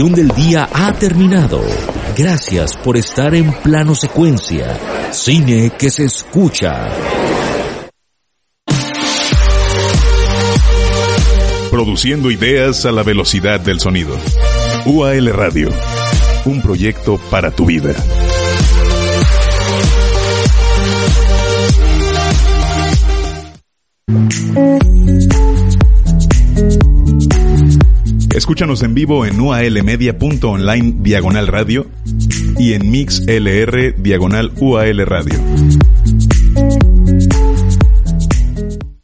Del 0.09 0.29
día 0.29 0.67
ha 0.73 0.95
terminado. 0.95 1.61
Gracias 2.17 2.75
por 2.75 2.97
estar 2.97 3.35
en 3.35 3.53
plano 3.53 3.95
secuencia. 3.95 4.79
Cine 5.13 5.73
que 5.79 5.91
se 5.91 6.05
escucha. 6.05 6.89
Produciendo 11.71 12.31
ideas 12.31 12.87
a 12.87 12.93
la 12.93 13.03
velocidad 13.03 13.61
del 13.61 13.79
sonido. 13.79 14.17
UAL 14.87 15.33
Radio. 15.35 15.69
Un 16.47 16.63
proyecto 16.63 17.21
para 17.31 17.51
tu 17.51 17.67
vida. 17.67 17.95
Escúchanos 28.51 28.83
en 28.83 28.95
vivo 28.95 29.25
en 29.25 29.41
ualmedia.online 29.41 30.95
diagonal 31.03 31.47
radio 31.47 31.87
y 32.59 32.73
en 32.73 32.91
mixlr 32.91 33.95
diagonal 34.03 34.51
UAL 34.59 35.07
radio. 35.07 35.35